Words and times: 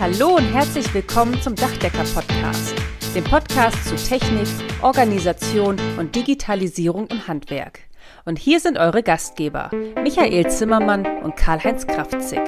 Hallo 0.00 0.36
und 0.36 0.44
herzlich 0.44 0.94
willkommen 0.94 1.42
zum 1.42 1.56
Dachdecker-Podcast, 1.56 2.72
dem 3.16 3.24
Podcast 3.24 3.84
zu 3.84 3.96
Technik, 3.96 4.46
Organisation 4.80 5.76
und 5.98 6.14
Digitalisierung 6.14 7.08
im 7.08 7.26
Handwerk. 7.26 7.80
Und 8.24 8.38
hier 8.38 8.60
sind 8.60 8.78
eure 8.78 9.02
Gastgeber, 9.02 9.72
Michael 10.00 10.48
Zimmermann 10.52 11.04
und 11.24 11.34
Karl-Heinz 11.34 11.84
Kraftzig. 11.88 12.38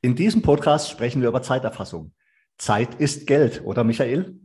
In 0.00 0.14
diesem 0.16 0.40
Podcast 0.40 0.88
sprechen 0.88 1.20
wir 1.20 1.28
über 1.28 1.42
Zeiterfassung. 1.42 2.12
Zeit 2.56 2.94
ist 2.94 3.26
Geld, 3.26 3.60
oder 3.62 3.84
Michael? 3.84 4.40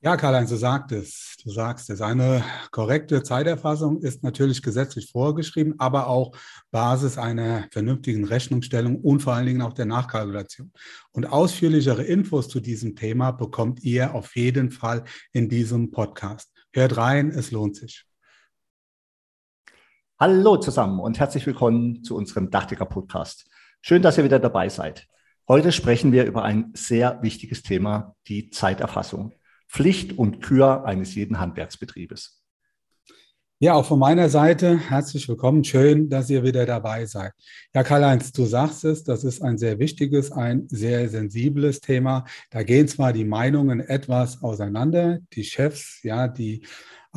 Ja, 0.00 0.16
Karl-Heinz, 0.16 0.50
du 0.50 0.54
sagtest, 0.56 1.44
du 1.44 1.50
sagst 1.50 1.90
es. 1.90 2.00
Eine 2.00 2.44
korrekte 2.70 3.20
Zeiterfassung 3.24 4.00
ist 4.00 4.22
natürlich 4.22 4.62
gesetzlich 4.62 5.10
vorgeschrieben, 5.10 5.74
aber 5.78 6.06
auch 6.06 6.36
Basis 6.70 7.18
einer 7.18 7.66
vernünftigen 7.72 8.24
Rechnungsstellung 8.24 9.00
und 9.00 9.22
vor 9.22 9.32
allen 9.32 9.46
Dingen 9.46 9.60
auch 9.60 9.72
der 9.72 9.86
Nachkalkulation. 9.86 10.72
Und 11.10 11.26
ausführlichere 11.26 12.04
Infos 12.04 12.48
zu 12.48 12.60
diesem 12.60 12.94
Thema 12.94 13.32
bekommt 13.32 13.82
ihr 13.82 14.14
auf 14.14 14.36
jeden 14.36 14.70
Fall 14.70 15.02
in 15.32 15.48
diesem 15.48 15.90
Podcast. 15.90 16.52
Hört 16.72 16.96
rein, 16.96 17.30
es 17.30 17.50
lohnt 17.50 17.74
sich. 17.74 18.04
Hallo 20.20 20.58
zusammen 20.58 21.00
und 21.00 21.18
herzlich 21.18 21.44
willkommen 21.44 22.04
zu 22.04 22.14
unserem 22.14 22.50
Dachdecker 22.50 22.86
Podcast. 22.86 23.50
Schön, 23.82 24.02
dass 24.02 24.16
ihr 24.16 24.22
wieder 24.22 24.38
dabei 24.38 24.68
seid. 24.68 25.08
Heute 25.48 25.72
sprechen 25.72 26.12
wir 26.12 26.24
über 26.24 26.44
ein 26.44 26.70
sehr 26.74 27.20
wichtiges 27.22 27.64
Thema, 27.64 28.14
die 28.28 28.50
Zeiterfassung. 28.50 29.32
Pflicht 29.68 30.18
und 30.18 30.40
Kür 30.40 30.84
eines 30.84 31.14
jeden 31.14 31.38
Handwerksbetriebes. 31.38 32.42
Ja, 33.60 33.74
auch 33.74 33.86
von 33.86 33.98
meiner 33.98 34.28
Seite 34.28 34.78
herzlich 34.78 35.28
willkommen. 35.28 35.64
Schön, 35.64 36.08
dass 36.08 36.30
ihr 36.30 36.44
wieder 36.44 36.64
dabei 36.64 37.06
seid. 37.06 37.32
Ja, 37.74 37.82
Karl-Heinz, 37.82 38.30
du 38.30 38.44
sagst 38.44 38.84
es, 38.84 39.02
das 39.02 39.24
ist 39.24 39.42
ein 39.42 39.58
sehr 39.58 39.80
wichtiges, 39.80 40.30
ein 40.30 40.68
sehr 40.68 41.08
sensibles 41.08 41.80
Thema. 41.80 42.24
Da 42.50 42.62
gehen 42.62 42.86
zwar 42.86 43.12
die 43.12 43.24
Meinungen 43.24 43.80
etwas 43.80 44.44
auseinander. 44.44 45.18
Die 45.32 45.42
Chefs, 45.42 45.98
ja, 46.04 46.28
die 46.28 46.62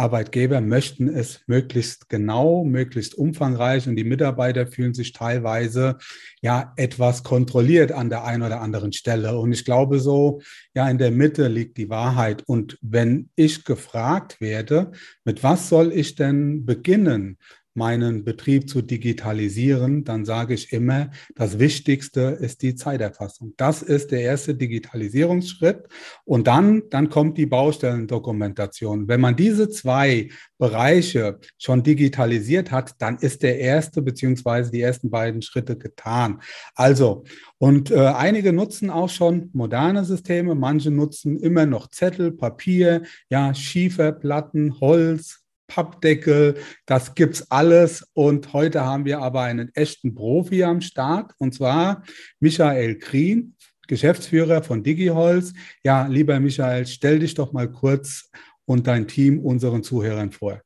Arbeitgeber 0.02 0.62
möchten 0.62 1.08
es 1.08 1.42
möglichst 1.46 2.10
genau, 2.10 2.64
möglichst 2.64 3.14
umfangreich 3.14 3.88
und 3.88 3.96
die 3.96 4.04
Mitarbeiter 4.04 4.66
fühlen 4.66 4.96
sich 4.96 5.14
teilweise 5.14 5.98
ja 6.42 6.74
etwas 6.76 7.24
kontrolliert 7.24 7.92
an 7.92 8.10
der 8.10 8.24
einen 8.24 8.42
oder 8.42 8.62
anderen 8.62 8.94
Stelle. 8.94 9.38
Und 9.38 9.52
ich 9.52 9.64
glaube 9.64 10.00
so, 10.00 10.42
ja, 10.74 10.90
in 10.90 10.98
der 10.98 11.12
Mitte 11.12 11.48
liegt 11.48 11.78
die 11.78 11.90
Wahrheit. 11.90 12.44
Und 12.48 12.80
wenn 12.82 13.30
ich 13.36 13.64
gefragt 13.64 14.42
werde, 14.42 14.92
mit 15.24 15.44
was 15.44 15.70
soll 15.70 15.92
ich 15.92 16.16
denn 16.16 16.66
beginnen? 16.66 17.38
Meinen 17.74 18.24
Betrieb 18.24 18.70
zu 18.70 18.82
digitalisieren, 18.82 20.04
dann 20.04 20.26
sage 20.26 20.54
ich 20.54 20.74
immer, 20.74 21.12
das 21.36 21.60
Wichtigste 21.60 22.22
ist 22.22 22.62
die 22.62 22.76
Zeiterfassung. 22.76 23.54
Das 23.58 23.82
ist 23.82 24.12
der 24.12 24.22
erste 24.22 24.56
Digitalisierungsschritt. 24.56 25.88
Und 26.26 26.48
dann, 26.48 26.84
dann 26.90 27.10
kommt 27.10 27.38
die 27.38 27.46
Baustellendokumentation. 27.46 29.08
Wenn 29.08 29.22
man 29.22 29.36
diese 29.36 29.70
zwei 29.70 30.30
Bereiche 30.58 31.40
schon 31.58 31.82
digitalisiert 31.84 32.72
hat, 32.72 32.96
dann 33.00 33.18
ist 33.18 33.42
der 33.42 33.60
erste 33.60 34.02
beziehungsweise 34.02 34.72
die 34.72 34.82
ersten 34.82 35.10
beiden 35.10 35.42
Schritte 35.42 35.78
getan. 35.78 36.42
Also, 36.76 37.24
und 37.58 37.92
äh, 37.92 38.00
einige 38.00 38.54
nutzen 38.54 38.90
auch 38.90 39.10
schon 39.10 39.50
moderne 39.54 40.04
Systeme, 40.04 40.56
manche 40.56 40.92
nutzen 40.92 41.40
immer 41.40 41.66
noch 41.66 41.88
Zettel, 41.90 42.32
Papier, 42.32 43.04
ja, 43.30 43.54
Schieferplatten, 43.54 44.80
Holz, 44.80 45.41
Pappdeckel, 45.74 46.58
das 46.86 47.16
gibt's 47.16 47.50
alles. 47.50 48.06
Und 48.14 48.52
heute 48.52 48.82
haben 48.82 49.06
wir 49.06 49.20
aber 49.20 49.44
einen 49.44 49.74
echten 49.74 50.14
Profi 50.14 50.66
am 50.66 50.82
Start, 50.82 51.32
und 51.38 51.54
zwar 51.54 52.04
Michael 52.42 53.00
Krien, 53.00 53.56
Geschäftsführer 53.88 54.64
von 54.64 54.84
DigiHolz. 54.84 55.54
Ja, 55.82 56.08
lieber 56.08 56.38
Michael, 56.42 56.86
stell 56.88 57.20
dich 57.20 57.36
doch 57.36 57.54
mal 57.54 57.72
kurz 57.72 58.30
und 58.66 58.86
dein 58.86 59.08
Team 59.08 59.40
unseren 59.40 59.82
Zuhörern 59.82 60.34
vor. 60.34 60.62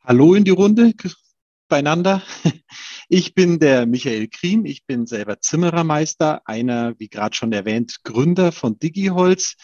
Hallo 0.00 0.34
in 0.34 0.44
die 0.44 0.50
Runde 0.50 0.92
beieinander. 1.68 2.22
Ich 3.08 3.34
bin 3.34 3.58
der 3.58 3.84
Michael 3.84 4.28
Krien, 4.28 4.64
ich 4.64 4.86
bin 4.86 5.06
selber 5.06 5.38
Zimmerermeister, 5.38 6.40
einer, 6.46 6.94
wie 6.98 7.10
gerade 7.10 7.36
schon 7.36 7.52
erwähnt, 7.52 7.98
Gründer 8.04 8.52
von 8.52 8.78
DigiHolz. 8.78 9.56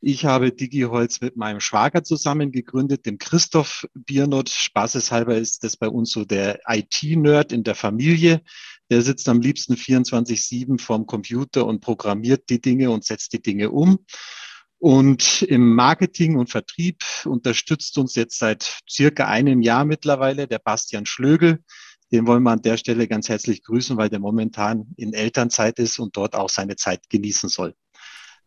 Ich 0.00 0.24
habe 0.24 0.52
DigiHolz 0.52 1.20
mit 1.20 1.36
meinem 1.36 1.58
Schwager 1.58 2.04
zusammen 2.04 2.52
gegründet, 2.52 3.04
dem 3.04 3.18
Christoph 3.18 3.84
Biernot. 3.94 4.48
Spaßeshalber 4.48 5.36
ist 5.36 5.64
das 5.64 5.76
bei 5.76 5.88
uns 5.88 6.12
so 6.12 6.24
der 6.24 6.60
IT-Nerd 6.68 7.52
in 7.52 7.64
der 7.64 7.74
Familie. 7.74 8.42
Der 8.90 9.02
sitzt 9.02 9.28
am 9.28 9.40
liebsten 9.40 9.74
24-7 9.74 10.80
vorm 10.80 11.06
Computer 11.06 11.66
und 11.66 11.80
programmiert 11.80 12.48
die 12.48 12.60
Dinge 12.60 12.92
und 12.92 13.04
setzt 13.04 13.32
die 13.32 13.42
Dinge 13.42 13.70
um. 13.70 13.98
Und 14.78 15.42
im 15.42 15.74
Marketing 15.74 16.36
und 16.36 16.48
Vertrieb 16.48 17.02
unterstützt 17.24 17.98
uns 17.98 18.14
jetzt 18.14 18.38
seit 18.38 18.78
circa 18.88 19.26
einem 19.26 19.62
Jahr 19.62 19.84
mittlerweile 19.84 20.46
der 20.46 20.60
Bastian 20.60 21.06
Schlögel. 21.06 21.64
Den 22.12 22.28
wollen 22.28 22.44
wir 22.44 22.52
an 22.52 22.62
der 22.62 22.76
Stelle 22.76 23.08
ganz 23.08 23.28
herzlich 23.28 23.64
grüßen, 23.64 23.96
weil 23.96 24.10
der 24.10 24.20
momentan 24.20 24.94
in 24.96 25.12
Elternzeit 25.12 25.80
ist 25.80 25.98
und 25.98 26.16
dort 26.16 26.36
auch 26.36 26.48
seine 26.48 26.76
Zeit 26.76 27.10
genießen 27.10 27.48
soll. 27.48 27.74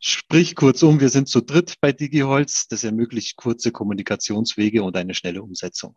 Sprich 0.04 0.56
kurzum, 0.56 1.00
wir 1.00 1.10
sind 1.10 1.30
zu 1.30 1.42
dritt 1.42 1.76
bei 1.80 1.92
DigiHolz. 1.92 2.68
Das 2.68 2.84
ermöglicht 2.84 3.36
kurze 3.36 3.72
Kommunikationswege 3.72 4.82
und 4.82 4.98
eine 4.98 5.14
schnelle 5.14 5.44
Umsetzung. 5.44 5.96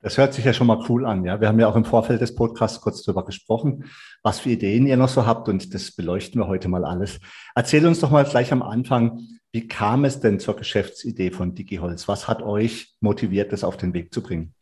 Das 0.00 0.18
hört 0.18 0.34
sich 0.34 0.44
ja 0.44 0.52
schon 0.52 0.66
mal 0.66 0.84
cool 0.88 1.06
an. 1.06 1.24
Ja, 1.24 1.40
wir 1.40 1.48
haben 1.48 1.58
ja 1.58 1.66
auch 1.66 1.76
im 1.76 1.86
Vorfeld 1.86 2.20
des 2.20 2.34
Podcasts 2.34 2.82
kurz 2.82 3.02
darüber 3.02 3.24
gesprochen, 3.24 3.86
was 4.22 4.40
für 4.40 4.50
Ideen 4.50 4.86
ihr 4.86 4.98
noch 4.98 5.08
so 5.08 5.24
habt 5.24 5.48
und 5.48 5.72
das 5.72 5.92
beleuchten 5.92 6.42
wir 6.42 6.46
heute 6.46 6.68
mal 6.68 6.84
alles. 6.84 7.20
Erzähl 7.54 7.86
uns 7.86 8.00
doch 8.00 8.10
mal 8.10 8.24
gleich 8.24 8.52
am 8.52 8.62
Anfang, 8.62 9.26
wie 9.50 9.66
kam 9.66 10.04
es 10.04 10.20
denn 10.20 10.38
zur 10.38 10.54
Geschäftsidee 10.54 11.30
von 11.30 11.54
DigiHolz? 11.54 12.06
Was 12.06 12.28
hat 12.28 12.42
euch 12.42 12.94
motiviert, 13.00 13.50
das 13.50 13.64
auf 13.64 13.78
den 13.78 13.94
Weg 13.94 14.12
zu 14.12 14.22
bringen? 14.22 14.54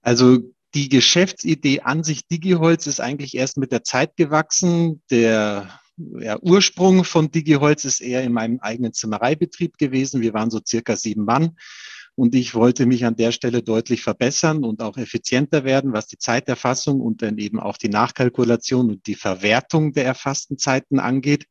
Also 0.00 0.38
die 0.74 0.88
Geschäftsidee 0.88 1.82
an 1.82 2.02
sich 2.02 2.26
DigiHolz 2.26 2.86
ist 2.86 3.00
eigentlich 3.00 3.36
erst 3.36 3.58
mit 3.58 3.72
der 3.72 3.84
Zeit 3.84 4.16
gewachsen. 4.16 5.02
Der 5.10 5.68
ja, 6.20 6.38
Ursprung 6.40 7.04
von 7.04 7.30
DigiHolz 7.30 7.84
ist 7.84 8.00
eher 8.00 8.22
in 8.22 8.32
meinem 8.32 8.60
eigenen 8.60 8.92
Zimmereibetrieb 8.92 9.78
gewesen. 9.78 10.20
Wir 10.20 10.34
waren 10.34 10.50
so 10.50 10.60
circa 10.64 10.96
sieben 10.96 11.24
Mann. 11.24 11.56
Und 12.16 12.34
ich 12.34 12.54
wollte 12.54 12.86
mich 12.86 13.06
an 13.06 13.16
der 13.16 13.32
Stelle 13.32 13.62
deutlich 13.62 14.02
verbessern 14.02 14.64
und 14.64 14.82
auch 14.82 14.98
effizienter 14.98 15.64
werden, 15.64 15.92
was 15.92 16.06
die 16.06 16.18
Zeiterfassung 16.18 17.00
und 17.00 17.22
dann 17.22 17.38
eben 17.38 17.58
auch 17.58 17.78
die 17.78 17.88
Nachkalkulation 17.88 18.90
und 18.90 19.06
die 19.06 19.14
Verwertung 19.14 19.92
der 19.92 20.04
erfassten 20.04 20.58
Zeiten 20.58 20.98
angeht. 20.98 21.46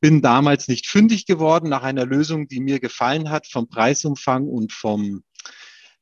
Bin 0.00 0.20
damals 0.20 0.68
nicht 0.68 0.86
fündig 0.88 1.26
geworden 1.26 1.68
nach 1.68 1.82
einer 1.82 2.06
Lösung, 2.06 2.48
die 2.48 2.60
mir 2.60 2.80
gefallen 2.80 3.30
hat 3.30 3.46
vom 3.46 3.68
Preisumfang 3.68 4.46
und 4.46 4.72
vom 4.72 5.22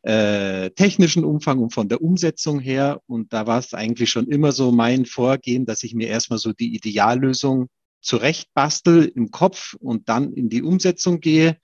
äh, 0.03 0.71
technischen 0.71 1.25
Umfang 1.25 1.59
und 1.59 1.73
von 1.73 1.89
der 1.89 2.01
Umsetzung 2.01 2.61
her. 2.61 3.01
Und 3.07 3.33
da 3.33 3.47
war 3.47 3.59
es 3.59 3.75
eigentlich 3.75 4.11
schon 4.11 4.27
immer 4.27 4.53
so 4.53 4.73
mein 4.73 5.05
Vorgehen, 5.05 5.67
dass 5.67 5.83
ich 5.83 5.95
mir 5.95 6.09
erstmal 6.09 6.39
so 6.39 6.53
die 6.53 6.75
Ideallösung 6.75 7.69
zurechtbastel 8.01 9.11
im 9.15 9.31
Kopf 9.31 9.75
und 9.75 10.09
dann 10.09 10.33
in 10.33 10.49
die 10.49 10.63
Umsetzung 10.63 11.21
gehe. 11.21 11.59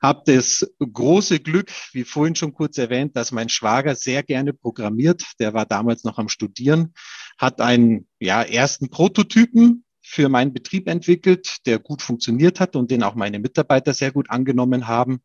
Habe 0.00 0.22
das 0.26 0.68
große 0.78 1.40
Glück, 1.40 1.70
wie 1.92 2.04
vorhin 2.04 2.36
schon 2.36 2.52
kurz 2.52 2.76
erwähnt, 2.76 3.16
dass 3.16 3.32
mein 3.32 3.48
Schwager 3.48 3.94
sehr 3.94 4.22
gerne 4.22 4.52
programmiert. 4.52 5.24
Der 5.38 5.54
war 5.54 5.64
damals 5.64 6.04
noch 6.04 6.18
am 6.18 6.28
Studieren, 6.28 6.92
hat 7.38 7.60
einen 7.60 8.06
ja, 8.20 8.42
ersten 8.42 8.90
Prototypen 8.90 9.84
für 10.02 10.28
meinen 10.28 10.52
Betrieb 10.52 10.88
entwickelt, 10.88 11.56
der 11.64 11.78
gut 11.78 12.02
funktioniert 12.02 12.60
hat 12.60 12.76
und 12.76 12.90
den 12.90 13.02
auch 13.02 13.14
meine 13.14 13.38
Mitarbeiter 13.38 13.94
sehr 13.94 14.12
gut 14.12 14.28
angenommen 14.28 14.86
haben. 14.86 15.22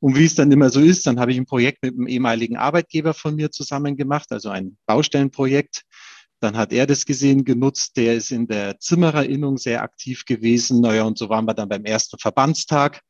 Und 0.00 0.16
wie 0.16 0.24
es 0.24 0.34
dann 0.34 0.50
immer 0.50 0.70
so 0.70 0.80
ist, 0.80 1.06
dann 1.06 1.20
habe 1.20 1.30
ich 1.30 1.38
ein 1.38 1.46
Projekt 1.46 1.82
mit 1.82 1.94
einem 1.94 2.08
ehemaligen 2.08 2.56
Arbeitgeber 2.56 3.14
von 3.14 3.36
mir 3.36 3.50
zusammen 3.50 3.96
gemacht, 3.96 4.32
also 4.32 4.48
ein 4.48 4.78
Baustellenprojekt 4.86 5.84
dann 6.40 6.56
hat 6.56 6.72
er 6.72 6.86
das 6.86 7.04
gesehen, 7.04 7.44
genutzt. 7.44 7.96
Der 7.96 8.14
ist 8.14 8.32
in 8.32 8.46
der 8.46 8.78
Zimmererinnung 8.78 9.58
sehr 9.58 9.82
aktiv 9.82 10.24
gewesen. 10.24 10.80
Naja, 10.80 11.04
und 11.04 11.18
so 11.18 11.28
waren 11.28 11.44
wir 11.44 11.54
dann 11.54 11.68
beim 11.68 11.84
ersten 11.84 12.18
Verbandstag. 12.18 13.00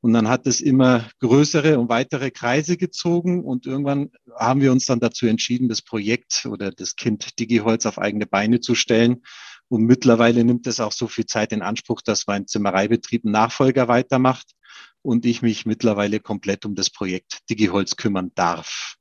Und 0.00 0.12
dann 0.12 0.28
hat 0.28 0.46
es 0.46 0.60
immer 0.60 1.08
größere 1.20 1.78
und 1.78 1.88
weitere 1.88 2.30
Kreise 2.30 2.76
gezogen. 2.76 3.44
Und 3.44 3.66
irgendwann 3.66 4.10
haben 4.34 4.60
wir 4.60 4.72
uns 4.72 4.86
dann 4.86 5.00
dazu 5.00 5.26
entschieden, 5.26 5.68
das 5.68 5.82
Projekt 5.82 6.46
oder 6.46 6.70
das 6.70 6.96
Kind 6.96 7.38
DigiHolz 7.38 7.84
auf 7.84 7.98
eigene 7.98 8.26
Beine 8.26 8.60
zu 8.60 8.74
stellen. 8.74 9.22
Und 9.68 9.82
mittlerweile 9.84 10.44
nimmt 10.44 10.66
es 10.66 10.80
auch 10.80 10.92
so 10.92 11.08
viel 11.08 11.26
Zeit 11.26 11.52
in 11.52 11.62
Anspruch, 11.62 12.00
dass 12.00 12.26
mein 12.26 12.46
Zimmereibetrieb 12.46 13.24
einen 13.24 13.32
Nachfolger 13.32 13.86
weitermacht 13.88 14.52
und 15.02 15.26
ich 15.26 15.42
mich 15.42 15.66
mittlerweile 15.66 16.20
komplett 16.20 16.64
um 16.64 16.74
das 16.74 16.90
Projekt 16.90 17.40
DigiHolz 17.50 17.96
kümmern 17.96 18.32
darf. 18.34 18.96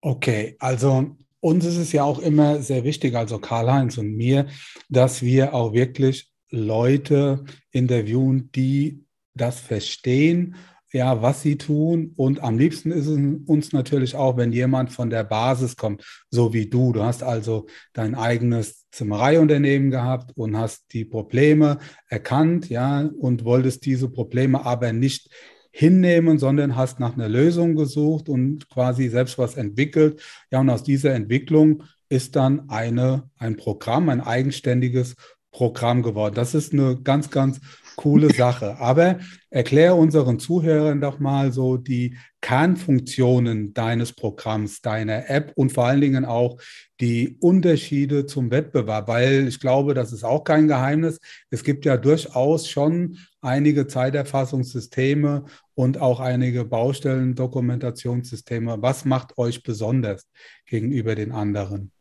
Okay, 0.00 0.56
also 0.60 1.16
uns 1.46 1.64
ist 1.64 1.76
es 1.76 1.92
ja 1.92 2.02
auch 2.02 2.18
immer 2.18 2.60
sehr 2.60 2.82
wichtig, 2.82 3.14
also 3.14 3.38
Karl-Heinz 3.38 3.98
und 3.98 4.16
mir, 4.16 4.46
dass 4.88 5.22
wir 5.22 5.54
auch 5.54 5.72
wirklich 5.72 6.28
Leute 6.50 7.44
interviewen, 7.70 8.50
die 8.52 9.04
das 9.34 9.60
verstehen, 9.60 10.56
ja, 10.92 11.22
was 11.22 11.42
sie 11.42 11.56
tun. 11.56 12.14
Und 12.16 12.42
am 12.42 12.58
liebsten 12.58 12.90
ist 12.90 13.06
es 13.06 13.18
uns 13.46 13.72
natürlich 13.72 14.16
auch, 14.16 14.36
wenn 14.36 14.52
jemand 14.52 14.90
von 14.90 15.08
der 15.08 15.22
Basis 15.22 15.76
kommt, 15.76 16.02
so 16.30 16.52
wie 16.52 16.68
du. 16.68 16.92
Du 16.92 17.04
hast 17.04 17.22
also 17.22 17.66
dein 17.92 18.16
eigenes 18.16 18.88
Zimmereiunternehmen 18.90 19.90
gehabt 19.92 20.32
und 20.36 20.56
hast 20.56 20.92
die 20.94 21.04
Probleme 21.04 21.78
erkannt, 22.08 22.68
ja, 22.70 23.08
und 23.20 23.44
wolltest 23.44 23.84
diese 23.84 24.08
Probleme 24.08 24.64
aber 24.66 24.92
nicht 24.92 25.30
hinnehmen, 25.76 26.38
sondern 26.38 26.74
hast 26.74 27.00
nach 27.00 27.16
einer 27.16 27.28
Lösung 27.28 27.76
gesucht 27.76 28.30
und 28.30 28.66
quasi 28.70 29.10
selbst 29.10 29.36
was 29.36 29.56
entwickelt. 29.56 30.22
Ja, 30.50 30.60
und 30.60 30.70
aus 30.70 30.82
dieser 30.82 31.12
Entwicklung 31.12 31.82
ist 32.08 32.34
dann 32.34 32.70
eine, 32.70 33.28
ein 33.36 33.58
Programm, 33.58 34.08
ein 34.08 34.22
eigenständiges 34.22 35.16
Programm 35.52 36.02
geworden. 36.02 36.34
Das 36.34 36.54
ist 36.54 36.72
eine 36.72 36.96
ganz, 37.02 37.30
ganz 37.30 37.60
coole 37.96 38.32
Sache. 38.32 38.78
Aber 38.78 39.18
erklär 39.50 39.96
unseren 39.96 40.38
Zuhörern 40.38 41.02
doch 41.02 41.18
mal 41.18 41.52
so 41.52 41.76
die 41.76 42.16
Kernfunktionen 42.40 43.74
deines 43.74 44.14
Programms, 44.14 44.80
deiner 44.80 45.28
App 45.28 45.52
und 45.56 45.72
vor 45.72 45.86
allen 45.86 46.00
Dingen 46.00 46.24
auch 46.24 46.58
die 47.00 47.36
Unterschiede 47.40 48.24
zum 48.24 48.50
Wettbewerb, 48.50 49.08
weil 49.08 49.48
ich 49.48 49.60
glaube, 49.60 49.92
das 49.94 50.12
ist 50.12 50.24
auch 50.24 50.44
kein 50.44 50.68
Geheimnis. 50.68 51.20
Es 51.50 51.64
gibt 51.64 51.84
ja 51.84 51.96
durchaus 51.96 52.68
schon 52.68 53.18
einige 53.40 53.86
Zeiterfassungssysteme 53.86 55.44
und 55.76 56.00
auch 56.00 56.18
einige 56.20 56.64
Baustellen-Dokumentationssysteme. 56.64 58.80
Was 58.80 59.04
macht 59.04 59.36
euch 59.36 59.62
besonders 59.62 60.26
gegenüber 60.64 61.14
den 61.14 61.32
anderen? 61.32 61.92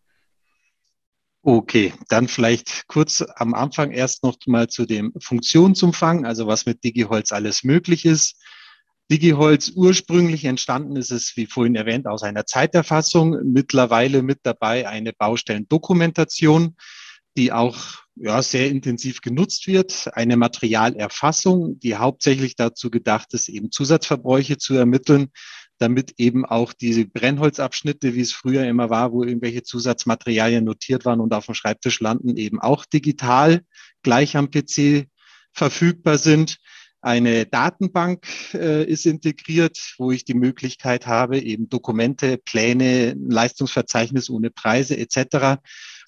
Okay, 1.43 1.93
dann 2.07 2.29
vielleicht 2.29 2.87
kurz 2.87 3.23
am 3.35 3.53
Anfang 3.53 3.91
erst 3.91 4.23
noch 4.23 4.37
mal 4.47 4.67
zu 4.67 4.85
dem 4.85 5.13
Funktionsumfang, 5.19 6.25
also 6.25 6.47
was 6.47 6.65
mit 6.65 6.83
DigiHolz 6.83 7.33
alles 7.33 7.63
möglich 7.63 8.05
ist. 8.05 8.41
DigiHolz 9.11 9.73
ursprünglich 9.75 10.45
entstanden 10.45 10.95
ist 10.95 11.11
es, 11.11 11.33
wie 11.35 11.45
vorhin 11.45 11.75
erwähnt, 11.75 12.07
aus 12.07 12.23
einer 12.23 12.45
Zeiterfassung. 12.45 13.37
Mittlerweile 13.43 14.23
mit 14.23 14.39
dabei 14.43 14.87
eine 14.87 15.11
Baustellendokumentation, 15.13 16.77
die 17.37 17.51
auch 17.51 18.04
ja, 18.15 18.41
sehr 18.41 18.69
intensiv 18.69 19.21
genutzt 19.21 19.67
wird. 19.67 20.09
Eine 20.13 20.37
Materialerfassung, 20.37 21.79
die 21.79 21.95
hauptsächlich 21.95 22.55
dazu 22.55 22.89
gedacht 22.89 23.33
ist, 23.33 23.49
eben 23.49 23.71
Zusatzverbräuche 23.71 24.57
zu 24.57 24.75
ermitteln 24.75 25.29
damit 25.77 26.13
eben 26.17 26.45
auch 26.45 26.73
diese 26.73 27.05
Brennholzabschnitte, 27.05 28.15
wie 28.15 28.21
es 28.21 28.33
früher 28.33 28.65
immer 28.65 28.89
war, 28.89 29.11
wo 29.11 29.23
irgendwelche 29.23 29.63
Zusatzmaterialien 29.63 30.63
notiert 30.63 31.05
waren 31.05 31.19
und 31.19 31.33
auf 31.33 31.45
dem 31.45 31.55
Schreibtisch 31.55 31.99
landen, 31.99 32.37
eben 32.37 32.59
auch 32.59 32.85
digital 32.85 33.61
gleich 34.03 34.37
am 34.37 34.49
PC 34.49 35.07
verfügbar 35.53 36.17
sind. 36.17 36.57
Eine 37.01 37.45
Datenbank 37.45 38.25
äh, 38.53 38.83
ist 38.83 39.05
integriert, 39.05 39.77
wo 39.97 40.11
ich 40.11 40.25
die 40.25 40.33
Möglichkeit 40.33 41.05
habe, 41.05 41.39
eben 41.39 41.69
Dokumente, 41.69 42.37
Pläne, 42.37 43.15
Leistungsverzeichnis 43.19 44.29
ohne 44.29 44.49
Preise 44.49 44.97
etc. 44.97 45.61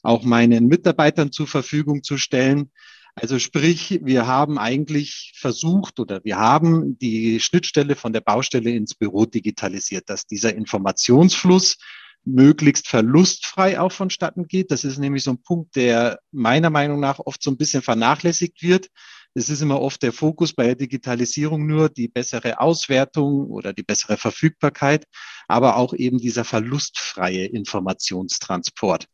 auch 0.04 0.24
meinen 0.24 0.68
Mitarbeitern 0.68 1.32
zur 1.32 1.48
Verfügung 1.48 2.04
zu 2.04 2.18
stellen. 2.18 2.72
Also 3.16 3.40
sprich, 3.40 4.00
wir 4.04 4.28
haben 4.28 4.60
eigentlich 4.60 5.34
versucht 5.36 6.00
oder 6.00 6.24
wir 6.24 6.38
haben 6.38 7.00
die 7.00 7.40
Schnittstelle 7.40 7.96
von 7.96 8.14
der 8.14 8.22
Baustelle 8.22 8.70
ins 8.72 8.94
Büro 8.94 9.26
digitalisiert, 9.26 10.10
dass 10.10 10.28
dieser 10.28 10.56
Informationsfluss 10.56 11.78
möglichst 12.26 12.88
verlustfrei 12.88 13.80
auch 13.80 13.92
vonstatten 13.92 14.48
geht. 14.48 14.70
Das 14.70 14.84
ist 14.84 15.00
nämlich 15.00 15.24
so 15.24 15.32
ein 15.32 15.42
Punkt, 15.42 15.76
der 15.76 16.20
meiner 16.32 16.70
Meinung 16.70 17.00
nach 17.00 17.20
oft 17.20 17.42
so 17.42 17.50
ein 17.50 17.58
bisschen 17.58 17.82
vernachlässigt 17.82 18.62
wird. 18.62 18.90
Es 19.38 19.50
ist 19.50 19.62
immer 19.62 19.80
oft 19.80 20.02
der 20.02 20.14
Fokus 20.14 20.54
bei 20.54 20.66
der 20.66 20.76
Digitalisierung 20.76 21.68
nur 21.68 21.90
die 21.90 22.08
bessere 22.08 22.60
Auswertung 22.60 23.52
oder 23.52 23.72
die 23.72 23.84
bessere 23.84 24.18
Verfügbarkeit, 24.18 25.06
aber 25.48 25.76
auch 25.76 25.94
eben 25.94 26.18
dieser 26.18 26.44
verlustfreie 26.44 27.46
Informationstransport, 27.46 29.06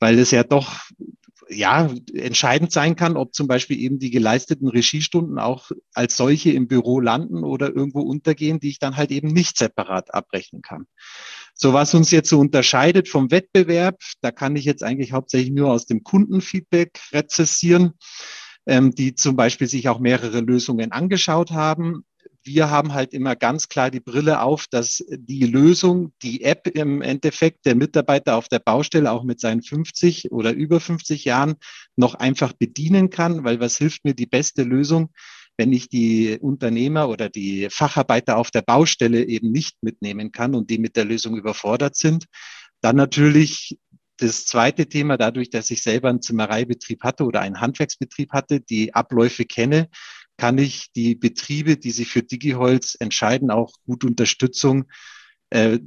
weil 0.00 0.18
es 0.18 0.30
ja 0.30 0.44
doch 0.44 0.80
ja, 1.50 1.90
entscheidend 2.14 2.72
sein 2.72 2.96
kann, 2.96 3.18
ob 3.18 3.34
zum 3.34 3.48
Beispiel 3.48 3.78
eben 3.78 3.98
die 3.98 4.10
geleisteten 4.10 4.66
Regiestunden 4.66 5.38
auch 5.38 5.70
als 5.92 6.16
solche 6.16 6.52
im 6.52 6.68
Büro 6.68 6.98
landen 6.98 7.44
oder 7.44 7.68
irgendwo 7.68 8.00
untergehen, 8.00 8.58
die 8.58 8.70
ich 8.70 8.78
dann 8.78 8.96
halt 8.96 9.10
eben 9.10 9.28
nicht 9.28 9.58
separat 9.58 10.14
abrechnen 10.14 10.62
kann. 10.62 10.86
So 11.52 11.74
was 11.74 11.92
uns 11.92 12.10
jetzt 12.10 12.30
so 12.30 12.40
unterscheidet 12.40 13.10
vom 13.10 13.30
Wettbewerb, 13.30 14.00
da 14.22 14.30
kann 14.30 14.56
ich 14.56 14.64
jetzt 14.64 14.82
eigentlich 14.82 15.12
hauptsächlich 15.12 15.52
nur 15.52 15.70
aus 15.70 15.84
dem 15.84 16.02
Kundenfeedback 16.02 16.98
rezessieren, 17.12 17.92
ähm, 18.66 18.94
die 18.94 19.14
zum 19.14 19.36
Beispiel 19.36 19.66
sich 19.66 19.88
auch 19.88 19.98
mehrere 19.98 20.40
Lösungen 20.40 20.92
angeschaut 20.92 21.50
haben 21.52 22.04
wir 22.46 22.70
haben 22.70 22.94
halt 22.94 23.12
immer 23.12 23.34
ganz 23.34 23.68
klar 23.68 23.90
die 23.90 24.00
Brille 24.00 24.40
auf, 24.40 24.66
dass 24.70 25.04
die 25.10 25.46
Lösung, 25.46 26.12
die 26.22 26.42
App 26.44 26.68
im 26.68 27.02
Endeffekt 27.02 27.66
der 27.66 27.74
Mitarbeiter 27.74 28.36
auf 28.36 28.48
der 28.48 28.60
Baustelle 28.60 29.10
auch 29.10 29.24
mit 29.24 29.40
seinen 29.40 29.62
50 29.62 30.30
oder 30.30 30.52
über 30.52 30.80
50 30.80 31.24
Jahren 31.24 31.56
noch 31.96 32.14
einfach 32.14 32.52
bedienen 32.52 33.10
kann, 33.10 33.44
weil 33.44 33.60
was 33.60 33.76
hilft 33.76 34.04
mir 34.04 34.14
die 34.14 34.26
beste 34.26 34.62
Lösung, 34.62 35.10
wenn 35.56 35.72
ich 35.72 35.88
die 35.88 36.38
Unternehmer 36.40 37.08
oder 37.08 37.28
die 37.28 37.68
Facharbeiter 37.68 38.36
auf 38.36 38.50
der 38.50 38.62
Baustelle 38.62 39.24
eben 39.24 39.50
nicht 39.50 39.76
mitnehmen 39.82 40.30
kann 40.30 40.54
und 40.54 40.70
die 40.70 40.78
mit 40.78 40.96
der 40.96 41.04
Lösung 41.04 41.36
überfordert 41.36 41.96
sind. 41.96 42.26
Dann 42.80 42.96
natürlich 42.96 43.78
das 44.18 44.46
zweite 44.46 44.86
Thema, 44.86 45.16
dadurch, 45.16 45.50
dass 45.50 45.70
ich 45.70 45.82
selber 45.82 46.08
einen 46.08 46.22
Zimmereibetrieb 46.22 47.02
hatte 47.02 47.24
oder 47.24 47.40
einen 47.40 47.60
Handwerksbetrieb 47.60 48.32
hatte, 48.32 48.60
die 48.60 48.94
Abläufe 48.94 49.44
kenne, 49.44 49.88
kann 50.36 50.58
ich 50.58 50.92
die 50.92 51.14
Betriebe, 51.14 51.76
die 51.76 51.90
sich 51.90 52.08
für 52.08 52.22
DigiHolz 52.22 52.96
entscheiden, 52.98 53.50
auch 53.50 53.72
gut 53.84 54.04
Unterstützung 54.04 54.86
äh, 55.50 55.78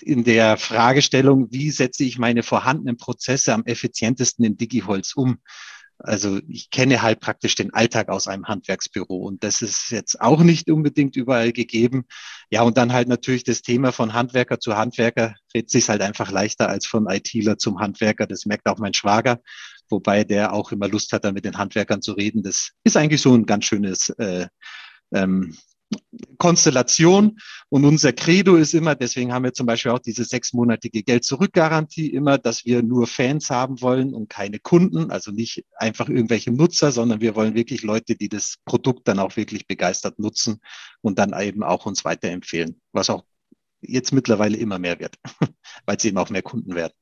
in 0.00 0.24
der 0.24 0.56
Fragestellung, 0.56 1.48
wie 1.50 1.70
setze 1.70 2.04
ich 2.04 2.18
meine 2.18 2.42
vorhandenen 2.42 2.96
Prozesse 2.96 3.54
am 3.54 3.64
effizientesten 3.64 4.44
in 4.44 4.56
DigiHolz 4.56 5.14
um. 5.14 5.38
Also 5.98 6.40
ich 6.48 6.70
kenne 6.70 7.02
halt 7.02 7.20
praktisch 7.20 7.54
den 7.54 7.74
Alltag 7.74 8.08
aus 8.08 8.28
einem 8.28 8.46
Handwerksbüro 8.46 9.16
und 9.16 9.42
das 9.42 9.62
ist 9.62 9.90
jetzt 9.90 10.20
auch 10.20 10.42
nicht 10.42 10.70
unbedingt 10.70 11.16
überall 11.16 11.52
gegeben. 11.52 12.04
Ja, 12.50 12.62
und 12.62 12.76
dann 12.76 12.92
halt 12.92 13.08
natürlich 13.08 13.44
das 13.44 13.62
Thema 13.62 13.92
von 13.92 14.12
Handwerker 14.12 14.60
zu 14.60 14.76
Handwerker 14.76 15.34
dreht 15.52 15.70
sich 15.70 15.88
halt 15.88 16.02
einfach 16.02 16.30
leichter 16.30 16.68
als 16.68 16.86
von 16.86 17.08
ITler 17.08 17.58
zum 17.58 17.80
Handwerker. 17.80 18.26
Das 18.26 18.46
merkt 18.46 18.66
auch 18.66 18.78
mein 18.78 18.94
Schwager 18.94 19.40
wobei 19.90 20.24
der 20.24 20.52
auch 20.52 20.72
immer 20.72 20.88
Lust 20.88 21.12
hat, 21.12 21.24
da 21.24 21.32
mit 21.32 21.44
den 21.44 21.58
Handwerkern 21.58 22.02
zu 22.02 22.12
reden. 22.12 22.42
Das 22.42 22.72
ist 22.84 22.96
eigentlich 22.96 23.22
so 23.22 23.34
ein 23.34 23.46
ganz 23.46 23.64
schönes 23.64 24.10
äh, 24.10 24.46
ähm, 25.12 25.56
Konstellation. 26.38 27.38
Und 27.68 27.84
unser 27.84 28.12
Credo 28.12 28.56
ist 28.56 28.74
immer, 28.74 28.94
deswegen 28.94 29.32
haben 29.32 29.44
wir 29.44 29.52
zum 29.52 29.66
Beispiel 29.66 29.92
auch 29.92 29.98
diese 29.98 30.24
sechsmonatige 30.24 31.02
Geld-Zurück-Garantie 31.02 32.08
immer, 32.08 32.38
dass 32.38 32.64
wir 32.64 32.82
nur 32.82 33.06
Fans 33.06 33.50
haben 33.50 33.80
wollen 33.80 34.14
und 34.14 34.28
keine 34.28 34.58
Kunden, 34.58 35.10
also 35.10 35.30
nicht 35.30 35.64
einfach 35.76 36.08
irgendwelche 36.08 36.52
Nutzer, 36.52 36.92
sondern 36.92 37.20
wir 37.20 37.34
wollen 37.34 37.54
wirklich 37.54 37.82
Leute, 37.82 38.16
die 38.16 38.28
das 38.28 38.56
Produkt 38.64 39.08
dann 39.08 39.18
auch 39.18 39.36
wirklich 39.36 39.66
begeistert 39.66 40.18
nutzen 40.18 40.60
und 41.00 41.18
dann 41.18 41.38
eben 41.38 41.62
auch 41.62 41.86
uns 41.86 42.04
weiterempfehlen, 42.04 42.80
was 42.92 43.10
auch 43.10 43.24
jetzt 43.80 44.12
mittlerweile 44.12 44.56
immer 44.56 44.78
mehr 44.78 44.98
wird, 44.98 45.16
weil 45.86 45.96
es 45.96 46.04
eben 46.04 46.18
auch 46.18 46.30
mehr 46.30 46.42
Kunden 46.42 46.74
werden. 46.74 46.94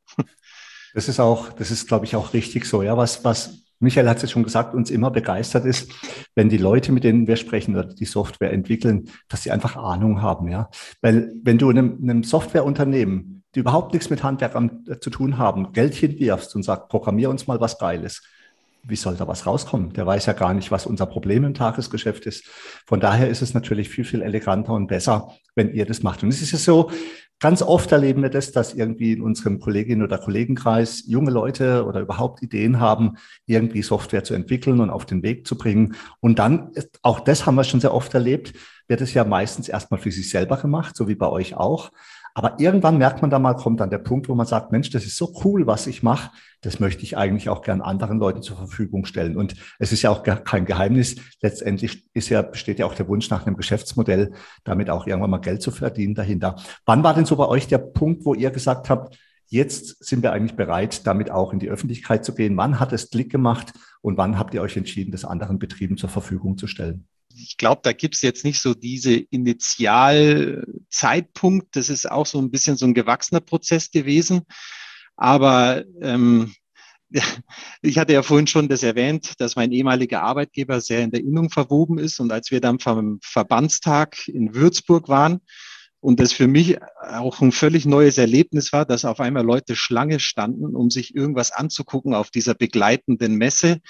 Das 0.95 1.09
ist 1.09 1.21
auch, 1.21 1.53
das 1.53 1.71
ist, 1.71 1.89
glaube 1.89 2.07
ich, 2.07 2.17
auch 2.17 2.33
richtig 2.33 2.65
so. 2.65 2.83
Ja, 2.83 2.97
was, 2.97 3.23
was 3.23 3.66
Michael 3.79 4.09
hat 4.09 4.17
es 4.17 4.23
ja 4.23 4.29
schon 4.29 4.43
gesagt, 4.43 4.75
uns 4.75 4.91
immer 4.91 5.11
begeistert 5.11 5.65
ist, 5.65 5.93
wenn 6.35 6.49
die 6.49 6.59
Leute, 6.59 6.93
mit 6.93 7.05
denen 7.05 7.27
wir 7.27 7.37
sprechen 7.37 7.77
oder 7.77 7.85
die 7.85 8.05
Software 8.05 8.53
entwickeln, 8.53 9.11
dass 9.29 9.43
sie 9.43 9.51
einfach 9.51 9.77
Ahnung 9.77 10.23
haben. 10.23 10.49
Ja, 10.49 10.71
weil 11.03 11.33
wenn 11.43 11.59
du 11.59 11.71
einem, 11.71 11.99
einem 12.03 12.23
Softwareunternehmen, 12.23 13.45
die 13.55 13.61
überhaupt 13.61 13.93
nichts 13.93 14.11
mit 14.11 14.23
Handwerk 14.23 14.55
zu 15.01 15.11
tun 15.11 15.39
haben, 15.39 15.73
Geld 15.73 15.95
hinwirfst 15.95 16.55
und 16.57 16.63
sagst, 16.63 16.89
programmier 16.89 17.31
uns 17.31 17.47
mal 17.47 17.61
was 17.61 17.79
Geiles, 17.79 18.23
wie 18.89 18.97
soll 18.97 19.17
da 19.17 19.27
was 19.27 19.47
rauskommen? 19.47 19.93
Der 19.93 20.07
weiß 20.07 20.27
ja 20.27 20.33
gar 20.33 20.55
nicht, 20.55 20.71
was 20.71 20.87
unser 20.87 21.07
Problem 21.07 21.45
im 21.45 21.55
Tagesgeschäft 21.55 22.27
ist. 22.27 22.47
Von 22.87 23.01
daher 23.01 23.29
ist 23.29 23.43
es 23.43 23.53
natürlich 23.53 23.89
viel, 23.89 24.05
viel 24.05 24.23
eleganter 24.23 24.73
und 24.73 24.87
besser, 24.87 25.33
wenn 25.55 25.73
ihr 25.75 25.87
das 25.87 26.03
macht. 26.03 26.23
Und 26.23 26.29
es 26.29 26.41
ist 26.41 26.53
ja 26.53 26.59
so, 26.59 26.91
Ganz 27.39 27.61
oft 27.61 27.93
erleben 27.93 28.23
wir 28.23 28.31
das, 28.31 28.53
dass 28.53 28.73
irgendwie 28.73 29.13
in 29.13 29.21
unserem 29.21 29.61
Kolleginnen- 29.61 30.03
oder 30.03 30.17
Kollegenkreis 30.17 31.05
junge 31.07 31.31
Leute 31.31 31.85
oder 31.85 32.01
überhaupt 32.01 32.43
Ideen 32.43 32.81
haben, 32.81 33.19
irgendwie 33.45 33.83
Software 33.83 34.25
zu 34.25 34.33
entwickeln 34.33 34.81
und 34.81 34.89
auf 34.89 35.05
den 35.05 35.23
Weg 35.23 35.47
zu 35.47 35.59
bringen. 35.59 35.97
Und 36.21 36.39
dann, 36.39 36.71
auch 37.03 37.21
das 37.21 37.45
haben 37.45 37.57
wir 37.57 37.65
schon 37.65 37.81
sehr 37.81 37.93
oft 37.93 38.15
erlebt, 38.15 38.55
wird 38.89 39.03
es 39.03 39.13
ja 39.13 39.25
meistens 39.25 39.69
erstmal 39.69 40.01
für 40.01 40.11
sich 40.11 40.31
selber 40.31 40.57
gemacht, 40.57 40.97
so 40.97 41.09
wie 41.09 41.15
bei 41.15 41.29
euch 41.29 41.55
auch. 41.55 41.93
Aber 42.37 42.61
irgendwann 42.61 42.99
merkt 42.99 43.23
man 43.23 43.31
da 43.31 43.39
mal, 43.39 43.55
kommt 43.55 43.81
dann 43.81 43.89
der 43.89 43.97
Punkt, 43.97 44.29
wo 44.29 44.35
man 44.35 44.45
sagt, 44.45 44.71
Mensch, 44.71 44.91
das 44.91 45.07
ist 45.07 45.17
so 45.17 45.33
cool, 45.43 45.67
was 45.67 45.87
ich 45.87 46.03
mache. 46.03 46.31
Das 46.61 46.81
möchte 46.81 47.03
ich 47.03 47.17
eigentlich 47.17 47.49
auch 47.49 47.63
gern 47.63 47.81
anderen 47.81 48.19
Leuten 48.19 48.43
zur 48.43 48.59
Verfügung 48.59 49.07
stellen. 49.07 49.39
Und 49.39 49.55
es 49.79 49.91
ist 49.91 50.03
ja 50.03 50.11
auch 50.11 50.23
kein 50.23 50.67
Geheimnis. 50.67 51.17
Letztendlich 51.41 52.05
ist 52.13 52.29
ja, 52.29 52.43
besteht 52.43 52.79
ja 52.79 52.85
auch 52.85 52.95
der 52.95 53.09
Wunsch 53.09 53.31
nach 53.31 53.47
einem 53.47 53.57
Geschäftsmodell, 53.57 54.35
damit 54.65 54.91
auch 54.91 55.07
irgendwann 55.07 55.31
mal 55.31 55.39
Geld 55.39 55.63
zu 55.63 55.71
verdienen 55.71 56.15
dahinter. 56.15 56.57
Wann 56.85 57.03
war 57.03 57.15
denn 57.15 57.25
so 57.25 57.37
bei 57.37 57.49
euch 57.49 57.69
der 57.69 57.79
Punkt, 57.79 58.27
wo 58.27 58.35
ihr 58.35 58.51
gesagt 58.51 58.91
habt, 58.91 59.19
jetzt 59.47 60.05
sind 60.05 60.23
wir 60.23 60.33
eigentlich 60.33 60.57
bereit, 60.57 61.07
damit 61.07 61.31
auch 61.31 61.55
in 61.55 61.59
die 61.59 61.71
Öffentlichkeit 61.71 62.23
zu 62.23 62.35
gehen? 62.35 62.55
Wann 62.59 62.79
hat 62.79 62.93
es 62.93 63.09
Klick 63.09 63.33
gemacht 63.33 63.73
und 64.03 64.19
wann 64.19 64.39
habt 64.39 64.53
ihr 64.53 64.61
euch 64.61 64.77
entschieden, 64.77 65.11
das 65.11 65.25
anderen 65.25 65.59
Betrieben 65.59 65.97
zur 65.97 66.11
Verfügung 66.11 66.59
zu 66.59 66.67
stellen? 66.67 67.07
Ich 67.37 67.57
glaube, 67.57 67.81
da 67.85 67.93
gibt 67.93 68.15
es 68.15 68.23
jetzt 68.23 68.45
nicht 68.45 68.61
so 68.61 68.75
diese 68.75 69.15
Initialzeitpunkt. 69.15 71.77
Das 71.77 71.89
ist 71.89 72.11
auch 72.11 72.27
so 72.27 72.41
ein 72.41 72.51
bisschen 72.51 72.77
so 72.77 72.87
ein 72.87 72.95
gewachsener 72.95 73.41
Prozess 73.41 73.91
gewesen. 73.91 74.43
Aber 75.17 75.85
ähm, 76.01 76.53
ich 77.83 77.99
hatte 77.99 78.13
ja 78.13 78.23
vorhin 78.23 78.47
schon 78.47 78.69
das 78.69 78.83
erwähnt, 78.83 79.35
dass 79.39 79.57
mein 79.57 79.73
ehemaliger 79.73 80.23
Arbeitgeber 80.23 80.81
sehr 80.81 81.03
in 81.03 81.11
der 81.11 81.21
Innung 81.21 81.51
verwoben 81.51 81.99
ist. 81.99 82.21
Und 82.21 82.33
als 82.33 82.51
wir 82.51 82.61
dann 82.61 82.79
vom 82.79 83.19
Verbandstag 83.23 84.29
in 84.29 84.55
Würzburg 84.55 85.09
waren 85.09 85.41
und 86.01 86.21
das 86.21 86.33
für 86.33 86.47
mich 86.47 86.79
auch 87.03 87.41
ein 87.41 87.53
völlig 87.53 87.87
neues 87.87 88.19
Erlebnis 88.19 88.73
war, 88.73 88.85
dass 88.85 89.05
auf 89.05 89.21
einmal 89.21 89.45
Leute 89.45 89.77
Schlange 89.77 90.21
standen, 90.21 90.75
um 90.75 90.91
sich 90.91 91.15
irgendwas 91.15 91.53
anzugucken 91.53 92.15
auf 92.15 92.31
dieser 92.31 92.55
begleitenden 92.55 93.37
Messe, 93.37 93.81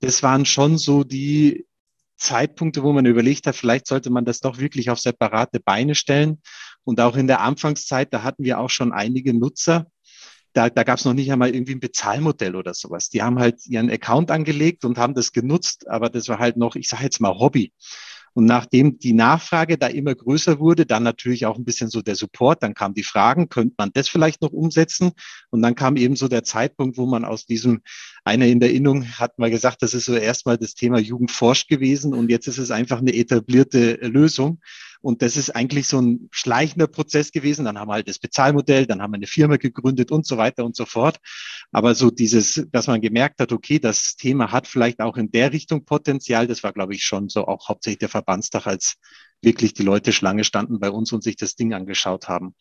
das 0.00 0.22
waren 0.22 0.46
schon 0.46 0.78
so 0.78 1.04
die 1.04 1.66
Zeitpunkte, 2.22 2.82
wo 2.82 2.92
man 2.92 3.04
überlegt 3.06 3.46
hat, 3.46 3.56
vielleicht 3.56 3.86
sollte 3.86 4.10
man 4.10 4.24
das 4.24 4.40
doch 4.40 4.58
wirklich 4.58 4.90
auf 4.90 4.98
separate 4.98 5.60
Beine 5.60 5.94
stellen. 5.94 6.40
Und 6.84 7.00
auch 7.00 7.16
in 7.16 7.26
der 7.26 7.40
Anfangszeit, 7.40 8.12
da 8.12 8.22
hatten 8.22 8.44
wir 8.44 8.58
auch 8.58 8.70
schon 8.70 8.92
einige 8.92 9.34
Nutzer, 9.34 9.86
da, 10.52 10.68
da 10.68 10.82
gab 10.82 10.98
es 10.98 11.04
noch 11.04 11.14
nicht 11.14 11.32
einmal 11.32 11.54
irgendwie 11.54 11.74
ein 11.74 11.80
Bezahlmodell 11.80 12.56
oder 12.56 12.74
sowas. 12.74 13.08
Die 13.08 13.22
haben 13.22 13.38
halt 13.38 13.66
ihren 13.66 13.90
Account 13.90 14.30
angelegt 14.30 14.84
und 14.84 14.98
haben 14.98 15.14
das 15.14 15.32
genutzt, 15.32 15.88
aber 15.88 16.10
das 16.10 16.28
war 16.28 16.38
halt 16.38 16.56
noch, 16.56 16.76
ich 16.76 16.88
sage 16.88 17.04
jetzt 17.04 17.20
mal 17.20 17.38
Hobby. 17.38 17.72
Und 18.34 18.46
nachdem 18.46 18.98
die 18.98 19.12
Nachfrage 19.12 19.76
da 19.76 19.88
immer 19.88 20.14
größer 20.14 20.58
wurde, 20.58 20.86
dann 20.86 21.02
natürlich 21.02 21.46
auch 21.46 21.56
ein 21.56 21.64
bisschen 21.64 21.90
so 21.90 22.00
der 22.00 22.16
Support, 22.16 22.62
dann 22.62 22.74
kamen 22.74 22.94
die 22.94 23.02
Fragen, 23.02 23.48
könnte 23.48 23.74
man 23.78 23.90
das 23.92 24.08
vielleicht 24.08 24.40
noch 24.42 24.52
umsetzen? 24.52 25.12
Und 25.50 25.62
dann 25.62 25.74
kam 25.74 25.96
eben 25.96 26.16
so 26.16 26.28
der 26.28 26.44
Zeitpunkt, 26.44 26.96
wo 26.96 27.06
man 27.06 27.24
aus 27.24 27.46
diesem, 27.46 27.82
einer 28.24 28.46
in 28.46 28.60
der 28.60 28.70
Erinnerung 28.70 29.06
hat 29.18 29.38
mal 29.38 29.50
gesagt, 29.50 29.82
das 29.82 29.94
ist 29.94 30.06
so 30.06 30.14
erstmal 30.14 30.56
das 30.56 30.74
Thema 30.74 30.98
Jugendforscht 30.98 31.68
gewesen 31.68 32.14
und 32.14 32.30
jetzt 32.30 32.46
ist 32.46 32.58
es 32.58 32.70
einfach 32.70 32.98
eine 32.98 33.14
etablierte 33.14 33.94
Lösung. 34.02 34.60
Und 35.02 35.20
das 35.20 35.36
ist 35.36 35.50
eigentlich 35.50 35.88
so 35.88 36.00
ein 36.00 36.28
schleichender 36.30 36.86
Prozess 36.86 37.32
gewesen. 37.32 37.64
Dann 37.64 37.78
haben 37.78 37.88
wir 37.88 37.94
halt 37.94 38.08
das 38.08 38.18
Bezahlmodell, 38.18 38.86
dann 38.86 39.02
haben 39.02 39.10
wir 39.10 39.16
eine 39.16 39.26
Firma 39.26 39.56
gegründet 39.56 40.12
und 40.12 40.26
so 40.26 40.38
weiter 40.38 40.64
und 40.64 40.76
so 40.76 40.86
fort. 40.86 41.18
Aber 41.72 41.94
so 41.94 42.10
dieses, 42.10 42.66
dass 42.70 42.86
man 42.86 43.00
gemerkt 43.00 43.40
hat, 43.40 43.52
okay, 43.52 43.78
das 43.78 44.16
Thema 44.16 44.52
hat 44.52 44.66
vielleicht 44.66 45.00
auch 45.00 45.16
in 45.16 45.30
der 45.30 45.52
Richtung 45.52 45.84
Potenzial, 45.84 46.46
das 46.46 46.62
war, 46.62 46.72
glaube 46.72 46.94
ich, 46.94 47.04
schon 47.04 47.28
so 47.28 47.46
auch 47.46 47.68
hauptsächlich 47.68 47.98
der 47.98 48.08
Verbandstag, 48.08 48.66
als 48.66 48.96
wirklich 49.42 49.74
die 49.74 49.82
Leute 49.82 50.12
Schlange 50.12 50.44
standen 50.44 50.78
bei 50.78 50.90
uns 50.90 51.12
und 51.12 51.22
sich 51.24 51.36
das 51.36 51.56
Ding 51.56 51.74
angeschaut 51.74 52.28
haben. 52.28 52.54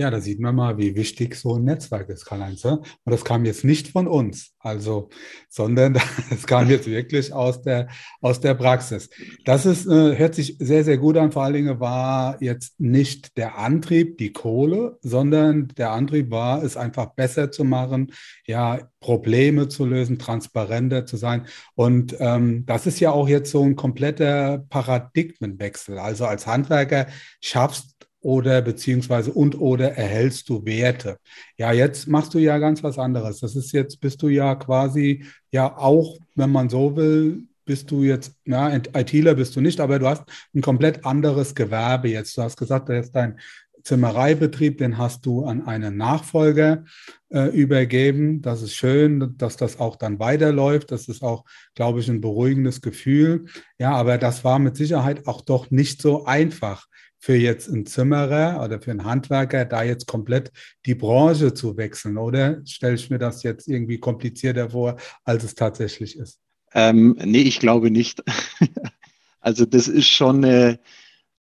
Ja, 0.00 0.10
da 0.10 0.18
sieht 0.18 0.40
man 0.40 0.54
mal, 0.54 0.78
wie 0.78 0.96
wichtig 0.96 1.34
so 1.34 1.56
ein 1.56 1.64
Netzwerk 1.64 2.08
ist, 2.08 2.24
Karl-Heinz. 2.24 2.64
Und 2.64 2.86
das 3.04 3.22
kam 3.22 3.44
jetzt 3.44 3.64
nicht 3.64 3.88
von 3.88 4.08
uns, 4.08 4.54
also, 4.58 5.10
sondern 5.50 6.00
es 6.30 6.46
kam 6.46 6.70
jetzt 6.70 6.86
wirklich 6.86 7.34
aus 7.34 7.60
der, 7.60 7.88
aus 8.22 8.40
der 8.40 8.54
Praxis. 8.54 9.10
Das 9.44 9.66
ist, 9.66 9.86
äh, 9.86 10.16
hört 10.16 10.34
sich 10.34 10.56
sehr, 10.58 10.84
sehr 10.84 10.96
gut 10.96 11.18
an. 11.18 11.32
Vor 11.32 11.42
allen 11.42 11.52
Dingen 11.52 11.80
war 11.80 12.42
jetzt 12.42 12.80
nicht 12.80 13.36
der 13.36 13.58
Antrieb 13.58 14.16
die 14.16 14.32
Kohle, 14.32 14.96
sondern 15.02 15.68
der 15.76 15.90
Antrieb 15.90 16.30
war, 16.30 16.62
es 16.62 16.78
einfach 16.78 17.12
besser 17.14 17.50
zu 17.50 17.64
machen, 17.64 18.14
ja, 18.46 18.88
Probleme 19.00 19.68
zu 19.68 19.84
lösen, 19.84 20.18
transparenter 20.18 21.04
zu 21.04 21.18
sein. 21.18 21.46
Und 21.74 22.16
ähm, 22.20 22.64
das 22.64 22.86
ist 22.86 23.00
ja 23.00 23.10
auch 23.12 23.28
jetzt 23.28 23.50
so 23.50 23.62
ein 23.62 23.76
kompletter 23.76 24.64
Paradigmenwechsel. 24.70 25.98
Also 25.98 26.24
als 26.24 26.46
Handwerker 26.46 27.06
schaffst 27.42 27.99
oder 28.20 28.60
beziehungsweise 28.62 29.32
und 29.32 29.60
oder 29.60 29.92
erhältst 29.92 30.48
du 30.48 30.64
Werte. 30.64 31.18
Ja, 31.56 31.72
jetzt 31.72 32.06
machst 32.06 32.34
du 32.34 32.38
ja 32.38 32.58
ganz 32.58 32.82
was 32.82 32.98
anderes. 32.98 33.40
Das 33.40 33.56
ist 33.56 33.72
jetzt, 33.72 34.00
bist 34.00 34.22
du 34.22 34.28
ja 34.28 34.54
quasi 34.54 35.24
ja 35.50 35.76
auch, 35.76 36.18
wenn 36.34 36.50
man 36.50 36.68
so 36.68 36.96
will, 36.96 37.44
bist 37.64 37.90
du 37.90 38.02
jetzt, 38.02 38.34
ja, 38.46 38.74
ITler 38.74 39.34
bist 39.34 39.54
du 39.54 39.60
nicht, 39.60 39.80
aber 39.80 39.98
du 39.98 40.06
hast 40.08 40.24
ein 40.54 40.60
komplett 40.60 41.04
anderes 41.06 41.54
Gewerbe 41.54 42.08
jetzt. 42.08 42.36
Du 42.36 42.42
hast 42.42 42.56
gesagt, 42.56 42.88
du 42.88 42.98
hast 42.98 43.12
dein 43.12 43.38
Zimmereibetrieb, 43.84 44.78
den 44.78 44.98
hast 44.98 45.24
du 45.24 45.44
an 45.44 45.66
einen 45.66 45.96
Nachfolger 45.96 46.84
äh, 47.30 47.46
übergeben. 47.48 48.42
Das 48.42 48.62
ist 48.62 48.74
schön, 48.74 49.36
dass 49.38 49.56
das 49.56 49.78
auch 49.78 49.96
dann 49.96 50.18
weiterläuft. 50.18 50.90
Das 50.90 51.08
ist 51.08 51.22
auch, 51.22 51.44
glaube 51.74 52.00
ich, 52.00 52.08
ein 52.08 52.20
beruhigendes 52.20 52.82
Gefühl. 52.82 53.46
Ja, 53.78 53.92
aber 53.92 54.18
das 54.18 54.44
war 54.44 54.58
mit 54.58 54.76
Sicherheit 54.76 55.26
auch 55.26 55.40
doch 55.40 55.70
nicht 55.70 56.02
so 56.02 56.24
einfach 56.24 56.86
für 57.20 57.36
jetzt 57.36 57.68
einen 57.68 57.86
Zimmerer 57.86 58.64
oder 58.64 58.80
für 58.80 58.90
einen 58.90 59.04
Handwerker, 59.04 59.66
da 59.66 59.82
jetzt 59.82 60.06
komplett 60.06 60.50
die 60.86 60.94
Branche 60.94 61.52
zu 61.52 61.76
wechseln, 61.76 62.16
oder 62.16 62.62
stelle 62.64 62.94
ich 62.94 63.10
mir 63.10 63.18
das 63.18 63.42
jetzt 63.42 63.68
irgendwie 63.68 64.00
komplizierter 64.00 64.70
vor, 64.70 64.96
als 65.24 65.44
es 65.44 65.54
tatsächlich 65.54 66.18
ist? 66.18 66.40
Ähm, 66.72 67.16
nee, 67.22 67.42
ich 67.42 67.60
glaube 67.60 67.90
nicht. 67.90 68.22
also 69.40 69.66
das 69.66 69.86
ist 69.86 70.08
schon 70.08 70.44
eine, 70.44 70.80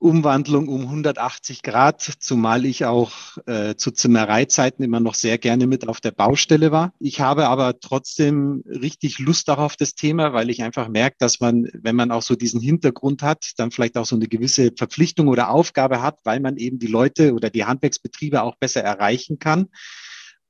Umwandlung 0.03 0.67
um 0.67 0.81
180 0.81 1.63
Grad, 1.63 2.01
zumal 2.01 2.65
ich 2.65 2.83
auch 2.83 3.11
äh, 3.45 3.75
zu 3.75 3.91
Zimmereizeiten 3.91 4.83
immer 4.83 4.99
noch 4.99 5.15
sehr 5.15 5.37
gerne 5.37 5.65
mit 5.65 5.87
auf 5.87 6.01
der 6.01 6.11
Baustelle 6.11 6.71
war. 6.73 6.93
Ich 6.99 7.21
habe 7.21 7.47
aber 7.47 7.79
trotzdem 7.79 8.63
richtig 8.67 9.19
Lust 9.19 9.47
darauf 9.47 9.77
das 9.77 9.95
Thema, 9.95 10.33
weil 10.33 10.49
ich 10.49 10.61
einfach 10.61 10.89
merke, 10.89 11.15
dass 11.19 11.39
man, 11.39 11.69
wenn 11.73 11.95
man 11.95 12.11
auch 12.11 12.21
so 12.21 12.35
diesen 12.35 12.59
Hintergrund 12.59 13.23
hat, 13.23 13.53
dann 13.57 13.71
vielleicht 13.71 13.97
auch 13.97 14.05
so 14.05 14.17
eine 14.17 14.27
gewisse 14.27 14.71
Verpflichtung 14.77 15.29
oder 15.29 15.49
Aufgabe 15.49 16.01
hat, 16.01 16.19
weil 16.25 16.41
man 16.41 16.57
eben 16.57 16.79
die 16.79 16.87
Leute 16.87 17.33
oder 17.33 17.49
die 17.49 17.63
Handwerksbetriebe 17.63 18.43
auch 18.43 18.57
besser 18.57 18.83
erreichen 18.83 19.39
kann. 19.39 19.69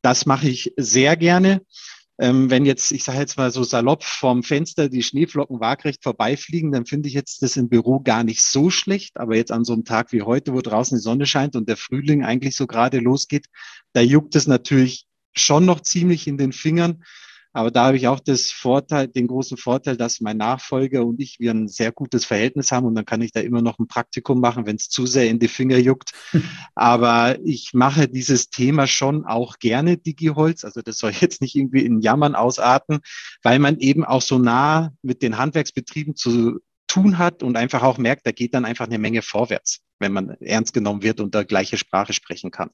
Das 0.02 0.26
mache 0.26 0.50
ich 0.50 0.74
sehr 0.78 1.16
gerne. 1.16 1.62
Ähm, 2.24 2.50
wenn 2.50 2.66
jetzt, 2.66 2.94
ich 2.94 3.04
sage 3.04 3.20
jetzt 3.20 3.36
mal 3.36 3.52
so 3.52 3.64
salopp 3.64 4.02
vom 4.06 4.44
Fenster 4.44 4.88
die 4.88 5.04
Schneeflocken 5.04 5.60
waagrecht 5.60 6.04
vorbeifliegen, 6.04 6.72
dann 6.72 6.86
finde 6.86 7.10
ich 7.10 7.14
jetzt 7.14 7.42
das 7.42 7.58
im 7.58 7.68
Büro 7.68 8.00
gar 8.00 8.24
nicht 8.24 8.42
so 8.42 8.70
schlecht. 8.70 9.18
Aber 9.18 9.36
jetzt 9.36 9.52
an 9.52 9.66
so 9.66 9.74
einem 9.74 9.84
Tag 9.84 10.14
wie 10.14 10.22
heute, 10.22 10.54
wo 10.54 10.62
draußen 10.62 10.98
die 10.98 11.02
Sonne 11.02 11.26
scheint 11.26 11.58
und 11.58 11.68
der 11.68 11.76
Frühling 11.76 12.24
eigentlich 12.24 12.56
so 12.56 12.66
gerade 12.66 13.00
losgeht, 13.00 13.48
da 13.92 14.00
juckt 14.00 14.38
es 14.38 14.48
natürlich 14.48 15.06
schon 15.36 15.66
noch 15.66 15.82
ziemlich 15.82 16.26
in 16.26 16.38
den 16.38 16.54
Fingern. 16.54 17.04
Aber 17.54 17.70
da 17.70 17.86
habe 17.86 17.98
ich 17.98 18.08
auch 18.08 18.20
das 18.20 18.52
Vorteil, 18.52 19.08
den 19.08 19.28
großen 19.28 19.58
Vorteil, 19.58 19.96
dass 19.96 20.22
mein 20.22 20.38
Nachfolger 20.38 21.06
und 21.06 21.22
ich 21.22 21.40
wir 21.40 21.52
ein 21.52 21.68
sehr 21.68 21.92
gutes 21.92 22.26
Verhältnis 22.26 22.72
haben 22.72 22.88
und 22.88 22.96
dann 22.96 23.06
kann 23.06 23.22
ich 23.22 23.32
da 23.32 23.42
immer 23.42 23.62
noch 23.62 23.78
ein 23.78 23.88
Praktikum 23.88 24.42
machen, 24.42 24.66
wenn 24.66 24.76
es 24.76 24.90
zu 24.90 25.06
sehr 25.06 25.30
in 25.30 25.38
die 25.38 25.48
Finger 25.48 25.78
juckt. 25.78 26.12
Aber 26.76 27.38
ich 27.44 27.74
mache 27.74 28.08
dieses 28.08 28.50
Thema 28.50 28.88
schon 28.88 29.26
auch 29.26 29.60
gerne, 29.60 29.98
Digiholz. 29.98 30.66
Also 30.66 30.82
das 30.82 30.98
soll 30.98 31.12
jetzt 31.20 31.42
nicht 31.42 31.56
irgendwie 31.56 31.86
in 31.86 32.02
Jammern 32.02 32.34
ausarten, 32.34 33.02
weil 33.44 33.60
man 33.60 33.78
eben 33.78 34.04
auch 34.04 34.24
so 34.24 34.40
nah 34.40 34.92
mit 35.04 35.22
den 35.22 35.38
Handwerksbetrieben 35.38 36.16
zu 36.16 36.60
tun 36.88 37.20
hat 37.20 37.44
und 37.44 37.56
einfach 37.56 37.84
auch 37.84 37.98
merkt, 37.98 38.26
da 38.26 38.32
geht 38.32 38.54
dann 38.54 38.66
einfach 38.66 38.86
eine 38.86 38.98
Menge 39.00 39.22
vorwärts, 39.22 39.82
wenn 40.00 40.12
man 40.12 40.30
ernst 40.42 40.74
genommen 40.74 41.04
wird 41.04 41.20
und 41.20 41.36
da 41.36 41.44
gleiche 41.44 41.78
Sprache 41.78 42.14
sprechen 42.14 42.52
kann. 42.52 42.72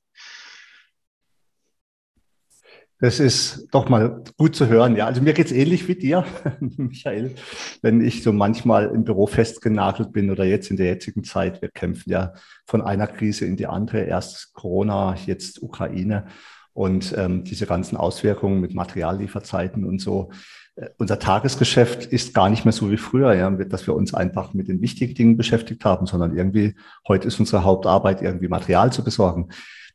Das 3.01 3.21
ist 3.21 3.67
doch 3.71 3.87
mal 3.87 4.23
gut 4.37 4.57
zu 4.57 4.67
hören. 4.67 4.97
Ja, 4.97 5.05
also 5.05 5.21
mir 5.21 5.31
geht's 5.31 5.53
ähnlich 5.53 5.87
wie 5.87 5.95
dir, 5.95 6.25
Michael, 6.59 7.33
wenn 7.81 8.01
ich 8.01 8.23
so 8.23 8.33
manchmal 8.33 8.87
im 8.87 9.05
Büro 9.05 9.25
festgenagelt 9.25 10.11
bin 10.11 10.29
oder 10.29 10.43
jetzt 10.43 10.69
in 10.69 10.75
der 10.75 10.87
jetzigen 10.87 11.23
Zeit. 11.23 11.61
Wir 11.61 11.69
kämpfen 11.69 12.09
ja 12.09 12.33
von 12.65 12.81
einer 12.81 13.07
Krise 13.07 13.45
in 13.45 13.55
die 13.55 13.67
andere. 13.67 14.01
Erst 14.01 14.53
Corona, 14.53 15.15
jetzt 15.25 15.63
Ukraine 15.63 16.25
und 16.73 17.15
ähm, 17.17 17.45
diese 17.45 17.65
ganzen 17.65 17.95
Auswirkungen 17.95 18.59
mit 18.59 18.73
Materiallieferzeiten 18.73 19.85
und 19.85 19.99
so. 19.99 20.31
Äh, 20.75 20.89
unser 20.97 21.19
Tagesgeschäft 21.19 22.05
ist 22.05 22.33
gar 22.33 22.49
nicht 22.49 22.65
mehr 22.65 22.73
so 22.73 22.91
wie 22.91 22.97
früher, 22.97 23.33
ja, 23.33 23.49
dass 23.49 23.87
wir 23.87 23.95
uns 23.95 24.13
einfach 24.13 24.53
mit 24.53 24.67
den 24.67 24.81
wichtigen 24.81 25.13
Dingen 25.13 25.37
beschäftigt 25.37 25.85
haben, 25.85 26.05
sondern 26.05 26.35
irgendwie 26.35 26.75
heute 27.07 27.29
ist 27.29 27.39
unsere 27.39 27.63
Hauptarbeit, 27.63 28.21
irgendwie 28.21 28.49
Material 28.49 28.91
zu 28.91 29.05
besorgen. 29.05 29.49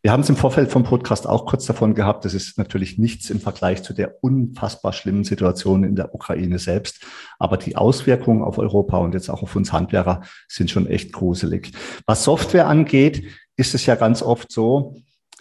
Wir 0.04 0.12
haben 0.12 0.20
es 0.20 0.28
im 0.28 0.37
Vorfeld 0.37 0.70
vom 0.70 0.82
Podcast 0.82 1.26
auch 1.26 1.46
kurz 1.46 1.64
davon 1.64 1.94
gehabt. 1.94 2.26
Das 2.26 2.34
ist 2.34 2.58
natürlich 2.58 2.99
nichts 2.99 3.30
im 3.30 3.40
Vergleich 3.40 3.82
zu 3.82 3.94
der 3.94 4.23
unfassbar 4.23 4.92
schlimmen 4.92 5.25
Situation 5.25 5.82
in 5.82 5.96
der 5.96 6.14
Ukraine 6.14 6.58
selbst. 6.58 7.06
Aber 7.38 7.56
die 7.56 7.76
Auswirkungen 7.76 8.42
auf 8.42 8.58
Europa 8.58 8.99
und 8.99 9.14
jetzt 9.14 9.30
auch 9.30 9.42
auf 9.42 9.56
uns 9.56 9.73
Handwerker 9.73 10.20
sind 10.46 10.70
schon 10.70 10.87
echt 10.87 11.14
gruselig. 11.14 11.73
Was 12.04 12.23
Software 12.23 12.66
angeht, 12.66 13.25
ist 13.56 13.75
es 13.75 13.87
ja 13.87 13.94
ganz 13.94 14.20
oft 14.20 14.52
so, 14.52 14.94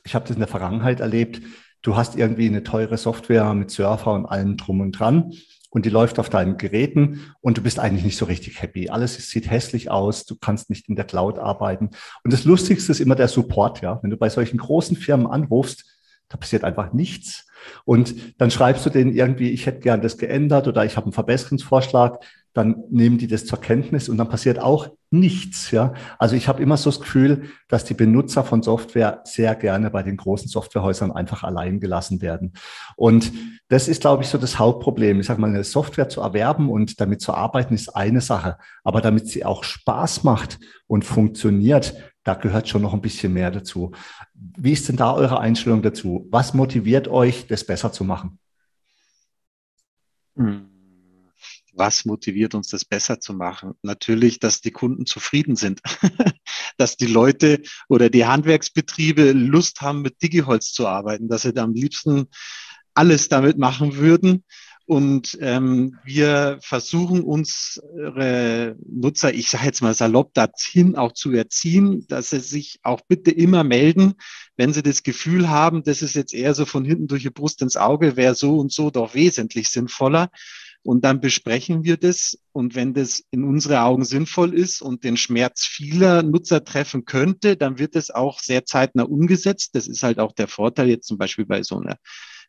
ich 0.05 0.15
habe 0.15 0.25
das 0.25 0.37
in 0.37 0.39
der 0.39 0.47
Vergangenheit 0.47 1.01
erlebt, 1.01 1.41
du 1.81 1.97
hast 1.97 2.15
irgendwie 2.15 2.47
eine 2.47 2.63
teure 2.63 2.95
Software 2.95 3.53
mit 3.55 3.69
Surfer 3.69 4.13
und 4.13 4.25
allem 4.25 4.55
drum 4.55 4.79
und 4.79 4.93
dran 4.93 5.33
und 5.73 5.85
die 5.85 5.89
läuft 5.89 6.19
auf 6.19 6.29
deinen 6.29 6.57
Geräten 6.57 7.33
und 7.41 7.57
du 7.57 7.63
bist 7.63 7.79
eigentlich 7.79 8.05
nicht 8.05 8.17
so 8.17 8.25
richtig 8.25 8.61
happy. 8.61 8.89
Alles 8.89 9.15
sieht 9.29 9.49
hässlich 9.49 9.89
aus, 9.89 10.25
du 10.25 10.35
kannst 10.39 10.69
nicht 10.69 10.87
in 10.87 10.95
der 10.95 11.05
Cloud 11.05 11.39
arbeiten. 11.39 11.89
Und 12.23 12.31
das 12.31 12.45
Lustigste 12.45 12.91
ist 12.91 12.99
immer 12.99 13.15
der 13.15 13.27
Support, 13.27 13.81
ja. 13.81 13.99
Wenn 14.03 14.11
du 14.11 14.17
bei 14.17 14.29
solchen 14.29 14.57
großen 14.57 14.95
Firmen 14.95 15.25
anrufst, 15.25 15.85
da 16.29 16.37
passiert 16.37 16.63
einfach 16.63 16.93
nichts. 16.93 17.47
Und 17.85 18.39
dann 18.39 18.51
schreibst 18.51 18.85
du 18.85 18.91
denen 18.91 19.13
irgendwie, 19.13 19.49
ich 19.49 19.65
hätte 19.65 19.79
gern 19.79 20.01
das 20.01 20.17
geändert 20.17 20.67
oder 20.67 20.85
ich 20.85 20.95
habe 20.95 21.05
einen 21.05 21.13
Verbesserungsvorschlag. 21.13 22.23
Dann 22.53 22.83
nehmen 22.89 23.17
die 23.17 23.27
das 23.27 23.45
zur 23.45 23.59
Kenntnis 23.59 24.09
und 24.09 24.17
dann 24.17 24.29
passiert 24.29 24.59
auch 24.59 24.89
nichts. 25.09 25.71
Ja, 25.71 25.93
also 26.17 26.35
ich 26.35 26.47
habe 26.47 26.61
immer 26.61 26.77
so 26.77 26.89
das 26.89 26.99
Gefühl, 26.99 27.49
dass 27.67 27.83
die 27.83 27.93
Benutzer 27.93 28.43
von 28.43 28.61
Software 28.61 29.21
sehr 29.25 29.55
gerne 29.55 29.89
bei 29.89 30.03
den 30.03 30.17
großen 30.17 30.47
Softwarehäusern 30.47 31.11
einfach 31.11 31.43
allein 31.43 31.79
gelassen 31.79 32.21
werden. 32.21 32.53
Und 32.95 33.31
das 33.69 33.87
ist, 33.87 34.01
glaube 34.01 34.23
ich, 34.23 34.29
so 34.29 34.37
das 34.37 34.59
Hauptproblem. 34.59 35.19
Ich 35.19 35.27
sage 35.27 35.41
mal, 35.41 35.49
eine 35.49 35.63
Software 35.63 36.09
zu 36.09 36.21
erwerben 36.21 36.69
und 36.69 36.99
damit 36.99 37.21
zu 37.21 37.33
arbeiten 37.33 37.73
ist 37.73 37.89
eine 37.89 38.21
Sache, 38.21 38.57
aber 38.83 39.01
damit 39.01 39.27
sie 39.27 39.45
auch 39.45 39.63
Spaß 39.63 40.23
macht 40.23 40.59
und 40.87 41.05
funktioniert, 41.05 41.95
da 42.23 42.35
gehört 42.35 42.69
schon 42.69 42.81
noch 42.81 42.93
ein 42.93 43.01
bisschen 43.01 43.33
mehr 43.33 43.51
dazu. 43.51 43.91
Wie 44.33 44.71
ist 44.71 44.89
denn 44.89 44.95
da 44.95 45.13
eure 45.13 45.39
Einstellung 45.39 45.81
dazu? 45.81 46.27
Was 46.29 46.53
motiviert 46.53 47.07
euch, 47.07 47.47
das 47.47 47.65
besser 47.65 47.91
zu 47.91 48.03
machen? 48.03 48.39
Hm. 50.35 50.72
Was 51.75 52.05
motiviert 52.05 52.53
uns, 52.55 52.67
das 52.67 52.85
besser 52.85 53.19
zu 53.19 53.33
machen? 53.33 53.73
Natürlich, 53.81 54.39
dass 54.39 54.61
die 54.61 54.71
Kunden 54.71 55.05
zufrieden 55.05 55.55
sind, 55.55 55.81
dass 56.77 56.97
die 56.97 57.07
Leute 57.07 57.61
oder 57.89 58.09
die 58.09 58.25
Handwerksbetriebe 58.25 59.31
Lust 59.31 59.81
haben, 59.81 60.01
mit 60.01 60.21
Digiholz 60.21 60.71
zu 60.71 60.87
arbeiten, 60.87 61.27
dass 61.27 61.41
sie 61.41 61.53
da 61.53 61.63
am 61.63 61.73
liebsten 61.73 62.27
alles 62.93 63.27
damit 63.27 63.57
machen 63.57 63.95
würden. 63.95 64.43
Und 64.85 65.37
ähm, 65.39 65.97
wir 66.03 66.59
versuchen 66.61 67.21
unsere 67.21 68.75
Nutzer, 68.85 69.33
ich 69.33 69.49
sage 69.49 69.65
jetzt 69.65 69.81
mal 69.81 69.93
salopp, 69.93 70.33
dahin 70.33 70.97
auch 70.97 71.13
zu 71.13 71.31
erziehen, 71.31 72.05
dass 72.09 72.31
sie 72.31 72.41
sich 72.41 72.79
auch 72.83 72.99
bitte 73.07 73.31
immer 73.31 73.63
melden, 73.63 74.15
wenn 74.57 74.73
sie 74.73 74.83
das 74.83 75.03
Gefühl 75.03 75.49
haben, 75.49 75.83
das 75.83 76.01
ist 76.01 76.15
jetzt 76.15 76.33
eher 76.33 76.53
so 76.53 76.65
von 76.65 76.83
hinten 76.83 77.07
durch 77.07 77.23
die 77.23 77.29
Brust 77.29 77.61
ins 77.61 77.77
Auge, 77.77 78.17
wäre 78.17 78.35
so 78.35 78.57
und 78.57 78.73
so 78.73 78.91
doch 78.91 79.13
wesentlich 79.13 79.69
sinnvoller. 79.69 80.29
Und 80.83 81.05
dann 81.05 81.21
besprechen 81.21 81.83
wir 81.83 81.97
das. 81.97 82.37
Und 82.51 82.75
wenn 82.75 82.93
das 82.93 83.23
in 83.31 83.43
unsere 83.43 83.81
Augen 83.81 84.03
sinnvoll 84.03 84.53
ist 84.53 84.81
und 84.81 85.03
den 85.03 85.17
Schmerz 85.17 85.65
vieler 85.65 86.23
Nutzer 86.23 86.63
treffen 86.63 87.05
könnte, 87.05 87.55
dann 87.55 87.79
wird 87.79 87.95
es 87.95 88.11
auch 88.11 88.39
sehr 88.39 88.65
zeitnah 88.65 89.03
umgesetzt. 89.03 89.75
Das 89.75 89.87
ist 89.87 90.03
halt 90.03 90.19
auch 90.19 90.33
der 90.33 90.47
Vorteil 90.47 90.89
jetzt 90.89 91.07
zum 91.07 91.17
Beispiel 91.17 91.45
bei 91.45 91.63
so 91.63 91.79
einer 91.79 91.97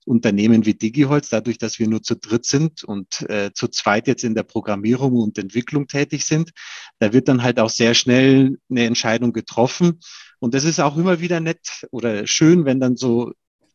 Unternehmen 0.04 0.66
wie 0.66 0.74
DigiHolz, 0.74 1.30
dadurch, 1.30 1.58
dass 1.58 1.78
wir 1.78 1.88
nur 1.88 2.02
zu 2.02 2.16
dritt 2.16 2.44
sind 2.44 2.84
und 2.84 3.22
äh, 3.30 3.52
zu 3.54 3.68
zweit 3.68 4.06
jetzt 4.06 4.24
in 4.24 4.34
der 4.34 4.42
Programmierung 4.42 5.14
und 5.14 5.38
Entwicklung 5.38 5.86
tätig 5.86 6.24
sind, 6.24 6.50
da 6.98 7.12
wird 7.12 7.28
dann 7.28 7.42
halt 7.42 7.58
auch 7.58 7.70
sehr 7.70 7.94
schnell 7.94 8.58
eine 8.68 8.84
Entscheidung 8.84 9.32
getroffen. 9.32 10.00
Und 10.40 10.52
das 10.52 10.64
ist 10.64 10.80
auch 10.80 10.98
immer 10.98 11.20
wieder 11.20 11.40
nett 11.40 11.86
oder 11.90 12.26
schön, 12.26 12.66
wenn 12.66 12.80
dann 12.80 12.96
so 12.96 13.32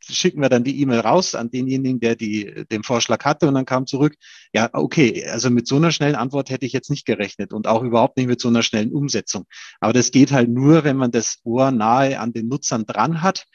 schicken 0.10 0.42
wir 0.42 0.50
dann 0.50 0.64
die 0.64 0.82
E-Mail 0.82 1.00
raus 1.00 1.36
an 1.36 1.50
denjenigen, 1.50 2.00
der 2.00 2.16
die, 2.16 2.66
den 2.72 2.84
Vorschlag 2.84 3.24
hatte 3.26 3.48
und 3.48 3.54
dann 3.54 3.66
kam 3.66 3.88
zurück, 3.88 4.16
ja, 4.54 4.70
okay, 4.74 5.26
also 5.28 5.50
mit 5.50 5.68
so 5.68 5.76
einer 5.76 5.92
schnellen 5.92 6.16
Antwort 6.16 6.50
hätte 6.50 6.66
ich 6.66 6.74
jetzt 6.74 6.90
nicht 6.90 7.06
gerechnet 7.06 7.54
und 7.54 7.68
auch 7.68 7.84
überhaupt 7.84 8.18
nicht 8.18 8.28
mit 8.28 8.42
so 8.42 8.48
einer 8.48 8.64
schnellen 8.64 8.92
Umsetzung. 8.92 9.46
Aber 9.80 9.94
das 9.94 10.12
geht 10.12 10.32
halt 10.32 10.50
nur, 10.50 10.84
wenn 10.84 10.98
man 10.98 11.12
das 11.12 11.40
Ohr 11.44 11.72
nahe 11.72 12.20
an 12.20 12.34
den 12.34 12.48
Nutzern 12.48 12.86
dran 12.86 13.22
hat 13.22 13.46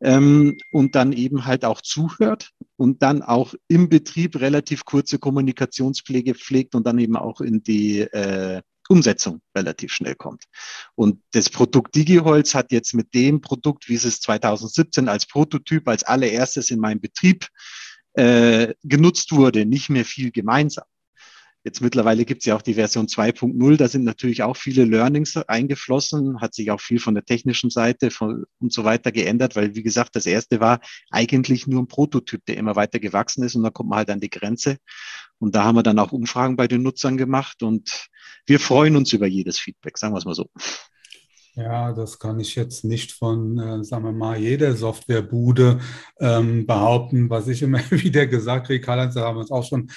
ähm, 0.00 0.58
und 0.70 0.94
dann 0.94 1.12
eben 1.12 1.46
halt 1.46 1.64
auch 1.64 1.80
zuhört 1.80 2.50
und 2.76 3.02
dann 3.02 3.22
auch 3.22 3.54
im 3.68 3.88
Betrieb 3.88 4.40
relativ 4.40 4.84
kurze 4.84 5.18
Kommunikationspflege 5.18 6.34
pflegt 6.34 6.74
und 6.74 6.86
dann 6.86 6.98
eben 6.98 7.16
auch 7.16 7.40
in 7.40 7.62
die 7.62 8.00
äh, 8.00 8.62
Umsetzung 8.90 9.40
relativ 9.54 9.92
schnell 9.92 10.16
kommt. 10.16 10.44
Und 10.96 11.22
das 11.32 11.48
Produkt 11.48 11.94
DigiHolz 11.94 12.54
hat 12.54 12.72
jetzt 12.72 12.92
mit 12.92 13.14
dem 13.14 13.40
Produkt, 13.40 13.88
wie 13.88 13.94
es 13.94 14.04
es 14.04 14.20
2017 14.20 15.08
als 15.08 15.26
Prototyp 15.26 15.88
als 15.88 16.02
allererstes 16.02 16.70
in 16.70 16.80
meinem 16.80 17.00
Betrieb 17.00 17.46
äh, 18.14 18.74
genutzt 18.82 19.30
wurde, 19.32 19.64
nicht 19.64 19.90
mehr 19.90 20.04
viel 20.04 20.32
gemeinsam. 20.32 20.84
Jetzt 21.62 21.82
mittlerweile 21.82 22.24
gibt 22.24 22.40
es 22.40 22.46
ja 22.46 22.56
auch 22.56 22.62
die 22.62 22.74
Version 22.74 23.06
2.0, 23.06 23.76
da 23.76 23.86
sind 23.86 24.04
natürlich 24.04 24.42
auch 24.42 24.56
viele 24.56 24.86
Learnings 24.86 25.36
eingeflossen, 25.36 26.40
hat 26.40 26.54
sich 26.54 26.70
auch 26.70 26.80
viel 26.80 26.98
von 26.98 27.14
der 27.14 27.24
technischen 27.24 27.68
Seite 27.68 28.10
von, 28.10 28.44
und 28.60 28.72
so 28.72 28.84
weiter 28.84 29.12
geändert, 29.12 29.56
weil 29.56 29.74
wie 29.74 29.82
gesagt, 29.82 30.16
das 30.16 30.24
erste 30.24 30.60
war 30.60 30.80
eigentlich 31.10 31.66
nur 31.66 31.82
ein 31.82 31.88
Prototyp, 31.88 32.46
der 32.46 32.56
immer 32.56 32.76
weiter 32.76 32.98
gewachsen 32.98 33.44
ist 33.44 33.56
und 33.56 33.62
da 33.62 33.68
kommt 33.68 33.90
man 33.90 33.98
halt 33.98 34.10
an 34.10 34.20
die 34.20 34.30
Grenze. 34.30 34.78
Und 35.38 35.54
da 35.54 35.64
haben 35.64 35.76
wir 35.76 35.82
dann 35.82 35.98
auch 35.98 36.12
Umfragen 36.12 36.56
bei 36.56 36.66
den 36.66 36.82
Nutzern 36.82 37.18
gemacht 37.18 37.62
und 37.62 38.08
wir 38.46 38.58
freuen 38.58 38.96
uns 38.96 39.12
über 39.12 39.26
jedes 39.26 39.58
Feedback, 39.58 39.98
sagen 39.98 40.14
wir 40.14 40.18
es 40.18 40.24
mal 40.24 40.34
so. 40.34 40.48
Ja, 41.56 41.92
das 41.92 42.18
kann 42.18 42.38
ich 42.40 42.54
jetzt 42.54 42.84
nicht 42.84 43.12
von, 43.12 43.58
äh, 43.58 43.84
sagen 43.84 44.04
wir 44.04 44.12
mal, 44.12 44.38
jeder 44.38 44.74
Softwarebude 44.76 45.80
ähm, 46.20 46.64
behaupten. 46.64 47.28
Was 47.28 47.48
ich 47.48 47.62
immer 47.62 47.80
wieder 47.90 48.26
gesagt 48.26 48.68
kriege, 48.68 48.84
Karl-Heinz, 48.84 49.14
da 49.14 49.22
haben 49.22 49.36
wir 49.36 49.40
uns 49.40 49.50
auch 49.50 49.64
schon 49.64 49.90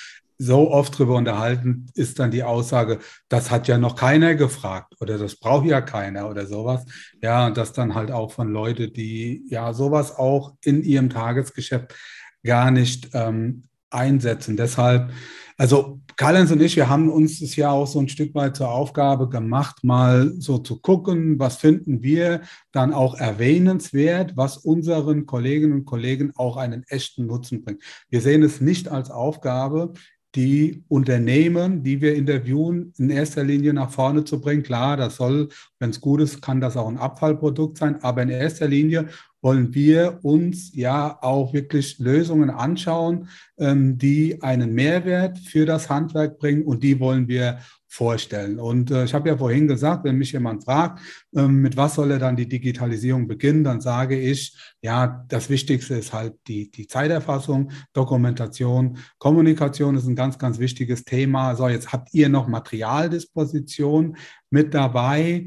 so 0.43 0.71
oft 0.71 0.97
drüber 0.97 1.15
unterhalten, 1.15 1.85
ist 1.95 2.19
dann 2.19 2.31
die 2.31 2.43
Aussage, 2.43 2.99
das 3.29 3.49
hat 3.49 3.67
ja 3.67 3.77
noch 3.77 3.95
keiner 3.95 4.35
gefragt 4.35 4.95
oder 4.99 5.17
das 5.17 5.35
braucht 5.35 5.65
ja 5.65 5.81
keiner 5.81 6.29
oder 6.29 6.45
sowas. 6.45 6.85
Ja, 7.21 7.47
und 7.47 7.57
das 7.57 7.71
dann 7.71 7.95
halt 7.95 8.11
auch 8.11 8.31
von 8.31 8.49
Leuten, 8.49 8.91
die 8.93 9.45
ja 9.47 9.73
sowas 9.73 10.17
auch 10.17 10.53
in 10.63 10.83
ihrem 10.83 11.09
Tagesgeschäft 11.09 11.95
gar 12.43 12.71
nicht 12.71 13.09
ähm, 13.13 13.63
einsetzen. 13.89 14.57
Deshalb, 14.57 15.11
also 15.57 16.01
Karl-Heinz 16.17 16.51
und 16.51 16.61
ich, 16.61 16.75
wir 16.75 16.89
haben 16.89 17.09
uns 17.09 17.39
das 17.39 17.55
ja 17.55 17.71
auch 17.71 17.87
so 17.87 17.99
ein 17.99 18.09
Stück 18.09 18.35
weit 18.35 18.57
zur 18.57 18.69
Aufgabe 18.69 19.29
gemacht, 19.29 19.83
mal 19.83 20.33
so 20.37 20.57
zu 20.57 20.79
gucken, 20.79 21.39
was 21.39 21.57
finden 21.57 22.03
wir 22.03 22.41
dann 22.71 22.93
auch 22.93 23.15
erwähnenswert, 23.15 24.35
was 24.35 24.57
unseren 24.57 25.25
Kolleginnen 25.25 25.73
und 25.73 25.85
Kollegen 25.85 26.33
auch 26.35 26.57
einen 26.57 26.83
echten 26.87 27.27
Nutzen 27.27 27.63
bringt. 27.63 27.81
Wir 28.09 28.21
sehen 28.21 28.43
es 28.43 28.61
nicht 28.61 28.89
als 28.89 29.09
Aufgabe, 29.09 29.93
die 30.35 30.83
Unternehmen, 30.87 31.83
die 31.83 32.01
wir 32.01 32.15
interviewen, 32.15 32.93
in 32.97 33.09
erster 33.09 33.43
Linie 33.43 33.73
nach 33.73 33.91
vorne 33.91 34.23
zu 34.23 34.41
bringen. 34.41 34.63
Klar, 34.63 34.97
das 34.97 35.17
soll, 35.17 35.49
wenn 35.79 35.91
es 35.91 36.01
gut 36.01 36.21
ist, 36.21 36.41
kann 36.41 36.59
das 36.59 36.75
auch 36.75 36.87
ein 36.87 36.97
Abfallprodukt 36.97 37.77
sein, 37.77 38.01
aber 38.03 38.23
in 38.23 38.29
erster 38.29 38.67
Linie 38.67 39.09
wollen 39.41 39.73
wir 39.73 40.19
uns 40.23 40.73
ja 40.73 41.19
auch 41.21 41.53
wirklich 41.53 41.99
Lösungen 41.99 42.49
anschauen, 42.49 43.27
ähm, 43.57 43.97
die 43.97 44.41
einen 44.41 44.73
Mehrwert 44.73 45.37
für 45.37 45.65
das 45.65 45.89
Handwerk 45.89 46.39
bringen 46.39 46.63
und 46.63 46.81
die 46.81 46.99
wollen 46.99 47.27
wir 47.27 47.59
vorstellen. 47.93 48.59
Und 48.59 48.89
äh, 48.89 49.03
ich 49.03 49.13
habe 49.13 49.29
ja 49.29 49.37
vorhin 49.37 49.67
gesagt, 49.67 50.03
wenn 50.03 50.17
mich 50.17 50.31
jemand 50.31 50.63
fragt, 50.63 50.99
ähm, 51.35 51.61
mit 51.61 51.77
was 51.77 51.93
soll 51.93 52.09
er 52.09 52.17
dann 52.17 52.35
die 52.35 52.49
Digitalisierung 52.49 53.27
beginnen, 53.27 53.63
dann 53.63 53.81
sage 53.81 54.19
ich, 54.19 54.57
ja, 54.81 55.23
das 55.27 55.47
Wichtigste 55.51 55.93
ist 55.93 56.11
halt 56.11 56.33
die, 56.47 56.71
die 56.71 56.87
Zeiterfassung, 56.87 57.71
Dokumentation, 57.93 58.97
Kommunikation 59.19 59.95
ist 59.95 60.07
ein 60.07 60.15
ganz, 60.15 60.39
ganz 60.39 60.57
wichtiges 60.57 61.05
Thema. 61.05 61.55
So, 61.55 61.67
jetzt 61.67 61.93
habt 61.93 62.11
ihr 62.13 62.29
noch 62.29 62.47
Materialdisposition 62.47 64.17
mit 64.49 64.73
dabei. 64.73 65.45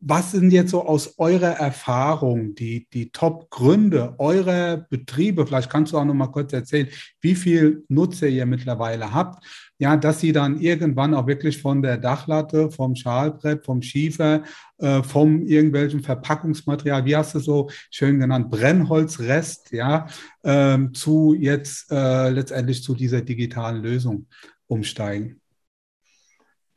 Was 0.00 0.32
sind 0.32 0.50
jetzt 0.50 0.72
so 0.72 0.84
aus 0.84 1.16
eurer 1.18 1.52
Erfahrung 1.52 2.54
die, 2.56 2.88
die 2.92 3.10
Top-Gründe 3.12 4.16
eurer 4.18 4.86
Betriebe? 4.90 5.46
Vielleicht 5.46 5.70
kannst 5.70 5.92
du 5.92 5.98
auch 5.98 6.04
noch 6.04 6.14
mal 6.14 6.26
kurz 6.26 6.52
erzählen, 6.52 6.88
wie 7.20 7.36
viel 7.36 7.84
Nutzer 7.88 8.26
ihr 8.26 8.46
mittlerweile 8.46 9.14
habt. 9.14 9.44
Ja, 9.78 9.96
dass 9.96 10.20
sie 10.20 10.32
dann 10.32 10.58
irgendwann 10.58 11.12
auch 11.12 11.26
wirklich 11.26 11.60
von 11.60 11.82
der 11.82 11.98
Dachlatte, 11.98 12.70
vom 12.70 12.94
Schalbrett, 12.94 13.64
vom 13.64 13.82
Schiefer, 13.82 14.42
äh, 14.78 15.02
vom 15.02 15.42
irgendwelchen 15.42 16.02
Verpackungsmaterial, 16.02 17.04
wie 17.04 17.14
hast 17.14 17.34
du 17.34 17.40
so 17.40 17.68
schön 17.90 18.18
genannt, 18.18 18.50
Brennholzrest, 18.50 19.72
ja, 19.72 20.06
äh, 20.42 20.78
zu 20.92 21.34
jetzt 21.34 21.92
äh, 21.92 22.30
letztendlich 22.30 22.82
zu 22.82 22.94
dieser 22.94 23.20
digitalen 23.20 23.82
Lösung 23.82 24.26
umsteigen. 24.66 25.40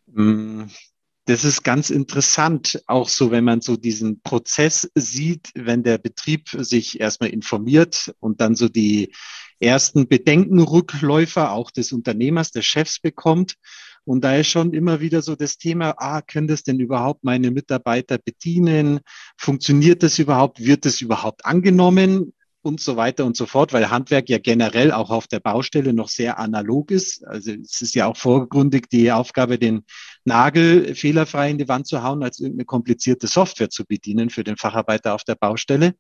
Mm, 0.08 0.64
das 1.26 1.44
ist 1.44 1.64
ganz 1.64 1.92
interessant, 1.92 2.82
auch 2.88 3.08
so, 3.08 3.30
wenn 3.30 3.44
man 3.44 3.62
so 3.62 3.78
diesen 3.78 4.20
Prozess 4.22 4.90
sieht, 4.96 5.52
wenn 5.54 5.84
der 5.84 6.00
Betrieb 6.00 6.50
sich 6.50 7.00
erstmal 7.00 7.30
informiert 7.30 8.14
und 8.20 8.42
dann 8.42 8.56
so 8.56 8.68
die 8.68 9.14
ersten 9.60 10.08
Bedenkenrückläufer 10.08 11.52
auch 11.52 11.72
des 11.72 11.92
Unternehmers, 11.92 12.52
des 12.52 12.66
Chefs 12.66 13.00
bekommt. 13.00 13.56
Und 14.06 14.24
da 14.24 14.36
ist 14.36 14.48
schon 14.48 14.74
immer 14.74 15.02
wieder 15.02 15.22
so 15.22 15.36
das 15.36 15.58
Thema, 15.58 15.96
ah, 15.98 16.22
können 16.22 16.48
das 16.48 16.64
denn 16.64 16.80
überhaupt 16.80 17.24
meine 17.24 17.52
Mitarbeiter 17.52 18.18
bedienen? 18.18 19.02
Funktioniert 19.38 20.02
das 20.04 20.18
überhaupt? 20.20 20.64
Wird 20.64 20.86
das 20.86 21.02
überhaupt 21.02 21.46
angenommen? 21.46 22.34
und 22.62 22.82
so 22.82 22.98
weiter 22.98 23.26
und 23.26 23.38
so 23.38 23.46
fort, 23.46 23.74
weil 23.74 23.90
Handwerk 23.90 24.30
ja 24.30 24.38
generell 24.38 24.92
auch 24.92 25.10
auf 25.10 25.28
der 25.28 25.40
Baustelle 25.40 25.94
noch 25.94 26.10
sehr 26.10 26.40
analog 26.40 26.92
ist. 26.92 27.26
Also 27.26 27.54
es 27.54 27.82
ist 27.82 27.96
ja 27.96 28.06
auch 28.06 28.18
vorgründig 28.18 28.90
die 28.90 29.12
Aufgabe, 29.12 29.58
den 29.58 29.84
Nagel 30.26 30.94
fehlerfrei 30.96 31.52
in 31.52 31.58
die 31.58 31.68
Wand 31.68 31.88
zu 31.88 32.04
hauen, 32.04 32.24
als 32.24 32.40
irgendeine 32.40 32.66
komplizierte 32.66 33.28
Software 33.28 33.70
zu 33.70 33.86
bedienen 33.86 34.30
für 34.30 34.44
den 34.44 34.58
Facharbeiter 34.58 35.16
auf 35.16 35.24
der 35.24 35.36
Baustelle. 35.36 35.96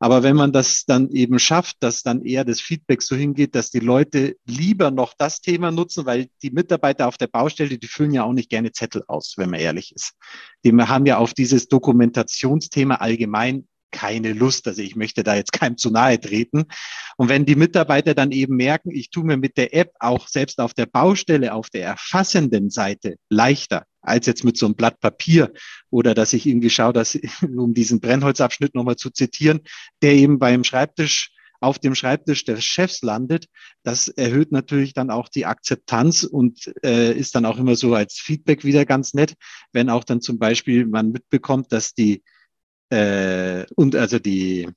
Aber 0.00 0.22
wenn 0.22 0.36
man 0.36 0.52
das 0.52 0.84
dann 0.84 1.10
eben 1.10 1.38
schafft, 1.38 1.76
dass 1.80 2.02
dann 2.02 2.22
eher 2.22 2.44
das 2.44 2.60
Feedback 2.60 3.02
so 3.02 3.16
hingeht, 3.16 3.54
dass 3.54 3.70
die 3.70 3.80
Leute 3.80 4.36
lieber 4.46 4.90
noch 4.90 5.14
das 5.18 5.40
Thema 5.40 5.72
nutzen, 5.72 6.06
weil 6.06 6.28
die 6.42 6.50
Mitarbeiter 6.50 7.08
auf 7.08 7.18
der 7.18 7.26
Baustelle, 7.26 7.78
die 7.78 7.86
füllen 7.86 8.12
ja 8.12 8.22
auch 8.22 8.32
nicht 8.32 8.50
gerne 8.50 8.70
Zettel 8.70 9.02
aus, 9.08 9.34
wenn 9.36 9.50
man 9.50 9.60
ehrlich 9.60 9.92
ist. 9.94 10.12
Die 10.64 10.72
haben 10.72 11.06
ja 11.06 11.18
auf 11.18 11.34
dieses 11.34 11.68
Dokumentationsthema 11.68 12.96
allgemein 12.96 13.66
keine 13.90 14.32
Lust. 14.32 14.66
Also 14.68 14.82
ich 14.82 14.96
möchte 14.96 15.22
da 15.22 15.34
jetzt 15.34 15.52
keinem 15.52 15.76
zu 15.76 15.90
nahe 15.90 16.20
treten. 16.20 16.64
Und 17.16 17.28
wenn 17.28 17.46
die 17.46 17.56
Mitarbeiter 17.56 18.14
dann 18.14 18.32
eben 18.32 18.56
merken, 18.56 18.90
ich 18.90 19.10
tue 19.10 19.24
mir 19.24 19.36
mit 19.36 19.56
der 19.56 19.74
App 19.74 19.92
auch 20.00 20.28
selbst 20.28 20.60
auf 20.60 20.74
der 20.74 20.86
Baustelle, 20.86 21.52
auf 21.52 21.70
der 21.70 21.84
erfassenden 21.84 22.70
Seite 22.70 23.16
leichter 23.28 23.84
als 24.00 24.26
jetzt 24.26 24.44
mit 24.44 24.56
so 24.56 24.66
einem 24.66 24.74
Blatt 24.74 25.00
Papier 25.00 25.52
oder 25.90 26.14
dass 26.14 26.32
ich 26.32 26.46
irgendwie 26.46 26.70
schaue, 26.70 26.92
dass, 26.92 27.18
um 27.42 27.74
diesen 27.74 28.00
Brennholzabschnitt 28.00 28.74
nochmal 28.74 28.96
zu 28.96 29.10
zitieren, 29.10 29.60
der 30.02 30.12
eben 30.12 30.38
beim 30.38 30.64
Schreibtisch 30.64 31.32
auf 31.60 31.78
dem 31.78 31.94
Schreibtisch 31.94 32.44
des 32.44 32.64
Chefs 32.64 33.02
landet, 33.02 33.46
das 33.82 34.08
erhöht 34.08 34.52
natürlich 34.52 34.94
dann 34.94 35.10
auch 35.10 35.28
die 35.28 35.44
Akzeptanz 35.46 36.22
und 36.22 36.72
äh, 36.84 37.12
ist 37.12 37.34
dann 37.34 37.44
auch 37.44 37.58
immer 37.58 37.74
so 37.74 37.94
als 37.94 38.14
Feedback 38.14 38.64
wieder 38.64 38.84
ganz 38.84 39.12
nett, 39.12 39.34
wenn 39.72 39.90
auch 39.90 40.04
dann 40.04 40.20
zum 40.20 40.38
Beispiel 40.38 40.86
man 40.86 41.10
mitbekommt, 41.10 41.72
dass 41.72 41.94
die 41.94 42.22
äh, 42.90 43.66
und 43.74 43.96
also 43.96 44.18
die 44.18 44.68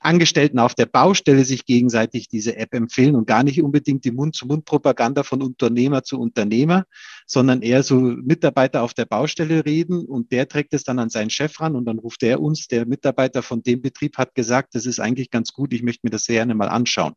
Angestellten 0.00 0.58
auf 0.58 0.74
der 0.74 0.86
Baustelle 0.86 1.44
sich 1.44 1.64
gegenseitig 1.64 2.28
diese 2.28 2.56
App 2.56 2.74
empfehlen 2.74 3.16
und 3.16 3.26
gar 3.26 3.42
nicht 3.42 3.62
unbedingt 3.62 4.04
die 4.04 4.10
Mund-zu-Mund-Propaganda 4.10 5.22
von 5.22 5.42
Unternehmer 5.42 6.02
zu 6.04 6.20
Unternehmer, 6.20 6.84
sondern 7.26 7.62
eher 7.62 7.82
so 7.82 7.96
Mitarbeiter 7.96 8.82
auf 8.82 8.94
der 8.94 9.06
Baustelle 9.06 9.64
reden 9.64 10.04
und 10.06 10.32
der 10.32 10.48
trägt 10.48 10.74
es 10.74 10.84
dann 10.84 10.98
an 10.98 11.10
seinen 11.10 11.30
Chef 11.30 11.60
ran 11.60 11.74
und 11.76 11.86
dann 11.86 11.98
ruft 11.98 12.22
er 12.22 12.40
uns, 12.40 12.68
der 12.68 12.86
Mitarbeiter 12.86 13.42
von 13.42 13.62
dem 13.62 13.82
Betrieb 13.82 14.18
hat 14.18 14.34
gesagt, 14.34 14.74
das 14.74 14.86
ist 14.86 15.00
eigentlich 15.00 15.30
ganz 15.30 15.52
gut, 15.52 15.72
ich 15.72 15.82
möchte 15.82 16.00
mir 16.04 16.10
das 16.10 16.24
sehr 16.24 16.36
gerne 16.36 16.54
mal 16.54 16.68
anschauen. 16.68 17.14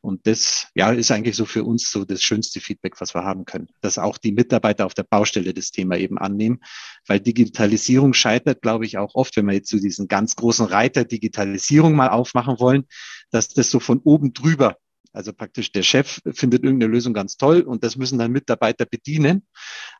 Und 0.00 0.26
das 0.26 0.68
ja, 0.74 0.92
ist 0.92 1.10
eigentlich 1.10 1.36
so 1.36 1.44
für 1.46 1.64
uns 1.64 1.90
so 1.90 2.04
das 2.04 2.22
schönste 2.22 2.60
Feedback, 2.60 3.00
was 3.00 3.14
wir 3.14 3.24
haben 3.24 3.44
können, 3.44 3.68
dass 3.80 3.98
auch 3.98 4.18
die 4.18 4.32
Mitarbeiter 4.32 4.86
auf 4.86 4.94
der 4.94 5.02
Baustelle 5.02 5.52
das 5.52 5.70
Thema 5.72 5.96
eben 5.96 6.18
annehmen, 6.18 6.60
weil 7.06 7.20
Digitalisierung 7.20 8.14
scheitert, 8.14 8.62
glaube 8.62 8.86
ich, 8.86 8.98
auch 8.98 9.14
oft, 9.14 9.36
wenn 9.36 9.46
wir 9.46 9.54
jetzt 9.54 9.68
zu 9.68 9.78
so 9.78 9.82
diesen 9.82 10.06
ganz 10.08 10.36
großen 10.36 10.66
Reiter 10.66 11.04
Digitalisierung 11.04 11.94
mal 11.94 12.08
aufmachen 12.08 12.60
wollen, 12.60 12.84
dass 13.30 13.48
das 13.48 13.70
so 13.70 13.80
von 13.80 14.00
oben 14.04 14.32
drüber 14.32 14.76
also 15.16 15.32
praktisch 15.32 15.72
der 15.72 15.82
Chef 15.82 16.20
findet 16.32 16.62
irgendeine 16.62 16.92
Lösung 16.92 17.14
ganz 17.14 17.38
toll 17.38 17.62
und 17.62 17.82
das 17.82 17.96
müssen 17.96 18.18
dann 18.18 18.32
Mitarbeiter 18.32 18.84
bedienen. 18.84 19.46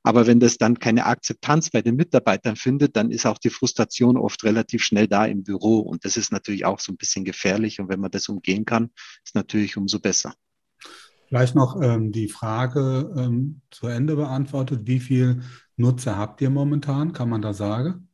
Aber 0.02 0.26
wenn 0.26 0.40
das 0.40 0.58
dann 0.58 0.78
keine 0.78 1.06
Akzeptanz 1.06 1.70
bei 1.70 1.80
den 1.80 1.96
Mitarbeitern 1.96 2.54
findet, 2.54 2.96
dann 2.96 3.10
ist 3.10 3.24
auch 3.24 3.38
die 3.38 3.50
Frustration 3.50 4.18
oft 4.18 4.44
relativ 4.44 4.84
schnell 4.84 5.08
da 5.08 5.24
im 5.24 5.42
Büro. 5.42 5.78
Und 5.78 6.04
das 6.04 6.18
ist 6.18 6.32
natürlich 6.32 6.66
auch 6.66 6.80
so 6.80 6.92
ein 6.92 6.98
bisschen 6.98 7.24
gefährlich. 7.24 7.80
Und 7.80 7.88
wenn 7.88 7.98
man 7.98 8.10
das 8.10 8.28
umgehen 8.28 8.66
kann, 8.66 8.90
ist 9.24 9.34
natürlich 9.34 9.78
umso 9.78 10.00
besser. 10.00 10.34
Vielleicht 11.28 11.54
noch 11.54 11.80
ähm, 11.80 12.12
die 12.12 12.28
Frage 12.28 13.12
ähm, 13.16 13.62
zu 13.70 13.88
Ende 13.88 14.16
beantwortet. 14.16 14.82
Wie 14.84 15.00
viel 15.00 15.42
Nutzer 15.76 16.16
habt 16.16 16.40
ihr 16.42 16.50
momentan? 16.50 17.14
Kann 17.14 17.30
man 17.30 17.40
da 17.42 17.54
sagen? 17.54 18.08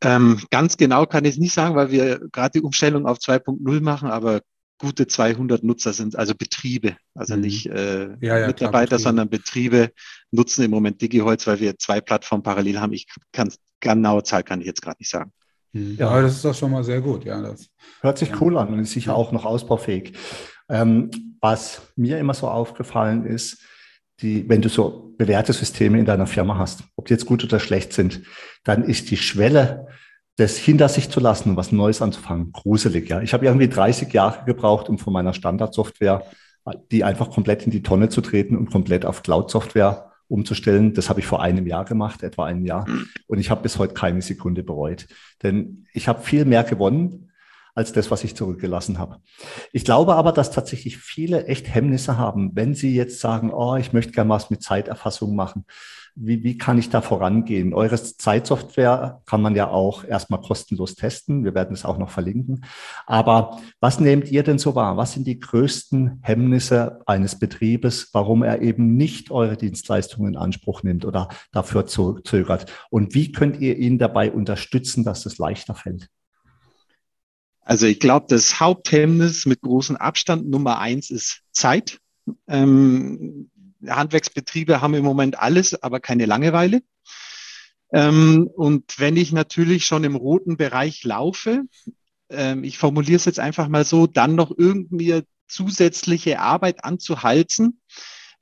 Ähm, 0.00 0.40
ganz 0.50 0.76
genau 0.76 1.06
kann 1.06 1.24
ich 1.24 1.32
es 1.32 1.38
nicht 1.38 1.54
sagen, 1.54 1.76
weil 1.76 1.90
wir 1.90 2.28
gerade 2.30 2.58
die 2.58 2.64
Umstellung 2.64 3.06
auf 3.06 3.18
2.0 3.18 3.80
machen, 3.82 4.10
aber 4.10 4.40
gute 4.78 5.06
200 5.06 5.62
Nutzer 5.62 5.92
sind, 5.92 6.16
also 6.16 6.34
Betriebe, 6.34 6.96
also 7.14 7.36
mhm. 7.36 7.42
nicht 7.42 7.66
äh, 7.66 8.16
ja, 8.20 8.38
ja, 8.38 8.46
Mitarbeiter, 8.46 8.88
klar, 8.88 8.98
sondern 9.00 9.28
Betriebe 9.28 9.90
nutzen 10.30 10.64
im 10.64 10.70
Moment 10.70 11.00
DigiHolz, 11.00 11.46
weil 11.46 11.60
wir 11.60 11.78
zwei 11.78 12.00
Plattformen 12.00 12.42
parallel 12.42 12.80
haben. 12.80 12.92
Ich 12.92 13.06
kann 13.32 13.52
genaue 13.80 14.22
Zahl 14.22 14.42
kann 14.42 14.60
ich 14.60 14.66
jetzt 14.66 14.82
gerade 14.82 14.96
nicht 14.98 15.10
sagen. 15.10 15.32
Mhm. 15.72 15.96
Ja, 15.98 16.08
aber 16.08 16.22
das 16.22 16.36
ist 16.36 16.44
doch 16.44 16.54
schon 16.54 16.70
mal 16.70 16.84
sehr 16.84 17.00
gut. 17.00 17.24
Ja, 17.24 17.40
das 17.40 17.68
hört 18.00 18.18
sich 18.18 18.40
cool 18.40 18.56
an 18.56 18.68
und 18.68 18.80
ist 18.80 18.92
sicher 18.92 19.14
auch 19.14 19.32
noch 19.32 19.44
ausbaufähig. 19.44 20.12
Ähm, 20.68 21.10
was 21.40 21.82
mir 21.96 22.18
immer 22.18 22.34
so 22.34 22.48
aufgefallen 22.48 23.26
ist, 23.26 23.62
die, 24.20 24.48
wenn 24.48 24.62
du 24.62 24.68
so 24.68 25.14
bewährte 25.18 25.52
Systeme 25.52 25.98
in 25.98 26.06
deiner 26.06 26.26
Firma 26.26 26.58
hast, 26.58 26.84
ob 26.96 27.06
die 27.06 27.14
jetzt 27.14 27.26
gut 27.26 27.44
oder 27.44 27.60
schlecht 27.60 27.92
sind, 27.92 28.22
dann 28.64 28.84
ist 28.84 29.10
die 29.10 29.16
Schwelle, 29.16 29.88
das 30.36 30.56
hinter 30.56 30.88
sich 30.88 31.10
zu 31.10 31.20
lassen 31.20 31.50
und 31.50 31.56
was 31.56 31.72
Neues 31.72 32.02
anzufangen, 32.02 32.52
gruselig. 32.52 33.08
Ja, 33.08 33.20
ich 33.20 33.32
habe 33.32 33.46
irgendwie 33.46 33.68
30 33.68 34.12
Jahre 34.12 34.44
gebraucht, 34.44 34.88
um 34.88 34.98
von 34.98 35.12
meiner 35.12 35.32
Standardsoftware, 35.32 36.24
die 36.90 37.04
einfach 37.04 37.30
komplett 37.30 37.64
in 37.64 37.70
die 37.70 37.82
Tonne 37.82 38.08
zu 38.08 38.20
treten 38.20 38.56
und 38.56 38.70
komplett 38.70 39.04
auf 39.04 39.22
Cloud-Software 39.22 40.10
umzustellen. 40.28 40.94
Das 40.94 41.08
habe 41.08 41.20
ich 41.20 41.26
vor 41.26 41.42
einem 41.42 41.66
Jahr 41.66 41.84
gemacht, 41.84 42.22
etwa 42.22 42.46
ein 42.46 42.64
Jahr. 42.64 42.86
Und 43.26 43.38
ich 43.38 43.50
habe 43.50 43.62
bis 43.62 43.78
heute 43.78 43.94
keine 43.94 44.22
Sekunde 44.22 44.62
bereut. 44.62 45.06
Denn 45.42 45.86
ich 45.92 46.08
habe 46.08 46.22
viel 46.22 46.44
mehr 46.44 46.64
gewonnen 46.64 47.30
als 47.74 47.92
das, 47.92 48.10
was 48.10 48.24
ich 48.24 48.34
zurückgelassen 48.34 48.98
habe. 48.98 49.18
Ich 49.72 49.84
glaube 49.84 50.14
aber, 50.14 50.32
dass 50.32 50.52
tatsächlich 50.52 50.96
viele 50.96 51.46
echt 51.46 51.72
Hemmnisse 51.72 52.16
haben, 52.16 52.52
wenn 52.54 52.74
sie 52.74 52.94
jetzt 52.94 53.20
sagen, 53.20 53.52
oh, 53.52 53.76
ich 53.76 53.92
möchte 53.92 54.12
gerne 54.12 54.30
was 54.30 54.48
mit 54.48 54.62
Zeiterfassung 54.62 55.34
machen 55.36 55.64
wie, 56.16 56.44
wie 56.44 56.56
kann 56.56 56.78
ich 56.78 56.90
da 56.90 57.00
vorangehen? 57.00 57.74
Eure 57.74 57.96
Zeitsoftware 57.96 59.22
kann 59.26 59.42
man 59.42 59.56
ja 59.56 59.68
auch 59.68 60.04
erstmal 60.04 60.40
kostenlos 60.40 60.94
testen. 60.94 61.44
Wir 61.44 61.54
werden 61.54 61.74
es 61.74 61.84
auch 61.84 61.98
noch 61.98 62.10
verlinken. 62.10 62.64
Aber 63.06 63.60
was 63.80 63.98
nehmt 63.98 64.30
ihr 64.30 64.42
denn 64.42 64.58
so 64.58 64.74
wahr? 64.74 64.96
Was 64.96 65.14
sind 65.14 65.26
die 65.26 65.40
größten 65.40 66.20
Hemmnisse 66.22 67.00
eines 67.06 67.38
Betriebes, 67.38 68.10
warum 68.12 68.42
er 68.42 68.62
eben 68.62 68.96
nicht 68.96 69.30
eure 69.30 69.56
Dienstleistungen 69.56 70.34
in 70.34 70.38
Anspruch 70.38 70.82
nimmt 70.82 71.04
oder 71.04 71.28
dafür 71.52 71.86
zögert? 71.86 72.70
Und 72.90 73.14
wie 73.14 73.32
könnt 73.32 73.60
ihr 73.60 73.76
ihn 73.76 73.98
dabei 73.98 74.30
unterstützen, 74.30 75.04
dass 75.04 75.26
es 75.26 75.38
leichter 75.38 75.74
fällt? 75.74 76.08
Also 77.62 77.86
ich 77.86 77.98
glaube, 77.98 78.26
das 78.28 78.60
Haupthemmnis 78.60 79.46
mit 79.46 79.62
großem 79.62 79.96
Abstand 79.96 80.48
Nummer 80.48 80.78
eins 80.78 81.10
ist 81.10 81.40
Zeit. 81.50 81.98
Ähm, 82.46 83.50
Handwerksbetriebe 83.88 84.80
haben 84.80 84.94
im 84.94 85.04
Moment 85.04 85.38
alles, 85.38 85.82
aber 85.82 86.00
keine 86.00 86.26
Langeweile. 86.26 86.82
Ähm, 87.92 88.48
und 88.54 88.98
wenn 88.98 89.16
ich 89.16 89.32
natürlich 89.32 89.86
schon 89.86 90.04
im 90.04 90.16
roten 90.16 90.56
Bereich 90.56 91.04
laufe, 91.04 91.62
ähm, 92.30 92.64
ich 92.64 92.78
formuliere 92.78 93.16
es 93.16 93.24
jetzt 93.24 93.40
einfach 93.40 93.68
mal 93.68 93.84
so, 93.84 94.06
dann 94.06 94.34
noch 94.34 94.52
irgendwie 94.56 95.22
zusätzliche 95.46 96.40
Arbeit 96.40 96.84
anzuhalten, 96.84 97.80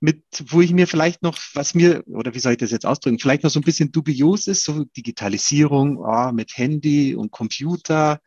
mit, 0.01 0.25
wo 0.47 0.61
ich 0.61 0.73
mir 0.73 0.89
vielleicht 0.89 1.23
noch, 1.23 1.39
was 1.55 1.75
mir, 1.75 2.03
oder 2.07 2.35
wie 2.35 2.41
soll 2.41 2.53
ich 2.53 2.59
das 2.59 2.73
jetzt 2.73 2.87
ausdrücken, 2.87 3.21
vielleicht 3.21 3.45
noch 3.45 3.51
so 3.51 3.61
ein 3.61 3.65
bisschen 3.65 3.93
dubios 3.93 4.49
ist, 4.49 4.65
so 4.65 4.85
Digitalisierung 4.97 5.99
oh, 5.99 6.33
mit 6.33 6.57
Handy 6.57 7.15
und 7.15 7.31
Computer, 7.31 8.21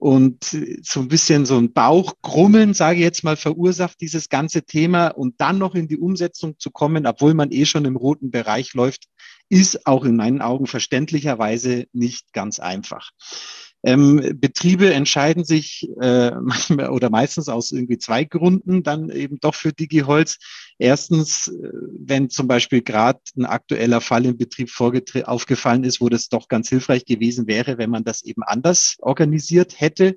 und 0.00 0.44
so 0.82 1.00
ein 1.00 1.08
bisschen 1.08 1.44
so 1.44 1.58
ein 1.58 1.74
Bauchgrummeln, 1.74 2.72
sage 2.72 2.96
ich 2.96 3.04
jetzt 3.04 3.22
mal, 3.22 3.36
verursacht 3.36 4.00
dieses 4.00 4.30
ganze 4.30 4.62
Thema 4.62 5.08
und 5.08 5.38
dann 5.42 5.58
noch 5.58 5.74
in 5.74 5.88
die 5.88 5.98
Umsetzung 5.98 6.58
zu 6.58 6.70
kommen, 6.70 7.06
obwohl 7.06 7.34
man 7.34 7.52
eh 7.52 7.66
schon 7.66 7.84
im 7.84 7.96
roten 7.96 8.30
Bereich 8.30 8.72
läuft, 8.72 9.04
ist 9.50 9.86
auch 9.86 10.06
in 10.06 10.16
meinen 10.16 10.40
Augen 10.40 10.66
verständlicherweise 10.66 11.84
nicht 11.92 12.32
ganz 12.32 12.60
einfach. 12.60 13.10
Ähm, 13.82 14.36
Betriebe 14.38 14.92
entscheiden 14.92 15.44
sich 15.44 15.88
äh, 16.00 16.30
manchmal 16.40 16.90
oder 16.90 17.10
meistens 17.10 17.48
aus 17.48 17.72
irgendwie 17.72 17.98
zwei 17.98 18.24
Gründen 18.24 18.82
dann 18.82 19.10
eben 19.10 19.38
doch 19.40 19.54
für 19.54 19.72
DigiHolz. 19.72 20.38
Erstens, 20.78 21.48
äh, 21.48 21.70
wenn 21.98 22.30
zum 22.30 22.46
Beispiel 22.46 22.82
gerade 22.82 23.20
ein 23.36 23.46
aktueller 23.46 24.00
Fall 24.00 24.26
im 24.26 24.36
Betrieb 24.36 24.70
aufgefallen 25.24 25.84
ist, 25.84 26.00
wo 26.00 26.08
das 26.08 26.28
doch 26.28 26.48
ganz 26.48 26.68
hilfreich 26.68 27.04
gewesen 27.04 27.46
wäre, 27.46 27.78
wenn 27.78 27.90
man 27.90 28.04
das 28.04 28.22
eben 28.22 28.42
anders 28.42 28.96
organisiert 29.00 29.80
hätte. 29.80 30.16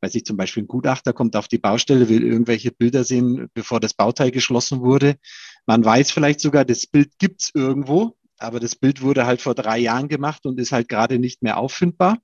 Weil 0.00 0.10
sich 0.10 0.24
zum 0.24 0.36
Beispiel 0.36 0.64
ein 0.64 0.68
Gutachter 0.68 1.12
kommt 1.12 1.36
auf 1.36 1.46
die 1.46 1.58
Baustelle, 1.58 2.08
will 2.08 2.24
irgendwelche 2.24 2.72
Bilder 2.72 3.04
sehen, 3.04 3.48
bevor 3.54 3.78
das 3.78 3.94
Bauteil 3.94 4.32
geschlossen 4.32 4.80
wurde. 4.80 5.16
Man 5.64 5.84
weiß 5.84 6.10
vielleicht 6.10 6.40
sogar, 6.40 6.64
das 6.64 6.86
Bild 6.86 7.18
gibt's 7.18 7.52
irgendwo, 7.54 8.16
aber 8.38 8.58
das 8.58 8.74
Bild 8.74 9.02
wurde 9.02 9.26
halt 9.26 9.40
vor 9.40 9.54
drei 9.54 9.78
Jahren 9.78 10.08
gemacht 10.08 10.44
und 10.44 10.58
ist 10.58 10.72
halt 10.72 10.88
gerade 10.88 11.20
nicht 11.20 11.42
mehr 11.42 11.56
auffindbar. 11.56 12.18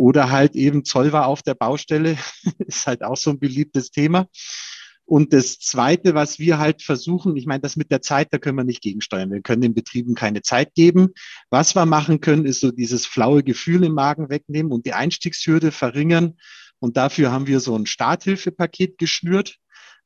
Oder 0.00 0.30
halt 0.30 0.56
eben 0.56 0.86
Zoll 0.86 1.12
war 1.12 1.26
auf 1.26 1.42
der 1.42 1.54
Baustelle, 1.54 2.16
ist 2.58 2.86
halt 2.86 3.04
auch 3.04 3.18
so 3.18 3.32
ein 3.32 3.38
beliebtes 3.38 3.90
Thema. 3.90 4.28
Und 5.04 5.34
das 5.34 5.58
Zweite, 5.58 6.14
was 6.14 6.38
wir 6.38 6.58
halt 6.58 6.80
versuchen, 6.80 7.36
ich 7.36 7.44
meine, 7.44 7.60
das 7.60 7.76
mit 7.76 7.90
der 7.90 8.00
Zeit, 8.00 8.28
da 8.30 8.38
können 8.38 8.56
wir 8.56 8.64
nicht 8.64 8.80
gegensteuern. 8.80 9.30
Wir 9.30 9.42
können 9.42 9.60
den 9.60 9.74
Betrieben 9.74 10.14
keine 10.14 10.40
Zeit 10.40 10.72
geben. 10.74 11.10
Was 11.50 11.74
wir 11.76 11.84
machen 11.84 12.22
können, 12.22 12.46
ist 12.46 12.60
so 12.60 12.70
dieses 12.70 13.04
flaue 13.04 13.42
Gefühl 13.42 13.84
im 13.84 13.92
Magen 13.92 14.30
wegnehmen 14.30 14.72
und 14.72 14.86
die 14.86 14.94
Einstiegshürde 14.94 15.70
verringern. 15.70 16.38
Und 16.78 16.96
dafür 16.96 17.30
haben 17.30 17.46
wir 17.46 17.60
so 17.60 17.76
ein 17.76 17.84
Starthilfepaket 17.84 18.96
geschnürt. 18.96 19.56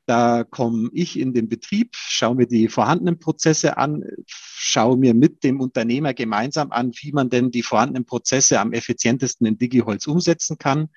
Da 0.07 0.43
komme 0.43 0.89
ich 0.93 1.19
in 1.19 1.33
den 1.33 1.49
Betrieb, 1.49 1.95
schaue 1.95 2.35
mir 2.35 2.45
die 2.45 2.67
vorhandenen 2.67 3.17
Prozesse 3.17 3.77
an, 3.77 4.03
schaue 4.27 4.97
mir 4.97 5.15
mit 5.15 5.43
dem 5.43 5.59
Unternehmer 5.59 6.13
gemeinsam 6.13 6.71
an, 6.71 6.91
wie 7.01 7.11
man 7.11 7.31
denn 7.31 7.49
die 7.49 7.63
vorhandenen 7.63 8.05
Prozesse 8.05 8.59
am 8.59 8.71
effizientesten 8.71 9.47
in 9.47 9.57
DigiHolz 9.57 10.05
umsetzen 10.05 10.59
kann. 10.59 10.89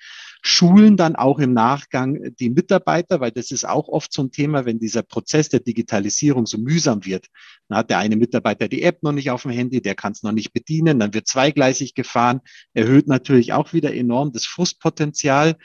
Schulen 0.43 0.97
dann 0.97 1.17
auch 1.17 1.39
im 1.39 1.53
Nachgang 1.55 2.35
die 2.39 2.51
Mitarbeiter, 2.51 3.21
weil 3.21 3.33
das 3.33 3.51
ist 3.51 3.67
auch 3.67 3.89
oft 3.89 4.13
so 4.13 4.23
ein 4.23 4.31
Thema, 4.31 4.67
wenn 4.67 4.79
dieser 4.79 5.03
Prozess 5.03 5.49
der 5.49 5.61
Digitalisierung 5.61 6.47
so 6.47 6.59
mühsam 6.59 7.05
wird. 7.07 7.27
Dann 7.69 7.79
hat 7.79 7.91
der 7.91 7.99
eine 7.99 8.17
Mitarbeiter 8.17 8.69
die 8.69 8.83
App 8.83 9.03
noch 9.03 9.13
nicht 9.13 9.31
auf 9.31 9.43
dem 9.43 9.51
Handy, 9.51 9.81
der 9.81 9.95
kann 9.95 10.13
es 10.13 10.23
noch 10.23 10.33
nicht 10.33 10.53
bedienen, 10.53 11.01
dann 11.01 11.15
wird 11.15 11.27
zweigleisig 11.27 11.95
gefahren, 11.95 12.41
erhöht 12.75 13.09
natürlich 13.09 13.53
auch 13.53 13.73
wieder 13.73 13.95
enorm 13.95 14.33
das 14.33 14.45
Frustpotenzial. 14.45 15.57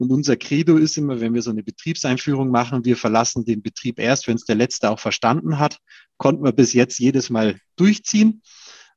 Und 0.00 0.10
unser 0.12 0.38
Credo 0.38 0.78
ist 0.78 0.96
immer, 0.96 1.20
wenn 1.20 1.34
wir 1.34 1.42
so 1.42 1.50
eine 1.50 1.62
Betriebseinführung 1.62 2.50
machen, 2.50 2.86
wir 2.86 2.96
verlassen 2.96 3.44
den 3.44 3.60
Betrieb 3.60 3.98
erst, 3.98 4.28
wenn 4.28 4.36
es 4.36 4.46
der 4.46 4.54
Letzte 4.54 4.88
auch 4.88 4.98
verstanden 4.98 5.58
hat. 5.58 5.76
Konnten 6.16 6.42
wir 6.42 6.52
bis 6.52 6.72
jetzt 6.72 6.98
jedes 6.98 7.28
Mal 7.28 7.60
durchziehen. 7.76 8.40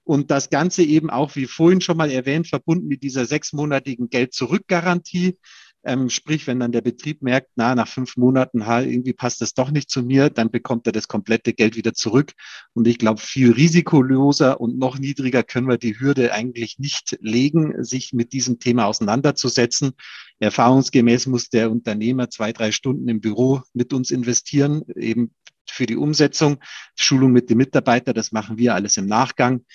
Und 0.06 0.32
das 0.32 0.50
Ganze 0.50 0.82
eben 0.82 1.10
auch, 1.10 1.36
wie 1.36 1.46
vorhin 1.46 1.82
schon 1.82 1.98
mal 1.98 2.10
erwähnt, 2.10 2.48
verbunden 2.48 2.88
mit 2.88 3.04
dieser 3.04 3.26
sechsmonatigen 3.26 4.10
Geld-Zurück-Garantie. 4.10 5.38
Ähm, 5.86 6.10
sprich, 6.10 6.48
wenn 6.48 6.60
dann 6.60 6.72
der 6.72 6.82
Betrieb 6.82 7.22
merkt, 7.22 7.50
na, 7.56 7.76
nach 7.76 7.88
fünf 7.88 8.16
Monaten, 8.16 8.66
ha, 8.66 8.82
irgendwie 8.82 9.14
passt 9.14 9.42
das 9.42 9.54
doch 9.54 9.70
nicht 9.70 9.90
zu 9.90 10.02
mir, 10.02 10.30
dann 10.30 10.50
bekommt 10.50 10.88
er 10.88 10.94
das 10.94 11.08
komplette 11.08 11.54
Geld 11.54 11.76
wieder 11.76 11.94
zurück. 11.94 12.32
Und 12.74 12.88
ich 12.88 12.98
glaube, 12.98 13.20
viel 13.20 13.52
risikoloser 13.52 14.62
und 14.62 14.78
noch 14.78 14.98
niedriger 14.98 15.44
können 15.44 15.68
wir 15.68 15.78
die 15.78 16.00
Hürde 16.00 16.32
eigentlich 16.32 16.80
nicht 16.80 17.18
legen, 17.20 17.84
sich 17.84 18.14
mit 18.14 18.32
diesem 18.34 18.60
Thema 18.60 18.86
auseinanderzusetzen. 18.86 19.92
Erfahrungsgemäß 20.40 21.28
muss 21.28 21.50
der 21.50 21.70
Unternehmer 21.70 22.30
zwei, 22.30 22.54
drei 22.54 22.72
Stunden 22.72 23.08
im 23.10 23.20
Büro 23.20 23.62
mit 23.74 23.94
uns 23.94 24.12
investieren, 24.12 24.84
eben 24.96 25.34
für 25.70 25.86
die 25.86 25.98
Umsetzung, 25.98 26.60
Schulung 26.96 27.32
mit 27.32 27.50
dem 27.50 27.58
Mitarbeiter, 27.58 28.14
das 28.14 28.32
machen 28.32 28.58
wir 28.58 28.74
alles 28.74 28.98
im 28.98 29.06
Nachgang. 29.06 29.66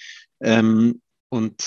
Ähm, 0.40 1.00
und 1.30 1.62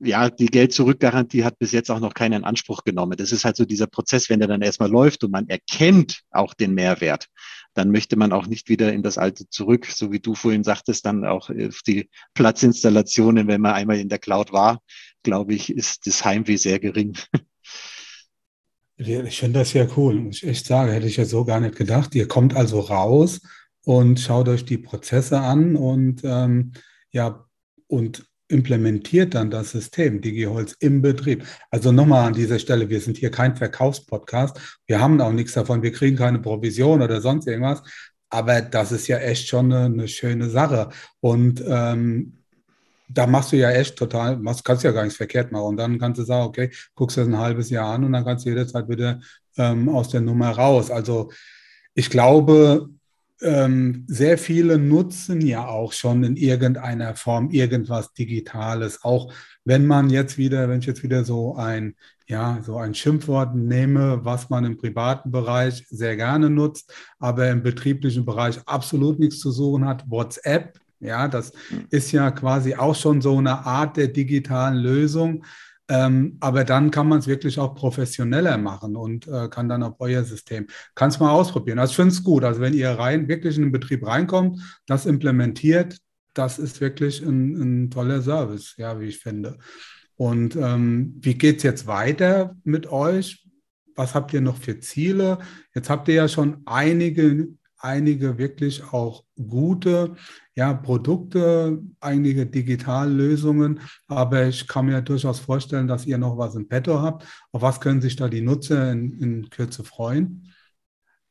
ja, 0.00 0.28
die 0.30 0.46
Geld-Zurück-Garantie 0.46 1.44
hat 1.44 1.58
bis 1.58 1.72
jetzt 1.72 1.90
auch 1.90 2.00
noch 2.00 2.14
keinen 2.14 2.44
Anspruch 2.44 2.84
genommen. 2.84 3.16
Das 3.16 3.32
ist 3.32 3.44
halt 3.44 3.56
so 3.56 3.64
dieser 3.64 3.86
Prozess, 3.86 4.28
wenn 4.28 4.40
der 4.40 4.48
dann 4.48 4.62
erstmal 4.62 4.90
läuft 4.90 5.24
und 5.24 5.30
man 5.30 5.48
erkennt 5.48 6.22
auch 6.30 6.54
den 6.54 6.74
Mehrwert, 6.74 7.28
dann 7.74 7.90
möchte 7.90 8.16
man 8.16 8.32
auch 8.32 8.46
nicht 8.46 8.68
wieder 8.68 8.92
in 8.92 9.02
das 9.02 9.18
Alte 9.18 9.48
zurück, 9.48 9.86
so 9.86 10.12
wie 10.12 10.20
du 10.20 10.34
vorhin 10.34 10.64
sagtest, 10.64 11.06
dann 11.06 11.24
auch 11.24 11.50
auf 11.50 11.80
die 11.86 12.08
Platzinstallationen, 12.34 13.48
wenn 13.48 13.60
man 13.60 13.74
einmal 13.74 13.98
in 13.98 14.08
der 14.08 14.18
Cloud 14.18 14.52
war, 14.52 14.80
glaube 15.22 15.54
ich, 15.54 15.70
ist 15.70 16.06
das 16.06 16.24
Heimweh 16.24 16.56
sehr 16.56 16.78
gering. 16.78 17.16
Ich 18.96 19.40
finde 19.40 19.58
das 19.58 19.72
ja 19.72 19.88
cool. 19.96 20.28
Ich 20.30 20.46
echt 20.46 20.66
sage, 20.66 20.92
hätte 20.92 21.08
ich 21.08 21.16
ja 21.16 21.24
so 21.24 21.44
gar 21.44 21.58
nicht 21.58 21.74
gedacht. 21.74 22.14
Ihr 22.14 22.28
kommt 22.28 22.54
also 22.54 22.78
raus 22.78 23.40
und 23.84 24.20
schaut 24.20 24.48
euch 24.48 24.64
die 24.64 24.78
Prozesse 24.78 25.40
an 25.40 25.74
und 25.74 26.22
ähm, 26.22 26.72
ja, 27.10 27.44
und 27.88 28.24
implementiert 28.54 29.34
dann 29.34 29.50
das 29.50 29.72
System 29.72 30.20
DigiHolz 30.20 30.76
im 30.78 31.02
Betrieb. 31.02 31.44
Also 31.70 31.92
nochmal 31.92 32.28
an 32.28 32.34
dieser 32.34 32.58
Stelle, 32.58 32.88
wir 32.88 33.00
sind 33.00 33.16
hier 33.18 33.30
kein 33.30 33.56
Verkaufspodcast. 33.56 34.58
Wir 34.86 35.00
haben 35.00 35.20
auch 35.20 35.32
nichts 35.32 35.52
davon. 35.52 35.82
Wir 35.82 35.92
kriegen 35.92 36.16
keine 36.16 36.38
Provision 36.38 37.02
oder 37.02 37.20
sonst 37.20 37.48
irgendwas. 37.48 37.82
Aber 38.30 38.62
das 38.62 38.92
ist 38.92 39.08
ja 39.08 39.18
echt 39.18 39.48
schon 39.48 39.72
eine, 39.72 39.86
eine 39.86 40.08
schöne 40.08 40.48
Sache. 40.48 40.88
Und 41.20 41.62
ähm, 41.66 42.38
da 43.08 43.26
machst 43.26 43.52
du 43.52 43.56
ja 43.56 43.70
echt 43.70 43.96
total, 43.96 44.38
machst, 44.38 44.64
kannst 44.64 44.84
ja 44.84 44.92
gar 44.92 45.02
nichts 45.02 45.16
verkehrt 45.16 45.52
machen. 45.52 45.66
Und 45.66 45.76
dann 45.76 45.98
kannst 45.98 46.20
du 46.20 46.24
sagen, 46.24 46.46
okay, 46.46 46.70
guckst 46.94 47.16
du 47.16 47.20
das 47.22 47.28
ein 47.28 47.38
halbes 47.38 47.70
Jahr 47.70 47.92
an 47.92 48.04
und 48.04 48.12
dann 48.12 48.24
kannst 48.24 48.44
du 48.44 48.50
jederzeit 48.50 48.88
wieder 48.88 49.20
ähm, 49.56 49.88
aus 49.88 50.08
der 50.08 50.20
Nummer 50.20 50.50
raus. 50.50 50.90
Also 50.90 51.30
ich 51.94 52.08
glaube, 52.08 52.88
ähm, 53.42 54.04
sehr 54.06 54.38
viele 54.38 54.78
nutzen 54.78 55.40
ja 55.40 55.66
auch 55.66 55.92
schon 55.92 56.22
in 56.24 56.36
irgendeiner 56.36 57.14
Form 57.16 57.50
irgendwas 57.50 58.12
Digitales. 58.12 59.04
Auch 59.04 59.32
wenn 59.64 59.86
man 59.86 60.10
jetzt 60.10 60.38
wieder, 60.38 60.68
wenn 60.68 60.80
ich 60.80 60.86
jetzt 60.86 61.02
wieder 61.02 61.24
so 61.24 61.56
ein, 61.56 61.96
ja, 62.26 62.60
so 62.62 62.78
ein 62.78 62.94
Schimpfwort 62.94 63.54
nehme, 63.54 64.24
was 64.24 64.50
man 64.50 64.64
im 64.64 64.76
privaten 64.76 65.30
Bereich 65.30 65.84
sehr 65.90 66.16
gerne 66.16 66.48
nutzt, 66.48 66.92
aber 67.18 67.50
im 67.50 67.62
betrieblichen 67.62 68.24
Bereich 68.24 68.58
absolut 68.66 69.18
nichts 69.18 69.40
zu 69.40 69.50
suchen 69.50 69.84
hat, 69.84 70.08
WhatsApp. 70.08 70.78
Ja, 71.00 71.28
das 71.28 71.52
hm. 71.68 71.86
ist 71.90 72.12
ja 72.12 72.30
quasi 72.30 72.74
auch 72.76 72.94
schon 72.94 73.20
so 73.20 73.36
eine 73.36 73.66
Art 73.66 73.96
der 73.96 74.08
digitalen 74.08 74.76
Lösung. 74.76 75.44
Ähm, 75.88 76.38
aber 76.40 76.64
dann 76.64 76.90
kann 76.90 77.08
man 77.08 77.18
es 77.18 77.26
wirklich 77.26 77.58
auch 77.58 77.74
professioneller 77.74 78.56
machen 78.56 78.96
und 78.96 79.28
äh, 79.28 79.48
kann 79.48 79.68
dann 79.68 79.82
auf 79.82 79.96
euer 79.98 80.24
System. 80.24 80.66
Kann 80.94 81.10
es 81.10 81.20
mal 81.20 81.30
ausprobieren. 81.30 81.78
Also 81.78 81.90
ich 81.90 81.96
finde 81.96 82.12
es 82.12 82.24
gut. 82.24 82.44
Also 82.44 82.60
wenn 82.60 82.72
ihr 82.72 82.90
rein, 82.90 83.28
wirklich 83.28 83.56
in 83.56 83.64
den 83.64 83.72
Betrieb 83.72 84.06
reinkommt, 84.06 84.60
das 84.86 85.04
implementiert, 85.04 85.98
das 86.32 86.58
ist 86.58 86.80
wirklich 86.80 87.22
ein, 87.22 87.84
ein 87.84 87.90
toller 87.90 88.22
Service, 88.22 88.74
ja, 88.78 88.98
wie 88.98 89.06
ich 89.06 89.18
finde. 89.18 89.58
Und 90.16 90.56
ähm, 90.56 91.16
wie 91.20 91.34
geht 91.34 91.58
es 91.58 91.62
jetzt 91.64 91.86
weiter 91.86 92.56
mit 92.64 92.86
euch? 92.90 93.46
Was 93.94 94.14
habt 94.14 94.32
ihr 94.32 94.40
noch 94.40 94.56
für 94.56 94.80
Ziele? 94.80 95.38
Jetzt 95.74 95.90
habt 95.90 96.08
ihr 96.08 96.14
ja 96.14 96.28
schon 96.28 96.62
einige 96.66 97.48
einige 97.84 98.38
wirklich 98.38 98.82
auch 98.92 99.24
gute 99.36 100.16
ja, 100.56 100.72
Produkte, 100.72 101.82
einige 102.00 102.46
Digitallösungen, 102.46 103.80
aber 104.08 104.46
ich 104.46 104.66
kann 104.66 104.86
mir 104.86 105.02
durchaus 105.02 105.38
vorstellen, 105.38 105.86
dass 105.86 106.06
ihr 106.06 106.18
noch 106.18 106.38
was 106.38 106.54
im 106.54 106.68
Petto 106.68 107.00
habt. 107.02 107.26
Auf 107.52 107.62
was 107.62 107.80
können 107.80 108.00
sich 108.00 108.16
da 108.16 108.28
die 108.28 108.40
Nutzer 108.40 108.90
in, 108.90 109.12
in 109.20 109.50
Kürze 109.50 109.84
freuen? 109.84 110.52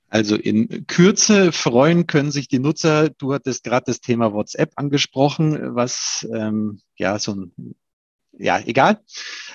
Also 0.09 0.35
in 0.35 0.85
Kürze 0.85 1.51
freuen 1.51 2.05
können 2.05 2.31
sich 2.31 2.47
die 2.47 2.59
Nutzer. 2.59 3.09
Du 3.09 3.33
hattest 3.33 3.63
gerade 3.63 3.85
das 3.87 3.99
Thema 3.99 4.31
WhatsApp 4.31 4.71
angesprochen, 4.75 5.75
was 5.75 6.27
ähm, 6.31 6.79
ja 6.95 7.17
so 7.17 7.33
ein 7.33 7.75
ja, 8.37 8.59
egal. 8.65 8.99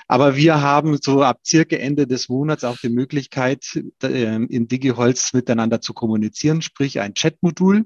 Aber 0.07 0.35
wir 0.35 0.61
haben 0.61 0.97
so 1.01 1.21
ab 1.21 1.39
circa 1.45 1.75
Ende 1.75 2.07
des 2.07 2.29
Monats 2.29 2.63
auch 2.63 2.77
die 2.77 2.89
Möglichkeit, 2.89 3.79
ähm, 4.01 4.47
in 4.49 4.67
DigiHolz 4.67 5.33
miteinander 5.33 5.81
zu 5.81 5.93
kommunizieren, 5.93 6.61
sprich 6.61 6.99
ein 6.99 7.13
Chatmodul, 7.13 7.85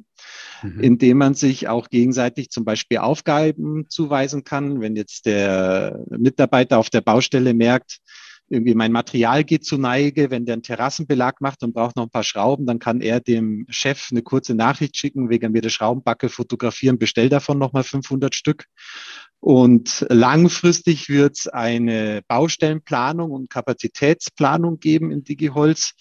mhm. 0.62 0.80
in 0.80 0.98
dem 0.98 1.18
man 1.18 1.34
sich 1.34 1.68
auch 1.68 1.90
gegenseitig 1.90 2.50
zum 2.50 2.64
Beispiel 2.64 3.00
Aufgaben 3.00 3.90
zuweisen 3.90 4.44
kann. 4.44 4.82
Wenn 4.82 4.96
jetzt 4.96 5.26
der 5.26 6.06
Mitarbeiter 6.10 6.78
auf 6.78 6.90
der 6.90 7.02
Baustelle 7.02 7.54
merkt, 7.54 8.00
irgendwie 8.50 8.76
mein 8.76 8.92
Material 8.92 9.44
geht 9.44 9.66
zu 9.66 9.78
Neige, 9.78 10.30
wenn 10.30 10.46
der 10.46 10.54
einen 10.54 10.64
Terrassenbelag 10.64 11.42
macht 11.42 11.64
und 11.64 11.74
braucht 11.74 11.96
noch 11.96 12.04
ein 12.04 12.12
paar 12.12 12.24
Schrauben, 12.24 12.66
dann 12.66 12.78
kann 12.78 13.02
er 13.02 13.20
dem 13.20 13.66
Chef 13.70 14.10
eine 14.12 14.22
kurze 14.22 14.54
Nachricht 14.54 14.96
schicken, 14.96 15.30
wegen 15.30 15.52
mir 15.52 15.62
der 15.62 15.70
Schraubenbacke 15.70 16.30
fotografieren, 16.30 17.00
bestell 17.00 17.30
davon 17.30 17.58
nochmal 17.58 17.84
500 17.84 18.36
Stück. 18.36 18.66
Und 19.44 20.06
langfristig 20.08 21.10
wird 21.10 21.36
es 21.36 21.48
eine 21.50 22.22
Baustellenplanung 22.30 23.32
und 23.32 23.50
Kapazitätsplanung 23.50 24.80
geben 24.80 25.12
in 25.12 25.26
DigiHolz. 25.26 25.96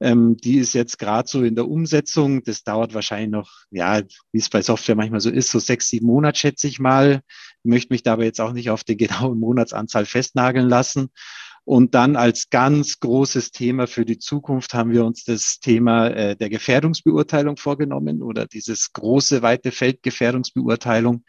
Ähm, 0.00 0.38
die 0.38 0.56
ist 0.56 0.72
jetzt 0.72 0.98
gerade 0.98 1.28
so 1.28 1.42
in 1.42 1.54
der 1.54 1.68
Umsetzung. 1.68 2.42
Das 2.44 2.62
dauert 2.62 2.94
wahrscheinlich 2.94 3.28
noch, 3.28 3.50
ja, 3.70 4.00
wie 4.32 4.38
es 4.38 4.48
bei 4.48 4.62
Software 4.62 4.96
manchmal 4.96 5.20
so 5.20 5.28
ist, 5.28 5.50
so 5.50 5.58
sechs, 5.58 5.88
sieben 5.88 6.06
Monate 6.06 6.38
schätze 6.38 6.66
ich 6.66 6.78
mal. 6.78 7.20
Ich 7.62 7.68
möchte 7.68 7.92
mich 7.92 8.04
dabei 8.04 8.24
jetzt 8.24 8.40
auch 8.40 8.54
nicht 8.54 8.70
auf 8.70 8.84
die 8.84 8.96
genaue 8.96 9.36
Monatsanzahl 9.36 10.06
festnageln 10.06 10.70
lassen. 10.70 11.10
Und 11.64 11.94
dann 11.94 12.16
als 12.16 12.48
ganz 12.48 13.00
großes 13.00 13.50
Thema 13.50 13.86
für 13.86 14.06
die 14.06 14.18
Zukunft 14.18 14.72
haben 14.72 14.92
wir 14.92 15.04
uns 15.04 15.24
das 15.24 15.60
Thema 15.60 16.08
äh, 16.08 16.36
der 16.36 16.48
Gefährdungsbeurteilung 16.48 17.58
vorgenommen 17.58 18.22
oder 18.22 18.46
dieses 18.46 18.94
große, 18.94 19.42
weite 19.42 19.72
Feld 19.72 20.02
Gefährdungsbeurteilung 20.02 21.24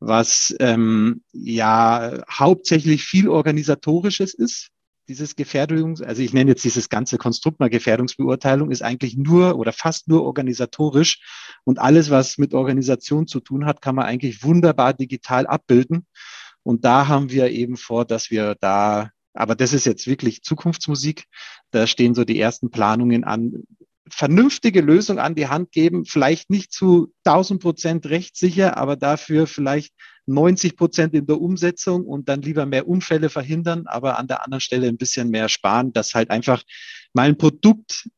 was 0.00 0.54
ähm, 0.60 1.22
ja 1.32 2.22
hauptsächlich 2.30 3.04
viel 3.04 3.28
organisatorisches 3.28 4.34
ist. 4.34 4.68
Dieses 5.08 5.36
Gefährdungs, 5.36 6.02
also 6.02 6.20
ich 6.22 6.34
nenne 6.34 6.50
jetzt 6.50 6.64
dieses 6.64 6.90
ganze 6.90 7.16
Konstrukt 7.16 7.60
mal 7.60 7.70
Gefährdungsbeurteilung, 7.70 8.70
ist 8.70 8.82
eigentlich 8.82 9.16
nur 9.16 9.58
oder 9.58 9.72
fast 9.72 10.06
nur 10.06 10.24
organisatorisch. 10.24 11.58
Und 11.64 11.78
alles, 11.78 12.10
was 12.10 12.36
mit 12.36 12.52
Organisation 12.52 13.26
zu 13.26 13.40
tun 13.40 13.64
hat, 13.64 13.80
kann 13.80 13.94
man 13.94 14.04
eigentlich 14.04 14.44
wunderbar 14.44 14.92
digital 14.92 15.46
abbilden. 15.46 16.06
Und 16.62 16.84
da 16.84 17.08
haben 17.08 17.30
wir 17.30 17.50
eben 17.50 17.78
vor, 17.78 18.04
dass 18.04 18.30
wir 18.30 18.54
da, 18.60 19.10
aber 19.32 19.54
das 19.54 19.72
ist 19.72 19.86
jetzt 19.86 20.06
wirklich 20.06 20.42
Zukunftsmusik. 20.42 21.24
Da 21.70 21.86
stehen 21.86 22.14
so 22.14 22.24
die 22.24 22.38
ersten 22.38 22.70
Planungen 22.70 23.24
an, 23.24 23.64
vernünftige 24.10 24.80
Lösung 24.80 25.18
an 25.18 25.34
die 25.34 25.48
Hand 25.48 25.72
geben, 25.72 26.04
vielleicht 26.04 26.50
nicht 26.50 26.72
zu 26.72 27.12
1000 27.24 27.60
Prozent 27.60 28.06
rechtssicher, 28.06 28.76
aber 28.76 28.96
dafür 28.96 29.46
vielleicht 29.46 29.92
90 30.26 30.76
Prozent 30.76 31.14
in 31.14 31.26
der 31.26 31.40
Umsetzung 31.40 32.04
und 32.04 32.28
dann 32.28 32.42
lieber 32.42 32.66
mehr 32.66 32.86
Unfälle 32.86 33.30
verhindern, 33.30 33.86
aber 33.86 34.18
an 34.18 34.28
der 34.28 34.44
anderen 34.44 34.60
Stelle 34.60 34.88
ein 34.88 34.98
bisschen 34.98 35.30
mehr 35.30 35.48
sparen, 35.48 35.92
dass 35.92 36.14
halt 36.14 36.30
einfach 36.30 36.62
mal 37.14 37.28
ein 37.28 37.38
Produkt 37.38 38.08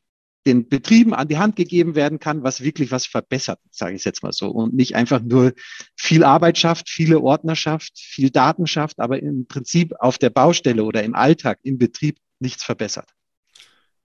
den 0.47 0.69
Betrieben 0.69 1.15
an 1.15 1.29
die 1.29 1.39
Hand 1.39 1.57
gegeben 1.57 1.95
werden 1.95 2.19
kann, 2.19 2.43
was 2.43 2.63
wirklich 2.63 2.91
was 2.91 3.07
verbessert, 3.07 3.61
sage 3.71 3.95
ich 3.95 4.05
jetzt 4.05 4.23
mal 4.23 4.33
so. 4.33 4.49
Und 4.49 4.75
nicht 4.75 4.97
einfach 4.97 5.21
nur 5.21 5.53
viel 5.97 6.25
Arbeit 6.25 6.59
schafft, 6.59 6.89
viele 6.89 7.21
Ordner 7.21 7.57
schafft, 7.57 7.99
viel 7.99 8.31
Daten 8.31 8.67
schafft, 8.67 9.01
aber 9.01 9.23
im 9.23 9.47
Prinzip 9.47 9.93
auf 9.99 10.19
der 10.19 10.31
Baustelle 10.31 10.85
oder 10.85 11.03
im 11.03 11.15
Alltag, 11.15 11.59
im 11.63 11.79
Betrieb 11.79 12.19
nichts 12.39 12.65
verbessert. 12.65 13.11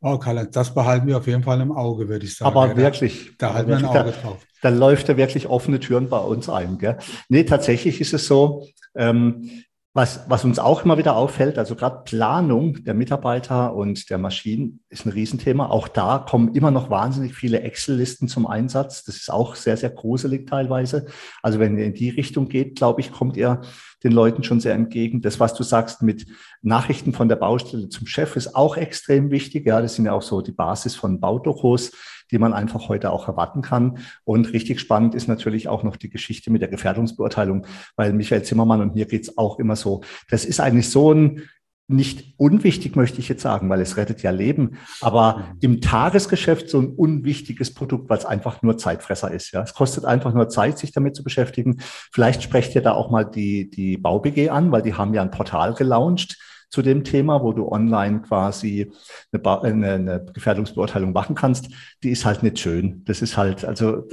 Oh, 0.02 0.18
Karl, 0.18 0.48
das 0.48 0.74
behalten 0.74 1.08
wir 1.08 1.18
auf 1.18 1.28
jeden 1.28 1.44
Fall 1.44 1.62
im 1.62 1.72
Auge, 1.72 2.08
würde 2.08 2.26
ich 2.26 2.36
sagen. 2.36 2.48
Aber 2.48 2.68
ja, 2.68 2.78
wirklich. 2.78 3.32
Da, 3.38 3.48
da 3.48 3.54
halten 3.56 3.70
wir 3.70 3.78
ein 3.78 3.86
Auge 3.86 4.12
drauf. 4.12 4.46
Da, 4.62 4.70
da 4.70 4.76
läuft 4.76 5.10
er 5.10 5.18
wirklich 5.18 5.48
offene 5.48 5.80
Türen 5.80 6.10
bei 6.10 6.20
uns 6.20 6.50
ein. 6.50 6.78
Gell? 6.78 6.98
Nee, 7.30 7.44
tatsächlich 7.44 8.02
ist 8.02 8.14
es 8.14 8.28
so, 8.28 8.68
ähm, 8.96 9.50
was, 9.96 10.26
was 10.28 10.44
uns 10.44 10.60
auch 10.60 10.84
immer 10.84 10.98
wieder 10.98 11.16
auffällt, 11.16 11.58
also 11.58 11.74
gerade 11.74 12.04
Planung 12.04 12.84
der 12.84 12.94
Mitarbeiter 12.94 13.74
und 13.74 14.10
der 14.10 14.18
Maschinen 14.18 14.82
ist 14.90 15.06
ein 15.06 15.14
Riesenthema. 15.14 15.68
Auch 15.68 15.88
da 15.88 16.20
kommen 16.20 16.54
immer 16.54 16.70
noch 16.70 16.90
wahnsinnig 16.90 17.34
viele 17.34 17.62
Excel-Listen 17.62 18.28
zum 18.28 18.46
Einsatz. 18.46 19.06
Das 19.06 19.16
ist 19.16 19.32
auch 19.32 19.56
sehr, 19.56 19.78
sehr 19.78 19.92
gruselig 19.92 20.50
teilweise. 20.50 21.06
Also 21.42 21.60
wenn 21.60 21.78
ihr 21.78 21.86
in 21.86 21.94
die 21.94 22.10
Richtung 22.10 22.50
geht, 22.50 22.76
glaube 22.76 23.00
ich, 23.00 23.14
kommt 23.14 23.38
ihr 23.38 23.62
den 24.04 24.12
Leuten 24.12 24.44
schon 24.44 24.60
sehr 24.60 24.74
entgegen. 24.74 25.22
Das, 25.22 25.40
was 25.40 25.54
du 25.54 25.64
sagst 25.64 26.02
mit 26.02 26.26
Nachrichten 26.62 27.14
von 27.14 27.30
der 27.30 27.38
Baustelle 27.38 27.88
zum 27.88 28.06
Chef, 28.06 28.36
ist 28.36 28.54
auch 28.54 28.76
extrem 28.76 29.32
wichtig. 29.32 29.66
Ja, 29.66 29.82
das 29.82 29.96
sind 29.96 30.08
ja 30.08 30.12
auch 30.12 30.22
so 30.22 30.42
die 30.42 30.52
Basis 30.52 30.96
von 30.96 31.22
Baudochos, 31.22 31.94
die 32.32 32.38
man 32.38 32.54
einfach 32.54 32.90
heute 32.90 33.12
auch 33.12 33.28
erwarten 33.28 33.62
kann. 33.62 34.00
Und 34.24 34.54
richtig 34.54 34.80
spannend 34.80 35.16
ist 35.16 35.28
natürlich 35.28 35.68
auch 35.68 35.84
noch 35.84 35.96
die 35.96 36.10
Geschichte 36.10 36.52
mit 36.52 36.62
der 36.62 36.70
Gefährdungsbeurteilung, 36.70 37.66
weil 37.96 38.14
Michael 38.14 38.44
Zimmermann 38.44 38.82
und 38.82 38.96
mir 38.96 39.06
geht's 39.06 39.38
auch 39.38 39.60
immer 39.60 39.76
so. 39.76 40.02
Das 40.30 40.46
ist 40.46 40.60
eigentlich 40.60 40.90
so 40.90 41.14
ein 41.14 41.44
nicht 41.88 42.34
unwichtig, 42.38 42.96
möchte 42.96 43.20
ich 43.20 43.30
jetzt 43.30 43.44
sagen, 43.44 43.70
weil 43.70 43.80
es 43.80 43.96
rettet 43.96 44.24
ja 44.24 44.32
Leben, 44.32 44.78
aber 45.02 45.38
mhm. 45.38 45.58
im 45.62 45.82
Tagesgeschäft 45.82 46.70
so 46.70 46.80
ein 46.80 46.88
unwichtiges 46.88 47.74
Produkt, 47.74 48.10
weil 48.10 48.18
es 48.18 48.26
einfach 48.26 48.64
nur 48.64 48.78
Zeitfresser 48.78 49.30
ist. 49.30 49.52
Ja, 49.52 49.62
es 49.62 49.76
kostet 49.76 50.04
einfach 50.04 50.34
nur 50.34 50.50
Zeit, 50.50 50.80
sich 50.80 50.92
damit 50.92 51.16
zu 51.16 51.24
beschäftigen. 51.24 51.78
Vielleicht 52.12 52.42
sprecht 52.42 52.74
ihr 52.74 52.82
da 52.82 52.94
auch 52.94 53.12
mal 53.12 53.24
die, 53.24 53.70
die 53.70 53.98
BauBG 53.98 54.50
an, 54.50 54.72
weil 54.72 54.82
die 54.82 54.96
haben 54.96 55.14
ja 55.14 55.22
ein 55.22 55.32
Portal 55.32 55.76
gelauncht 55.76 56.38
zu 56.76 56.82
dem 56.82 57.06
Thema, 57.06 57.42
wo 57.42 57.54
du 57.54 57.72
online 57.72 58.22
quasi 58.22 58.92
eine, 59.32 59.62
eine, 59.64 59.94
eine 59.94 60.26
Gefährdungsbeurteilung 60.34 61.14
machen 61.14 61.34
kannst, 61.34 61.70
die 62.04 62.10
ist 62.10 62.26
halt 62.26 62.44
nicht 62.44 62.60
schön. 62.60 63.02
Das 63.06 63.22
ist 63.22 63.38
halt, 63.38 63.64
also, 63.64 64.04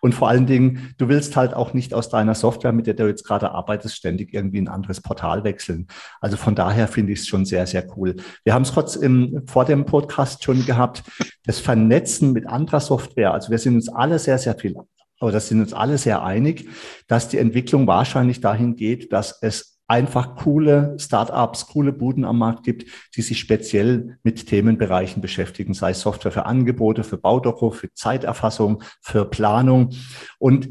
und 0.00 0.16
vor 0.16 0.28
allen 0.28 0.46
Dingen, 0.46 0.94
du 0.98 1.08
willst 1.08 1.36
halt 1.36 1.54
auch 1.54 1.74
nicht 1.74 1.94
aus 1.94 2.08
deiner 2.08 2.34
Software, 2.34 2.72
mit 2.72 2.88
der 2.88 2.94
du 2.94 3.06
jetzt 3.06 3.22
gerade 3.22 3.52
arbeitest, 3.52 3.94
ständig 3.94 4.34
irgendwie 4.34 4.60
ein 4.60 4.66
anderes 4.66 5.00
Portal 5.00 5.44
wechseln. 5.44 5.86
Also 6.20 6.36
von 6.36 6.56
daher 6.56 6.88
finde 6.88 7.12
ich 7.12 7.20
es 7.20 7.28
schon 7.28 7.44
sehr, 7.44 7.68
sehr 7.68 7.86
cool. 7.96 8.16
Wir 8.42 8.52
haben 8.52 8.62
es 8.62 8.74
kurz 8.74 8.96
im, 8.96 9.44
vor 9.46 9.64
dem 9.64 9.84
Podcast 9.84 10.42
schon 10.42 10.66
gehabt, 10.66 11.04
das 11.44 11.60
Vernetzen 11.60 12.32
mit 12.32 12.48
anderer 12.48 12.80
Software. 12.80 13.32
Also 13.32 13.52
wir 13.52 13.58
sind 13.58 13.76
uns 13.76 13.88
alle 13.88 14.18
sehr, 14.18 14.38
sehr 14.38 14.56
viel 14.56 14.74
aber 15.20 15.32
das 15.32 15.48
sind 15.48 15.60
uns 15.60 15.72
alle 15.72 15.98
sehr 15.98 16.22
einig, 16.22 16.68
dass 17.08 17.28
die 17.28 17.38
Entwicklung 17.38 17.88
wahrscheinlich 17.88 18.40
dahin 18.40 18.76
geht, 18.76 19.12
dass 19.12 19.36
es 19.42 19.77
einfach 19.88 20.36
coole 20.36 20.94
Startups, 20.98 21.66
coole 21.66 21.92
Buden 21.92 22.24
am 22.24 22.38
Markt 22.38 22.62
gibt, 22.62 22.86
die 23.16 23.22
sich 23.22 23.38
speziell 23.40 24.18
mit 24.22 24.46
Themenbereichen 24.46 25.22
beschäftigen, 25.22 25.74
sei 25.74 25.90
es 25.90 26.00
Software 26.02 26.30
für 26.30 26.46
Angebote, 26.46 27.02
für 27.02 27.16
Baudoku, 27.16 27.70
für 27.70 27.92
Zeiterfassung, 27.94 28.82
für 29.00 29.24
Planung. 29.24 29.90
Und 30.38 30.68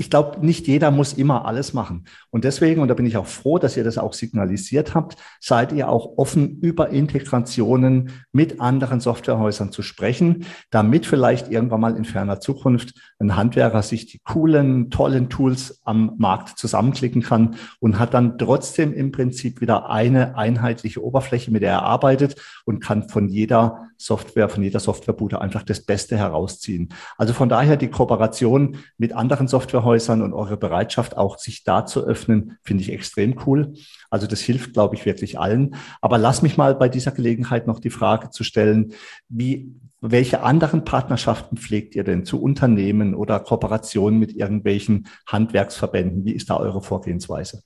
ich 0.00 0.10
glaube, 0.10 0.46
nicht 0.46 0.68
jeder 0.68 0.92
muss 0.92 1.12
immer 1.12 1.44
alles 1.44 1.72
machen. 1.72 2.04
Und 2.30 2.44
deswegen, 2.44 2.80
und 2.80 2.86
da 2.86 2.94
bin 2.94 3.06
ich 3.06 3.16
auch 3.16 3.26
froh, 3.26 3.58
dass 3.58 3.76
ihr 3.76 3.82
das 3.82 3.98
auch 3.98 4.12
signalisiert 4.12 4.94
habt, 4.94 5.16
seid 5.40 5.72
ihr 5.72 5.88
auch 5.88 6.16
offen, 6.18 6.60
über 6.60 6.90
Integrationen 6.90 8.12
mit 8.30 8.60
anderen 8.60 9.00
Softwarehäusern 9.00 9.72
zu 9.72 9.82
sprechen, 9.82 10.46
damit 10.70 11.04
vielleicht 11.04 11.50
irgendwann 11.50 11.80
mal 11.80 11.96
in 11.96 12.04
ferner 12.04 12.38
Zukunft 12.38 12.94
ein 13.20 13.34
Handwerker 13.34 13.82
sich 13.82 14.06
die 14.06 14.20
coolen, 14.20 14.90
tollen 14.90 15.28
Tools 15.28 15.80
am 15.84 16.14
Markt 16.18 16.56
zusammenklicken 16.56 17.22
kann 17.22 17.56
und 17.80 17.98
hat 17.98 18.14
dann 18.14 18.38
trotzdem 18.38 18.92
im 18.94 19.10
Prinzip 19.10 19.60
wieder 19.60 19.90
eine 19.90 20.36
einheitliche 20.36 21.02
Oberfläche, 21.04 21.50
mit 21.50 21.62
der 21.62 21.72
er 21.72 21.82
arbeitet 21.82 22.36
und 22.64 22.80
kann 22.80 23.08
von 23.08 23.28
jeder 23.28 23.88
Software, 23.96 24.48
von 24.48 24.62
jeder 24.62 24.78
Softwarebude 24.78 25.40
einfach 25.40 25.64
das 25.64 25.84
Beste 25.84 26.16
herausziehen. 26.16 26.90
Also 27.16 27.32
von 27.32 27.48
daher 27.48 27.76
die 27.76 27.88
Kooperation 27.88 28.76
mit 28.96 29.12
anderen 29.12 29.48
Softwarehäusern 29.48 30.22
und 30.22 30.32
eure 30.32 30.56
Bereitschaft 30.56 31.16
auch 31.16 31.38
sich 31.38 31.64
da 31.64 31.86
zu 31.86 32.06
öffnen, 32.06 32.58
finde 32.62 32.84
ich 32.84 32.92
extrem 32.92 33.36
cool. 33.46 33.74
Also 34.10 34.28
das 34.28 34.40
hilft, 34.40 34.74
glaube 34.74 34.94
ich, 34.94 35.04
wirklich 35.04 35.40
allen. 35.40 35.74
Aber 36.00 36.18
lass 36.18 36.42
mich 36.42 36.56
mal 36.56 36.76
bei 36.76 36.88
dieser 36.88 37.10
Gelegenheit 37.10 37.66
noch 37.66 37.80
die 37.80 37.90
Frage 37.90 38.30
zu 38.30 38.44
stellen, 38.44 38.92
wie, 39.28 39.74
welche 40.00 40.42
anderen 40.42 40.84
Partnerschaften 40.84 41.56
pflegt 41.56 41.94
ihr 41.94 42.04
denn 42.04 42.24
zu 42.24 42.40
Unternehmen 42.40 43.14
oder 43.14 43.40
Kooperationen 43.40 44.18
mit 44.18 44.34
irgendwelchen 44.34 45.08
Handwerksverbänden? 45.26 46.24
Wie 46.24 46.32
ist 46.32 46.50
da 46.50 46.56
eure 46.56 46.82
Vorgehensweise? 46.82 47.62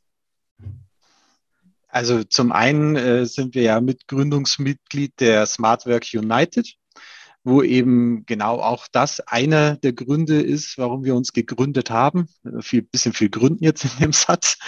Also 1.89 2.25
zum 2.25 2.53
einen 2.53 2.97
äh, 2.97 3.27
sind 3.27 3.55
wir 3.55 3.63
ja 3.63 3.81
Mitgründungsmitglied 3.83 5.13
der 5.21 5.45
Smart 5.45 5.85
Work 5.85 6.07
United, 6.15 6.75
wo 7.45 7.63
eben 7.63 8.25
genau 8.27 8.61
auch 8.61 8.87
das 8.93 9.21
einer 9.21 9.77
der 9.77 9.93
Gründe 9.93 10.41
ist, 10.41 10.79
warum 10.79 11.05
wir 11.05 11.17
uns 11.17 11.33
gegründet 11.33 11.91
haben. 11.91 12.29
Viel, 12.61 12.83
bisschen 12.83 13.13
viel 13.13 13.31
Gründen 13.31 13.65
jetzt 13.65 13.85
in 13.85 13.91
dem 14.01 14.13
Satz. 14.13 14.59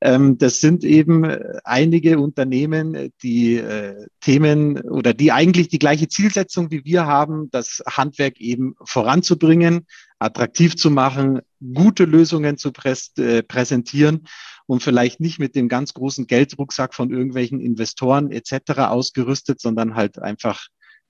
Ähm, 0.00 0.36
das 0.38 0.60
sind 0.60 0.84
eben 0.84 1.24
einige 1.64 2.18
Unternehmen, 2.18 3.12
die 3.22 3.56
äh, 3.56 4.06
Themen 4.20 4.80
oder 4.80 5.14
die 5.14 5.30
eigentlich 5.30 5.68
die 5.68 5.78
gleiche 5.78 6.08
Zielsetzung 6.08 6.70
wie 6.70 6.84
wir 6.84 7.06
haben, 7.06 7.48
das 7.50 7.82
Handwerk 7.88 8.40
eben 8.40 8.74
voranzubringen, 8.84 9.86
attraktiv 10.18 10.76
zu 10.76 10.90
machen, 10.90 11.40
gute 11.74 12.04
Lösungen 12.04 12.58
zu 12.58 12.72
äh, 13.18 13.42
präsentieren 13.42 14.26
und 14.66 14.82
vielleicht 14.82 15.20
nicht 15.20 15.38
mit 15.38 15.54
dem 15.54 15.68
ganz 15.68 15.94
großen 15.94 16.26
Geldrucksack 16.26 16.94
von 16.94 17.10
irgendwelchen 17.10 17.60
Investoren 17.60 18.32
etc. 18.32 18.78
ausgerüstet, 18.78 19.60
sondern 19.60 19.94
halt 19.94 20.18
einfach 20.18 20.66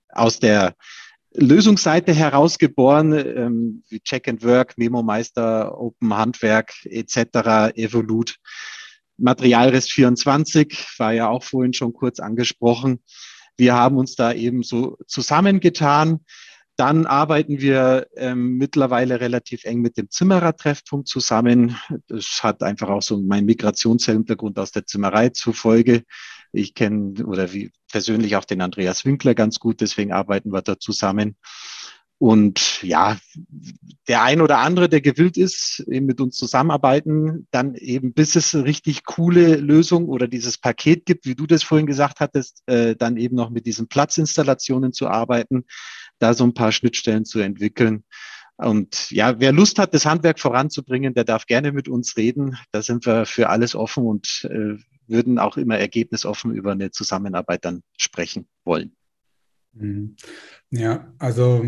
aus 0.09 0.39
der 0.39 0.75
Lösungsseite 1.39 2.15
herausgeboren, 2.15 3.13
ähm, 3.13 3.83
wie 3.89 4.01
Check 4.01 4.27
and 4.29 4.43
Work, 4.43 4.79
Memo 4.79 5.03
Meister, 5.03 5.79
Open 5.79 6.15
Handwerk 6.15 6.73
etc., 6.85 7.77
Evolut. 7.77 8.37
Materialrest 9.19 9.93
24 9.93 10.99
war 10.99 11.13
ja 11.13 11.29
auch 11.29 11.43
vorhin 11.43 11.73
schon 11.73 11.93
kurz 11.93 12.21
angesprochen. 12.21 13.03
Wir 13.57 13.75
haben 13.75 13.97
uns 13.97 14.15
da 14.15 14.33
eben 14.33 14.63
so 14.63 14.99
zusammengetan. 15.07 16.21
Dann 16.77 17.07
arbeiten 17.07 17.61
wir 17.61 18.07
ähm, 18.17 18.59
mittlerweile 18.59 19.21
relativ 19.21 19.65
eng 19.65 19.81
mit 19.81 19.97
dem 19.97 20.11
Zimmerer-Treffpunkt 20.11 21.09
zusammen. 21.09 21.77
Das 22.07 22.41
hat 22.43 22.63
einfach 22.63 22.91
auch 22.91 23.03
so 23.03 23.21
meinen 23.21 23.47
Migrationshintergrund 23.47 24.59
aus 24.59 24.73
der 24.73 24.85
Zimmerei 24.85 25.31
zufolge. 25.31 26.03
Ich 26.53 26.75
kenne 26.75 27.25
oder 27.25 27.53
wie 27.53 27.71
persönlich 27.91 28.37
auch 28.37 28.45
den 28.45 28.61
Andreas 28.61 29.05
Winkler 29.05 29.35
ganz 29.35 29.59
gut, 29.59 29.81
deswegen 29.81 30.13
arbeiten 30.13 30.53
wir 30.53 30.63
da 30.63 30.79
zusammen. 30.79 31.37
Und 32.19 32.83
ja, 32.83 33.19
der 34.09 34.23
ein 34.23 34.41
oder 34.41 34.59
andere, 34.59 34.89
der 34.89 35.03
gewillt 35.03 35.37
ist, 35.37 35.81
eben 35.87 36.07
mit 36.07 36.19
uns 36.19 36.39
zusammenarbeiten, 36.39 37.47
dann 37.51 37.75
eben 37.75 38.15
bis 38.15 38.37
es 38.37 38.55
eine 38.55 38.65
richtig 38.65 39.05
coole 39.05 39.57
Lösung 39.57 40.09
oder 40.09 40.27
dieses 40.27 40.57
Paket 40.57 41.05
gibt, 41.05 41.27
wie 41.27 41.35
du 41.35 41.47
das 41.47 41.63
vorhin 41.63 41.87
gesagt 41.87 42.21
hattest, 42.21 42.63
äh, 42.67 42.97
dann 42.97 43.19
eben 43.19 43.37
noch 43.37 43.51
mit 43.51 43.67
diesen 43.67 43.89
Platzinstallationen 43.89 44.95
zu 44.95 45.09
arbeiten, 45.09 45.67
da 46.19 46.35
so 46.35 46.45
ein 46.45 46.55
paar 46.55 46.73
Schnittstellen 46.73 47.25
zu 47.25 47.41
entwickeln. 47.41 48.05
Und 48.57 49.11
ja, 49.11 49.39
wer 49.39 49.53
Lust 49.53 49.79
hat, 49.79 49.93
das 49.93 50.07
Handwerk 50.07 50.41
voranzubringen, 50.41 51.13
der 51.13 51.25
darf 51.25 51.47
gerne 51.47 51.73
mit 51.73 51.89
uns 51.89 52.17
reden. 52.17 52.57
Da 52.73 52.81
sind 52.81 53.05
wir 53.05 53.27
für 53.27 53.51
alles 53.51 53.75
offen 53.75 54.07
und 54.07 54.49
äh, 54.51 54.77
würden 55.07 55.39
auch 55.39 55.57
immer 55.57 55.79
ergebnisoffen 55.79 56.55
über 56.55 56.73
eine 56.73 56.91
Zusammenarbeit 56.91 57.65
dann 57.65 57.83
sprechen 57.99 58.49
wollen. 58.65 58.97
Mhm. 59.75 60.17
Ja, 60.71 61.13
also 61.19 61.67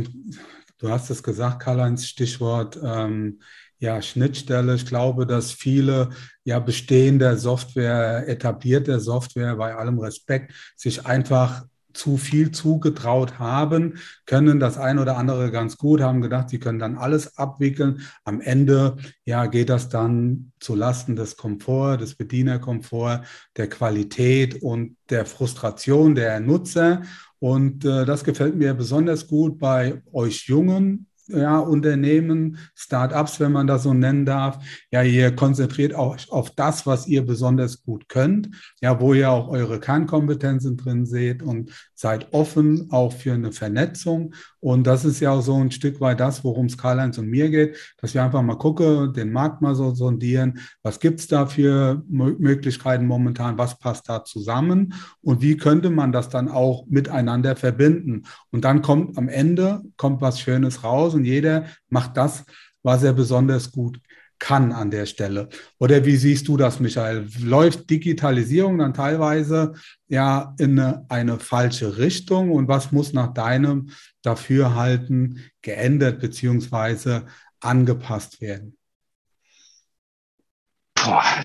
du 0.78 0.88
hast 0.88 1.10
es 1.10 1.22
gesagt, 1.22 1.60
Karl-Heinz, 1.60 2.06
Stichwort 2.06 2.78
ähm, 2.82 3.40
ja, 3.78 4.02
Schnittstelle. 4.02 4.74
Ich 4.74 4.86
glaube, 4.86 5.26
dass 5.26 5.52
viele 5.52 6.10
ja 6.44 6.58
bestehende 6.58 7.36
Software, 7.36 8.26
etablierte 8.28 8.98
Software, 8.98 9.56
bei 9.56 9.74
allem 9.74 9.98
Respekt, 9.98 10.52
sich 10.74 11.06
einfach 11.06 11.66
zu 11.98 12.16
viel 12.16 12.52
zugetraut 12.52 13.38
haben, 13.38 13.98
können 14.24 14.60
das 14.60 14.78
ein 14.78 14.98
oder 14.98 15.16
andere 15.16 15.50
ganz 15.50 15.76
gut, 15.76 16.00
haben 16.00 16.22
gedacht, 16.22 16.48
sie 16.48 16.60
können 16.60 16.78
dann 16.78 16.96
alles 16.96 17.36
abwickeln. 17.36 18.02
Am 18.24 18.40
Ende 18.40 18.96
ja, 19.24 19.46
geht 19.46 19.68
das 19.68 19.88
dann 19.88 20.52
zu 20.60 20.76
Lasten 20.76 21.16
des 21.16 21.36
Komforts, 21.36 22.02
des 22.02 22.14
Bedienerkomforts, 22.14 23.26
der 23.56 23.68
Qualität 23.68 24.62
und 24.62 24.96
der 25.10 25.26
Frustration 25.26 26.14
der 26.14 26.38
Nutzer. 26.38 27.02
Und 27.40 27.84
äh, 27.84 28.04
das 28.04 28.22
gefällt 28.22 28.54
mir 28.54 28.74
besonders 28.74 29.26
gut 29.26 29.58
bei 29.58 30.00
euch 30.12 30.46
Jungen 30.46 31.08
ja, 31.28 31.58
Unternehmen, 31.58 32.58
Startups, 32.74 33.38
wenn 33.40 33.52
man 33.52 33.66
das 33.66 33.82
so 33.82 33.94
nennen 33.94 34.24
darf. 34.24 34.58
Ja, 34.90 35.02
ihr 35.02 35.34
konzentriert 35.34 35.94
auch 35.94 36.16
auf 36.30 36.50
das, 36.50 36.86
was 36.86 37.06
ihr 37.06 37.24
besonders 37.24 37.82
gut 37.82 38.08
könnt, 38.08 38.50
ja, 38.80 39.00
wo 39.00 39.14
ihr 39.14 39.30
auch 39.30 39.48
eure 39.48 39.80
Kernkompetenzen 39.80 40.76
drin 40.76 41.06
seht 41.06 41.42
und 41.42 41.70
seid 41.98 42.32
offen 42.32 42.92
auch 42.92 43.12
für 43.12 43.32
eine 43.32 43.50
Vernetzung. 43.50 44.32
Und 44.60 44.86
das 44.86 45.04
ist 45.04 45.18
ja 45.18 45.32
auch 45.32 45.40
so 45.40 45.56
ein 45.56 45.72
Stück 45.72 46.00
weit 46.00 46.20
das, 46.20 46.44
worum 46.44 46.66
es 46.66 46.78
Karl-Heinz 46.78 47.18
und 47.18 47.26
mir 47.26 47.50
geht, 47.50 47.76
dass 48.00 48.14
wir 48.14 48.22
einfach 48.22 48.40
mal 48.40 48.54
gucken, 48.54 49.12
den 49.12 49.32
Markt 49.32 49.62
mal 49.62 49.74
so 49.74 49.92
sondieren, 49.92 50.60
was 50.84 51.00
gibt 51.00 51.18
es 51.18 51.26
da 51.26 51.46
für 51.46 52.04
Möglichkeiten 52.08 53.04
momentan, 53.04 53.58
was 53.58 53.80
passt 53.80 54.08
da 54.08 54.22
zusammen 54.22 54.94
und 55.22 55.42
wie 55.42 55.56
könnte 55.56 55.90
man 55.90 56.12
das 56.12 56.28
dann 56.28 56.48
auch 56.48 56.86
miteinander 56.86 57.56
verbinden. 57.56 58.22
Und 58.52 58.64
dann 58.64 58.80
kommt 58.80 59.18
am 59.18 59.28
Ende, 59.28 59.82
kommt 59.96 60.20
was 60.20 60.38
Schönes 60.38 60.84
raus 60.84 61.14
und 61.14 61.24
jeder 61.24 61.64
macht 61.88 62.16
das, 62.16 62.44
was 62.84 63.02
er 63.02 63.12
besonders 63.12 63.72
gut 63.72 64.00
kann 64.38 64.72
an 64.72 64.90
der 64.90 65.06
Stelle. 65.06 65.48
Oder 65.78 66.04
wie 66.04 66.16
siehst 66.16 66.48
du 66.48 66.56
das, 66.56 66.80
Michael? 66.80 67.28
Läuft 67.40 67.90
Digitalisierung 67.90 68.78
dann 68.78 68.94
teilweise 68.94 69.74
ja 70.08 70.54
in 70.58 70.78
eine, 70.78 71.04
eine 71.08 71.38
falsche 71.38 71.98
Richtung 71.98 72.52
und 72.52 72.68
was 72.68 72.92
muss 72.92 73.12
nach 73.12 73.32
deinem 73.34 73.90
Dafürhalten 74.22 75.40
geändert 75.62 76.20
beziehungsweise 76.20 77.26
angepasst 77.60 78.40
werden? 78.40 78.78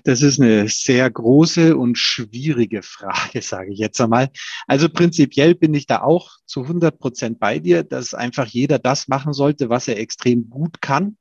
Das 0.04 0.20
ist 0.20 0.40
eine 0.40 0.68
sehr 0.68 1.10
große 1.10 1.76
und 1.76 1.96
schwierige 1.96 2.82
Frage, 2.82 3.40
sage 3.40 3.72
ich 3.72 3.78
jetzt 3.78 4.00
einmal. 4.00 4.30
Also 4.66 4.88
prinzipiell 4.88 5.54
bin 5.54 5.74
ich 5.74 5.86
da 5.86 6.02
auch 6.02 6.32
zu 6.44 6.62
100 6.62 6.98
Prozent 6.98 7.38
bei 7.38 7.58
dir, 7.58 7.82
dass 7.82 8.14
einfach 8.14 8.46
jeder 8.46 8.78
das 8.78 9.08
machen 9.08 9.32
sollte, 9.32 9.68
was 9.68 9.88
er 9.88 9.98
extrem 9.98 10.50
gut 10.50 10.80
kann. 10.82 11.16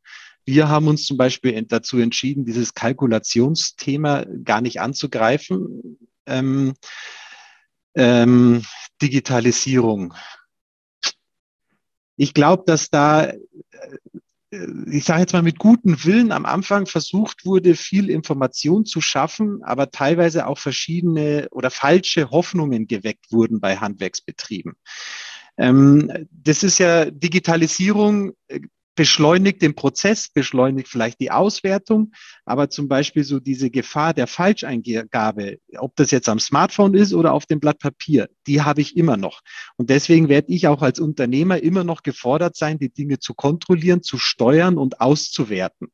Wir 0.45 0.67
haben 0.67 0.87
uns 0.87 1.05
zum 1.05 1.17
Beispiel 1.17 1.61
dazu 1.63 1.99
entschieden, 1.99 2.45
dieses 2.45 2.73
Kalkulationsthema 2.73 4.25
gar 4.43 4.61
nicht 4.61 4.81
anzugreifen. 4.81 5.97
Ähm, 6.25 6.73
ähm, 7.95 8.63
Digitalisierung. 9.01 10.13
Ich 12.15 12.33
glaube, 12.33 12.63
dass 12.65 12.89
da 12.89 13.25
äh, 13.25 14.67
ich 14.91 15.03
sage 15.05 15.21
jetzt 15.21 15.33
mal, 15.33 15.41
mit 15.41 15.57
gutem 15.57 16.03
Willen 16.05 16.31
am 16.31 16.45
Anfang 16.45 16.85
versucht 16.85 17.45
wurde, 17.45 17.75
viel 17.75 18.09
Information 18.09 18.85
zu 18.85 19.01
schaffen, 19.01 19.63
aber 19.63 19.91
teilweise 19.91 20.47
auch 20.47 20.59
verschiedene 20.59 21.47
oder 21.51 21.71
falsche 21.71 22.29
Hoffnungen 22.29 22.87
geweckt 22.87 23.31
wurden 23.31 23.59
bei 23.59 23.77
Handwerksbetrieben. 23.77 24.73
Ähm, 25.57 26.27
das 26.31 26.63
ist 26.63 26.79
ja 26.79 27.09
Digitalisierung 27.09 28.33
äh, 28.47 28.59
beschleunigt 28.95 29.61
den 29.61 29.75
Prozess, 29.75 30.29
beschleunigt 30.29 30.87
vielleicht 30.87 31.19
die 31.19 31.31
Auswertung, 31.31 32.11
aber 32.45 32.69
zum 32.69 32.87
Beispiel 32.87 33.23
so 33.23 33.39
diese 33.39 33.69
Gefahr 33.69 34.13
der 34.13 34.27
Falscheingabe, 34.27 35.57
ob 35.77 35.95
das 35.95 36.11
jetzt 36.11 36.29
am 36.29 36.39
Smartphone 36.39 36.93
ist 36.93 37.13
oder 37.13 37.33
auf 37.33 37.45
dem 37.45 37.59
Blatt 37.59 37.79
Papier, 37.79 38.29
die 38.47 38.61
habe 38.61 38.81
ich 38.81 38.95
immer 38.95 39.17
noch. 39.17 39.41
Und 39.77 39.89
deswegen 39.89 40.29
werde 40.29 40.53
ich 40.53 40.67
auch 40.67 40.81
als 40.81 40.99
Unternehmer 40.99 41.61
immer 41.61 41.83
noch 41.83 42.03
gefordert 42.03 42.55
sein, 42.55 42.77
die 42.77 42.93
Dinge 42.93 43.19
zu 43.19 43.33
kontrollieren, 43.33 44.03
zu 44.03 44.17
steuern 44.17 44.77
und 44.77 45.01
auszuwerten. 45.01 45.87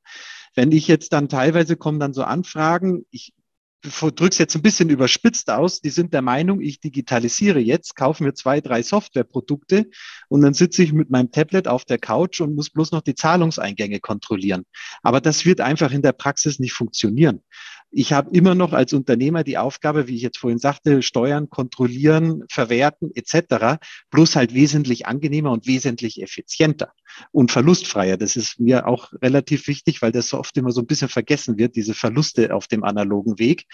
Wenn 0.56 0.72
ich 0.72 0.88
jetzt 0.88 1.14
dann 1.14 1.30
teilweise 1.30 1.78
kommen 1.78 2.00
dann 2.00 2.14
so 2.14 2.24
Anfragen, 2.24 3.06
ich 3.12 3.34
drück's 3.82 4.38
jetzt 4.38 4.56
ein 4.56 4.62
bisschen 4.62 4.90
überspitzt 4.90 5.50
aus, 5.50 5.82
die 5.82 5.90
sind 5.90 6.14
der 6.14 6.22
Meinung, 6.22 6.60
ich 6.62 6.80
digitalisiere 6.80 7.60
jetzt, 7.60 7.96
kaufe 7.96 8.24
mir 8.24 8.34
zwei, 8.34 8.60
drei 8.60 8.84
Softwareprodukte 8.84 9.90
und 10.28 10.42
dann 10.42 10.54
sitze 10.54 10.84
ich 10.84 10.92
mit 10.92 11.10
meinem 11.10 11.32
Tablet 11.32 11.68
auf 11.68 11.86
der 11.86 11.98
Couch 11.98 12.42
und 12.42 12.56
muss 12.56 12.70
bloß 12.70 12.92
noch 12.92 13.02
die 13.02 13.16
Zahlungseingänge 13.16 14.00
kontrollieren. 14.00 14.66
Aber 15.02 15.22
das 15.22 15.46
wird 15.46 15.62
einfach 15.62 15.92
in 15.92 16.02
der 16.02 16.12
Praxis 16.12 16.60
nicht 16.60 16.74
funktionieren. 16.74 17.42
Ich 17.92 18.14
habe 18.14 18.30
immer 18.36 18.54
noch 18.54 18.74
als 18.74 18.94
Unternehmer 18.94 19.44
die 19.44 19.58
Aufgabe, 19.58 20.08
wie 20.08 20.16
ich 20.16 20.22
jetzt 20.22 20.38
vorhin 20.38 20.60
sagte, 20.60 21.02
steuern, 21.02 21.50
kontrollieren, 21.50 22.44
verwerten 22.50 23.12
etc. 23.16 23.80
Bloß 24.12 24.36
halt 24.36 24.54
wesentlich 24.54 25.08
angenehmer 25.08 25.52
und 25.52 25.66
wesentlich 25.66 26.22
effizienter 26.22 26.94
und 27.32 27.52
verlustfreier. 27.52 28.18
Das 28.18 28.36
ist 28.36 28.60
mir 28.60 28.88
auch 28.88 29.12
relativ 29.22 29.68
wichtig, 29.68 30.02
weil 30.02 30.12
das 30.12 30.30
so 30.30 30.38
oft 30.38 30.56
immer 30.58 30.72
so 30.72 30.82
ein 30.82 30.88
bisschen 30.88 31.10
vergessen 31.10 31.58
wird, 31.58 31.76
diese 31.76 31.96
Verluste 31.96 32.54
auf 32.54 32.68
dem 32.68 32.84
analogen 32.84 33.40
Weg. 33.40 33.66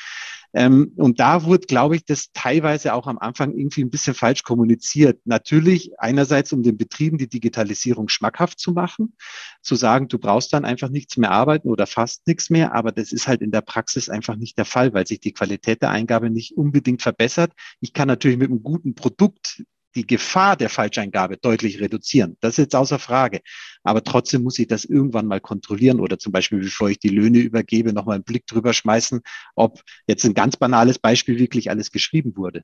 Ähm, 0.56 0.94
und 0.96 1.20
da 1.20 1.44
wurde, 1.44 1.68
glaube 1.68 1.98
ich, 1.98 2.06
das 2.06 2.32
teilweise 2.32 2.94
auch 2.94 3.08
am 3.08 3.20
Anfang 3.20 3.54
irgendwie 3.54 3.84
ein 3.84 3.90
bisschen 3.90 4.14
falsch 4.14 4.44
kommuniziert. 4.44 5.20
Natürlich 5.26 5.92
einerseits, 6.00 6.54
um 6.54 6.64
den 6.64 6.78
Betrieben 6.78 7.18
die 7.18 7.28
Digitalisierung 7.28 8.08
schmackhaft 8.08 8.58
zu 8.58 8.72
machen, 8.72 9.18
zu 9.62 9.76
sagen, 9.76 10.08
du 10.08 10.18
brauchst 10.18 10.54
dann 10.54 10.64
einfach 10.64 10.88
nichts 10.90 11.18
mehr 11.18 11.32
arbeiten 11.32 11.68
oder 11.70 11.88
fast 11.88 12.26
nichts 12.26 12.50
mehr, 12.50 12.74
aber 12.74 12.94
das 12.94 13.12
ist 13.12 13.28
halt 13.28 13.42
in 13.42 13.52
der 13.52 13.62
Praxis 13.62 14.08
einfach 14.08 14.38
nicht 14.38 14.58
der 14.58 14.64
Fall, 14.64 14.94
weil 14.94 15.06
sich 15.06 15.20
die 15.20 15.34
Qualität 15.34 15.82
der 15.82 15.90
Eingabe 15.90 16.30
nicht 16.30 16.56
unbedingt 16.56 17.02
verbessert. 17.02 17.52
Ich 17.82 17.92
kann 17.92 18.08
natürlich 18.08 18.38
mit 18.38 18.50
einem 18.50 18.64
guten 18.64 18.96
Produkt 18.96 19.62
die 19.96 20.06
Gefahr 20.06 20.58
der 20.58 20.70
Falscheingabe 20.70 21.38
deutlich 21.38 21.80
reduzieren. 21.80 22.38
Das 22.42 22.54
ist 22.54 22.58
jetzt 22.58 22.76
außer 22.76 23.00
Frage. 23.00 23.42
Aber 23.84 24.04
trotzdem 24.04 24.44
muss 24.44 24.60
ich 24.60 24.68
das 24.68 24.86
irgendwann 24.86 25.28
mal 25.28 25.42
kontrollieren 25.42 26.00
oder 26.00 26.20
zum 26.20 26.32
Beispiel, 26.32 26.60
bevor 26.60 26.90
ich 26.90 27.00
die 27.00 27.10
Löhne 27.10 27.40
übergebe, 27.40 27.94
nochmal 27.94 28.16
einen 28.16 28.24
Blick 28.24 28.46
drüber 28.48 28.74
schmeißen, 28.74 29.22
ob 29.56 29.82
jetzt 30.08 30.26
ein 30.26 30.34
ganz 30.34 30.58
banales 30.58 31.00
Beispiel 31.00 31.40
wirklich 31.40 31.70
alles 31.70 31.92
geschrieben 31.92 32.36
wurde. 32.36 32.64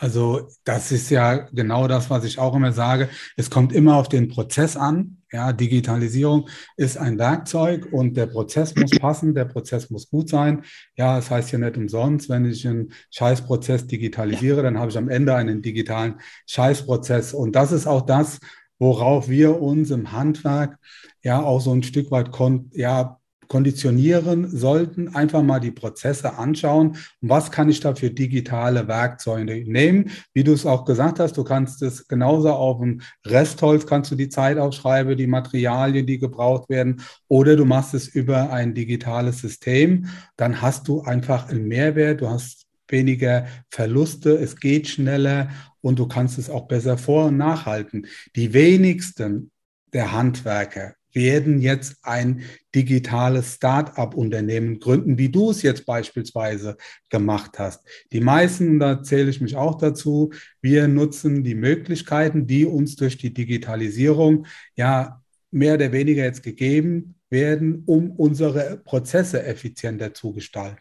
Also 0.00 0.48
das 0.64 0.92
ist 0.92 1.10
ja 1.10 1.34
genau 1.52 1.86
das, 1.86 2.08
was 2.08 2.24
ich 2.24 2.38
auch 2.38 2.56
immer 2.56 2.72
sage. 2.72 3.10
Es 3.36 3.50
kommt 3.50 3.70
immer 3.74 3.96
auf 3.96 4.08
den 4.08 4.28
Prozess 4.28 4.74
an. 4.74 5.18
Ja, 5.30 5.52
Digitalisierung 5.52 6.48
ist 6.78 6.96
ein 6.96 7.18
Werkzeug 7.18 7.86
und 7.92 8.16
der 8.16 8.26
Prozess 8.26 8.74
muss 8.74 8.90
passen, 8.98 9.34
der 9.34 9.44
Prozess 9.44 9.90
muss 9.90 10.08
gut 10.08 10.30
sein. 10.30 10.64
Ja, 10.96 11.18
es 11.18 11.26
das 11.26 11.30
heißt 11.30 11.52
ja 11.52 11.58
nicht 11.58 11.76
umsonst, 11.76 12.30
wenn 12.30 12.46
ich 12.46 12.66
einen 12.66 12.92
Scheißprozess 13.10 13.86
digitalisiere, 13.86 14.62
dann 14.62 14.78
habe 14.78 14.90
ich 14.90 14.96
am 14.96 15.10
Ende 15.10 15.34
einen 15.34 15.60
digitalen 15.60 16.14
Scheißprozess. 16.46 17.34
Und 17.34 17.54
das 17.54 17.70
ist 17.70 17.86
auch 17.86 18.00
das, 18.06 18.40
worauf 18.78 19.28
wir 19.28 19.60
uns 19.60 19.90
im 19.90 20.12
Handwerk 20.12 20.78
ja 21.22 21.42
auch 21.42 21.60
so 21.60 21.72
ein 21.72 21.82
Stück 21.82 22.10
weit 22.10 22.30
ja, 22.72 23.19
konditionieren 23.50 24.48
sollten, 24.48 25.08
einfach 25.08 25.42
mal 25.42 25.58
die 25.58 25.72
Prozesse 25.72 26.38
anschauen. 26.38 26.96
Was 27.20 27.50
kann 27.50 27.68
ich 27.68 27.80
da 27.80 27.96
für 27.96 28.10
digitale 28.10 28.86
Werkzeuge 28.86 29.68
nehmen? 29.68 30.10
Wie 30.32 30.44
du 30.44 30.52
es 30.52 30.64
auch 30.64 30.84
gesagt 30.84 31.18
hast, 31.18 31.36
du 31.36 31.42
kannst 31.42 31.82
es 31.82 32.06
genauso 32.06 32.50
auf 32.50 32.78
dem 32.78 33.00
Restholz, 33.26 33.86
kannst 33.86 34.12
du 34.12 34.14
die 34.14 34.28
Zeit 34.28 34.56
aufschreiben, 34.56 35.16
die 35.16 35.26
Materialien, 35.26 36.06
die 36.06 36.20
gebraucht 36.20 36.68
werden, 36.68 37.02
oder 37.26 37.56
du 37.56 37.64
machst 37.64 37.92
es 37.92 38.06
über 38.06 38.52
ein 38.52 38.72
digitales 38.72 39.40
System. 39.40 40.06
Dann 40.36 40.62
hast 40.62 40.86
du 40.86 41.02
einfach 41.02 41.48
einen 41.48 41.66
Mehrwert, 41.66 42.20
du 42.20 42.30
hast 42.30 42.66
weniger 42.86 43.46
Verluste, 43.68 44.30
es 44.36 44.60
geht 44.60 44.86
schneller 44.86 45.48
und 45.80 45.98
du 45.98 46.06
kannst 46.06 46.38
es 46.38 46.48
auch 46.48 46.68
besser 46.68 46.96
vor- 46.98 47.26
und 47.26 47.36
nachhalten. 47.36 48.06
Die 48.36 48.54
wenigsten 48.54 49.50
der 49.92 50.12
Handwerker 50.12 50.94
werden 51.12 51.60
jetzt 51.60 51.98
ein 52.02 52.42
digitales 52.74 53.54
Start-up-Unternehmen 53.54 54.78
gründen, 54.78 55.18
wie 55.18 55.28
du 55.28 55.50
es 55.50 55.62
jetzt 55.62 55.86
beispielsweise 55.86 56.76
gemacht 57.08 57.58
hast. 57.58 57.84
Die 58.12 58.20
meisten, 58.20 58.78
da 58.78 59.02
zähle 59.02 59.30
ich 59.30 59.40
mich 59.40 59.56
auch 59.56 59.76
dazu, 59.76 60.32
wir 60.60 60.88
nutzen 60.88 61.42
die 61.42 61.54
Möglichkeiten, 61.54 62.46
die 62.46 62.64
uns 62.64 62.96
durch 62.96 63.16
die 63.16 63.34
Digitalisierung 63.34 64.46
ja 64.76 65.22
mehr 65.50 65.74
oder 65.74 65.92
weniger 65.92 66.24
jetzt 66.24 66.42
gegeben 66.42 67.16
werden, 67.28 67.82
um 67.86 68.10
unsere 68.12 68.80
Prozesse 68.84 69.42
effizienter 69.42 70.14
zu 70.14 70.32
gestalten. 70.32 70.80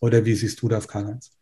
Oder 0.00 0.24
wie 0.24 0.34
siehst 0.34 0.60
du 0.62 0.68
das, 0.68 0.86
Karl-Heinz? 0.88 1.37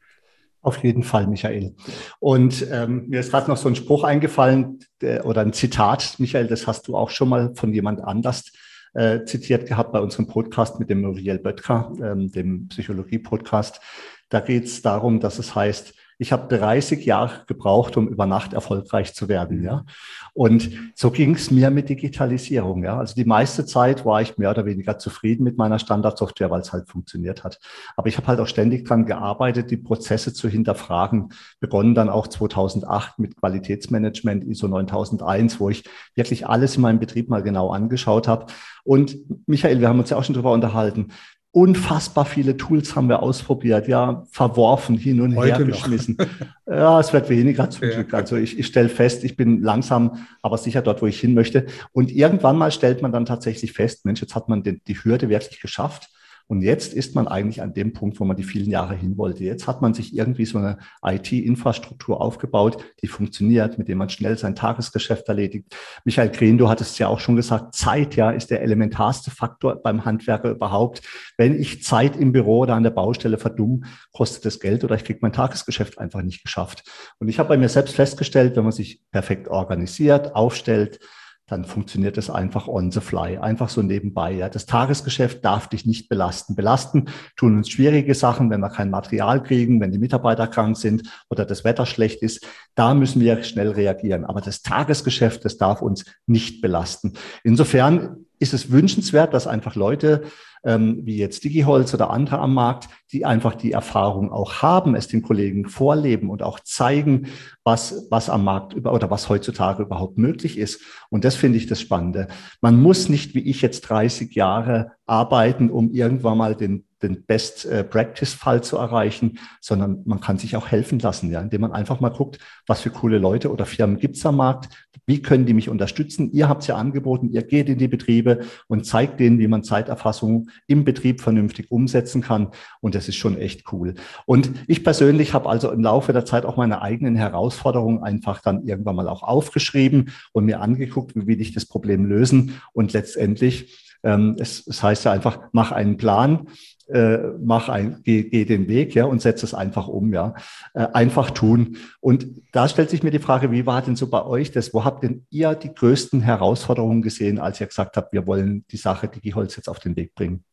Auf 0.67 0.83
jeden 0.83 1.05
Fall, 1.05 1.29
Michael. 1.29 1.77
Und 2.19 2.67
ähm, 2.73 3.05
mir 3.07 3.21
ist 3.21 3.31
gerade 3.31 3.49
noch 3.49 3.57
so 3.57 3.69
ein 3.69 3.77
Spruch 3.77 4.03
eingefallen 4.03 4.81
der, 5.01 5.25
oder 5.25 5.43
ein 5.43 5.53
Zitat, 5.53 6.17
Michael, 6.19 6.49
das 6.49 6.67
hast 6.67 6.89
du 6.89 6.97
auch 6.97 7.11
schon 7.11 7.29
mal 7.29 7.55
von 7.55 7.73
jemand 7.73 8.03
anders 8.03 8.51
äh, 8.93 9.23
zitiert 9.27 9.69
gehabt 9.69 9.93
bei 9.93 10.01
unserem 10.01 10.27
Podcast 10.27 10.81
mit 10.81 10.91
dem 10.91 11.03
Muriel 11.03 11.39
Böttger, 11.39 11.93
ähm, 12.03 12.33
dem 12.33 12.67
Psychologie-Podcast. 12.67 13.81
Da 14.29 14.41
geht 14.41 14.65
es 14.65 14.83
darum, 14.83 15.21
dass 15.21 15.39
es 15.39 15.55
heißt, 15.55 15.95
ich 16.19 16.33
habe 16.33 16.55
30 16.57 17.05
Jahre 17.05 17.45
gebraucht, 17.47 17.97
um 17.97 18.09
über 18.09 18.27
Nacht 18.27 18.55
erfolgreich 18.55 19.15
zu 19.15 19.29
werden. 19.29 19.63
Ja? 19.63 19.85
Und 20.33 20.71
so 20.95 21.11
ging 21.11 21.35
es 21.35 21.51
mir 21.51 21.71
mit 21.71 21.89
Digitalisierung. 21.89 22.85
Ja? 22.85 22.99
Also 22.99 23.15
die 23.15 23.25
meiste 23.25 23.67
Zeit 23.67 24.07
war 24.07 24.23
ich 24.23 24.39
mehr 24.39 24.51
oder 24.51 24.65
weniger 24.65 24.99
zufrieden 24.99 25.45
mit 25.45 25.59
meiner 25.59 25.79
Standardsoftware, 25.79 26.51
weil 26.51 26.63
es 26.63 26.73
halt 26.73 26.89
funktioniert 26.89 27.45
hat. 27.45 27.59
Aber 27.97 28.09
ich 28.09 28.17
habe 28.17 28.27
halt 28.29 28.41
auch 28.41 28.47
ständig 28.47 28.87
dran 28.87 29.05
gearbeitet, 29.05 29.71
die 29.71 29.77
Prozesse 29.77 30.33
zu 30.33 30.49
hinterfragen. 30.49 31.31
Begonnen 31.61 31.95
dann 31.95 32.09
auch 32.09 32.29
2008 32.29 33.19
mit 33.19 33.37
Qualitätsmanagement 33.37 34.45
ISO 34.45 34.69
9001, 34.69 35.61
wo 35.61 35.69
ich 35.69 35.85
wirklich 36.15 36.47
alles 36.47 36.77
in 36.77 36.83
meinem 36.83 36.99
Betrieb 36.99 37.29
mal 37.29 37.43
genau 37.43 37.71
angeschaut 37.71 38.27
habe. 38.27 38.47
Und 38.85 39.17
Michael, 39.47 39.81
wir 39.81 39.89
haben 39.89 39.99
uns 39.99 40.11
ja 40.11 40.17
auch 40.17 40.25
schon 40.25 40.35
drüber 40.35 40.53
unterhalten 40.53 41.09
unfassbar 41.57 42.27
viele 42.27 42.59
Tools 42.59 42.95
haben 42.95 43.09
wir 43.09 43.23
ausprobiert, 43.23 43.89
ja, 43.89 44.25
verworfen, 44.31 44.99
hin 44.99 45.23
und 45.23 45.37
Heute 45.37 45.57
her 45.57 45.65
geschmissen. 45.65 46.19
ja, 46.67 47.01
es 47.01 47.15
wird 47.15 47.31
weniger 47.31 47.71
zum 47.71 47.89
ja. 47.89 47.95
Glück. 47.95 48.13
Also 48.13 48.37
ich, 48.37 48.59
ich 48.59 48.67
stelle 48.67 48.91
fest, 48.91 49.25
ich 49.25 49.39
bin 49.39 49.63
langsam, 49.63 50.27
aber 50.43 50.59
sicher 50.59 50.83
dort, 50.83 51.01
wo 51.01 51.07
ich 51.07 51.19
hin 51.19 51.33
möchte. 51.33 51.65
Und 51.93 52.13
irgendwann 52.13 52.59
mal 52.59 52.71
stellt 52.73 53.01
man 53.01 53.11
dann 53.11 53.25
tatsächlich 53.25 53.73
fest, 53.73 54.05
Mensch, 54.05 54.21
jetzt 54.21 54.35
hat 54.35 54.51
man 54.51 54.65
die, 54.65 54.83
die 54.87 55.03
Hürde 55.03 55.31
wirklich 55.31 55.63
geschafft. 55.63 56.11
Und 56.49 56.63
jetzt 56.63 56.95
ist 56.95 57.15
man 57.17 57.27
eigentlich 57.27 57.61
an 57.61 57.75
dem 57.75 57.93
Punkt, 57.93 58.21
wo 58.21 58.25
man 58.25 58.37
die 58.37 58.45
vielen 58.45 58.71
Jahre 58.71 58.95
hin 58.95 59.17
wollte. 59.17 59.43
Jetzt 59.43 59.67
hat 59.67 59.83
man 59.83 59.95
sich 59.95 60.17
irgendwie 60.17 60.45
so 60.45 60.59
eine 60.59 60.79
IT-Infrastruktur 61.05 62.21
aufgebaut, 62.21 62.85
die 63.03 63.09
funktioniert, 63.09 63.79
mit 63.79 63.89
dem 63.89 63.99
man 63.99 64.11
schnell 64.11 64.39
sein 64.39 64.55
Tagesgeschäft 64.55 65.29
erledigt. 65.29 65.77
Michael 66.05 66.31
Green, 66.31 66.57
du 66.57 66.69
hattest 66.69 66.99
ja 67.01 67.09
auch 67.09 67.19
schon 67.19 67.35
gesagt, 67.35 67.75
Zeit 67.75 68.15
ja 68.15 68.31
ist 68.31 68.51
der 68.51 68.63
elementarste 68.63 69.33
Faktor 69.33 69.83
beim 69.83 70.05
Handwerker 70.05 70.51
überhaupt. 70.51 71.03
Wenn 71.37 71.61
ich 71.61 71.83
Zeit 71.83 72.17
im 72.17 72.31
Büro 72.31 72.61
oder 72.61 72.75
an 72.75 72.85
der 72.85 72.91
Baustelle 72.91 73.39
verdumm, 73.39 73.85
kostet 74.13 74.45
das 74.45 74.61
Geld 74.61 74.85
oder 74.85 74.95
ich 74.95 75.05
kriege 75.05 75.19
mein 75.23 75.33
Tagesgeschäft 75.33 75.99
einfach 75.99 76.23
nicht 76.23 76.45
geschafft. 76.45 76.85
Und 77.19 77.29
ich 77.29 77.41
habe 77.41 77.49
bei 77.49 77.57
mir 77.57 77.69
selbst 77.69 77.95
festgestellt, 77.97 78.57
wenn 78.57 78.65
man 78.65 78.73
sich 78.73 79.03
perfekt 79.11 79.49
organisiert, 79.49 80.37
aufstellt, 80.37 81.01
dann 81.49 81.65
funktioniert 81.65 82.19
es 82.19 82.29
einfach 82.29 82.67
on 82.67 82.91
the 82.91 83.01
fly, 83.01 83.39
einfach 83.39 83.69
so 83.69 83.81
nebenbei. 83.81 84.33
Ja. 84.33 84.49
Das 84.49 84.67
Tagesgeschäft 84.67 85.45
darf 85.45 85.69
dich 85.69 85.87
nicht 85.87 86.09
belasten. 86.09 86.57
Belasten 86.57 87.09
tun 87.37 87.57
uns 87.57 87.71
schwierige 87.71 88.15
Sachen, 88.15 88.51
wenn 88.51 88.61
wir 88.61 88.69
kein 88.69 88.91
Material 88.91 89.43
kriegen, 89.43 89.81
wenn 89.81 89.93
die 89.93 89.99
Mitarbeiter 89.99 90.49
krank 90.49 90.77
sind 90.77 91.09
oder 91.31 91.45
das 91.45 91.63
Wetter 91.63 91.87
schlecht 91.87 92.23
ist. 92.23 92.45
Da 92.75 92.95
müssen 92.95 93.21
wir 93.21 93.45
schnell 93.45 93.71
reagieren. 93.71 94.25
Aber 94.25 94.41
das 94.41 94.63
Tagesgeschäft, 94.63 95.45
das 95.45 95.57
darf 95.57 95.83
uns 95.83 96.05
nicht 96.27 96.61
belasten. 96.61 97.13
Insofern 97.45 98.27
ist 98.41 98.53
es 98.53 98.71
wünschenswert, 98.71 99.33
dass 99.33 99.47
einfach 99.47 99.77
Leute 99.77 100.25
ähm, 100.67 101.01
wie 101.05 101.17
jetzt 101.17 101.45
DigiHolz 101.45 101.95
oder 101.95 102.11
andere 102.11 102.39
am 102.39 102.53
Markt, 102.53 102.89
die 103.13 103.25
einfach 103.25 103.55
die 103.55 103.73
Erfahrung 103.73 104.33
auch 104.33 104.63
haben, 104.63 104.95
es 104.95 105.09
den 105.09 105.23
Kollegen 105.23 105.69
vorleben 105.69 106.29
und 106.29 106.43
auch 106.43 106.61
zeigen, 106.61 107.29
was, 107.65 108.07
was 108.11 108.29
am 108.29 108.45
Markt 108.45 108.75
über, 108.75 108.93
oder 108.93 109.11
was 109.11 109.29
heutzutage 109.29 109.85
überhaupt 109.85 110.19
möglich 110.19 110.59
ist. 110.59 110.83
Und 111.09 111.25
das 111.25 111.37
finde 111.37 111.59
ich 111.59 111.67
das 111.67 111.81
Spannende. 111.81 112.29
Man 112.61 112.83
muss 112.83 113.09
nicht 113.09 113.35
wie 113.35 113.49
ich 113.49 113.63
jetzt 113.63 113.83
30 113.83 114.35
Jahre 114.35 114.93
arbeiten, 115.07 115.71
um 115.71 115.93
irgendwann 115.93 116.37
mal 116.37 116.57
den 116.57 116.85
den 117.03 117.25
Best-Practice-Fall 117.25 118.63
zu 118.63 118.79
erreichen, 118.79 119.39
sondern 119.61 120.03
man 120.07 120.21
kann 120.21 120.39
sich 120.39 120.57
auch 120.57 120.69
helfen 120.69 120.99
lassen, 120.99 121.31
ja, 121.31 121.41
indem 121.41 121.61
man 121.61 121.73
einfach 121.73 122.01
mal 122.01 122.09
guckt, 122.09 122.39
was 122.67 122.81
für 122.81 122.91
coole 122.91 123.19
Leute 123.19 123.53
oder 123.53 123.67
Firmen 123.67 123.99
gibt's 123.99 124.25
am 124.25 124.37
Markt, 124.37 124.69
wie 125.07 125.23
können 125.23 125.47
die 125.47 125.55
mich 125.55 125.69
unterstützen? 125.69 126.33
Ihr 126.33 126.49
habt's 126.49 126.67
ja 126.67 126.77
angeboten, 126.77 127.31
ihr 127.31 127.43
geht 127.43 127.69
in 127.69 127.79
die 127.79 127.89
Betriebe 127.89 128.41
und 128.67 128.87
zeigt 128.87 129.21
denen, 129.21 129.39
wie 129.39 129.47
man 129.47 129.63
Zeiterfassung 129.63 130.49
im 130.67 130.85
Betrieb 130.85 131.21
vernünftig 131.21 131.71
umsetzen 131.71 132.23
kann. 132.23 132.51
Und 132.81 132.95
das 132.95 133.09
ist 133.09 133.17
schon 133.17 133.39
echt 133.39 133.73
cool. 133.73 133.95
Und 134.27 134.53
ich 134.67 134.85
persönlich 134.85 135.35
habe 135.35 135.49
also 135.49 135.71
im 135.71 135.83
Laufe 135.83 136.13
der 136.13 136.25
Zeit 136.25 136.45
auch 136.45 136.57
meine 136.57 136.83
eigenen 136.83 137.17
Herausforderungen 137.17 138.03
einfach 138.03 138.41
dann 138.41 138.65
irgendwann 138.65 138.97
mal 138.97 139.09
auch 139.09 139.23
aufgeschrieben 139.23 140.11
und 140.33 140.45
mir 140.45 140.61
angeguckt, 140.61 141.15
wie 141.17 141.27
will 141.27 141.41
ich 141.41 141.53
das 141.53 141.67
Problem 141.67 142.05
lösen. 142.05 142.61
Und 142.73 142.93
letztendlich 142.93 143.87
ähm, 144.07 144.37
es, 144.39 144.67
es 144.67 144.83
heißt 144.83 145.05
ja 145.05 145.13
einfach, 145.13 145.41
mach 145.53 145.73
einen 145.73 145.97
Plan, 145.97 146.49
äh, 146.89 147.19
mach 147.41 147.69
ein, 147.69 148.01
geh, 148.05 148.25
geh 148.25 148.45
den 148.45 148.69
Weg, 148.69 148.95
ja, 148.95 149.05
und 149.05 149.21
setz 149.21 149.43
es 149.43 149.55
einfach 149.55 149.89
um, 149.89 150.13
ja. 150.13 150.35
Äh, 150.75 150.87
einfach 150.93 151.31
tun. 151.31 151.79
Und 152.01 152.27
da 152.53 152.69
stellt 152.69 152.91
sich 152.91 153.03
mir 153.03 153.11
die 153.11 153.19
Frage, 153.19 153.51
wie 153.51 153.67
war 153.67 153.83
denn 153.83 153.97
so 153.97 154.09
bei 154.09 154.25
euch 154.25 154.53
das? 154.53 154.73
Wo 154.73 154.85
habt 154.85 155.03
denn 155.03 155.27
ihr 155.31 155.55
die 155.55 155.75
größten 155.75 156.21
Herausforderungen 156.21 157.03
gesehen, 157.03 157.39
als 157.39 157.61
ihr 157.61 157.67
gesagt 157.67 157.97
habt, 157.97 158.13
wir 158.13 158.27
wollen 158.27 158.65
die 158.71 158.77
Sache 158.77 159.09
Digiholz 159.09 159.57
jetzt 159.57 159.69
auf 159.69 159.81
den 159.81 159.97
Weg 159.97 160.15
bringen? 160.15 160.45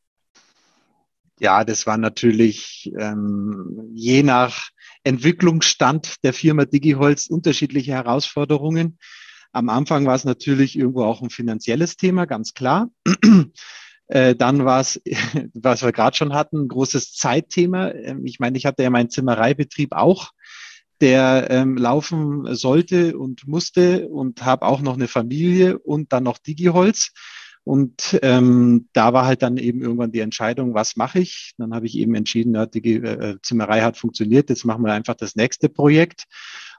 Ja, 1.40 1.64
das 1.64 1.86
war 1.86 1.98
natürlich 1.98 2.92
ähm, 2.98 3.90
je 3.94 4.24
nach 4.24 4.70
Entwicklungsstand 5.04 6.24
der 6.24 6.34
Firma 6.34 6.66
DigiHolz 6.66 7.28
unterschiedliche 7.28 7.92
Herausforderungen. 7.92 8.98
Am 9.52 9.70
Anfang 9.70 10.06
war 10.06 10.16
es 10.16 10.24
natürlich 10.24 10.78
irgendwo 10.78 11.04
auch 11.04 11.22
ein 11.22 11.30
finanzielles 11.30 11.98
Thema, 11.98 12.26
ganz 12.26 12.54
klar. 12.54 12.90
Äh, 14.08 14.36
dann 14.36 14.66
war 14.66 14.82
es, 14.82 15.01
was 15.54 15.84
wir 15.84 15.91
gerade 15.91 16.16
schon 16.16 16.34
hatten, 16.34 16.64
ein 16.64 16.68
großes 16.68 17.14
Zeitthema. 17.14 17.91
Ähm, 17.91 18.26
ich 18.26 18.39
meine, 18.39 18.58
ich 18.58 18.66
hatte 18.66 18.84
ja 18.84 18.89
meinen 18.89 19.10
Zimmereibetrieb 19.10 19.93
auch, 19.93 20.32
der 21.01 21.47
ähm, 21.49 21.78
laufen 21.78 22.56
sollte 22.56 23.18
und 23.18 23.47
musste 23.47 24.08
und 24.10 24.45
habe 24.45 24.66
auch 24.66 24.82
noch 24.82 24.93
eine 24.93 25.08
Familie 25.08 25.80
und 25.80 26.14
dann 26.14 26.24
noch 26.24 26.38
Digiholz. 26.38 27.12
Und 27.66 28.20
ähm, 28.24 28.89
da 28.91 29.14
war 29.14 29.26
halt 29.26 29.41
dann 29.41 29.56
eben 29.56 29.82
irgendwann 29.82 30.12
die 30.12 30.20
Entscheidung, 30.20 30.74
was 30.74 30.97
mache 30.97 31.20
ich? 31.20 31.54
Dann 31.58 31.74
habe 31.74 31.86
ich 31.86 31.97
eben 31.97 32.14
entschieden, 32.14 32.56
ja, 32.56 32.66
die 32.66 32.95
äh, 32.95 33.38
Zimmerei 33.41 33.82
hat 33.82 33.97
funktioniert, 33.97 34.49
jetzt 34.49 34.66
machen 34.66 34.84
wir 34.84 34.91
einfach 34.91 35.16
das 35.16 35.36
nächste 35.36 35.70
Projekt. 35.70 36.26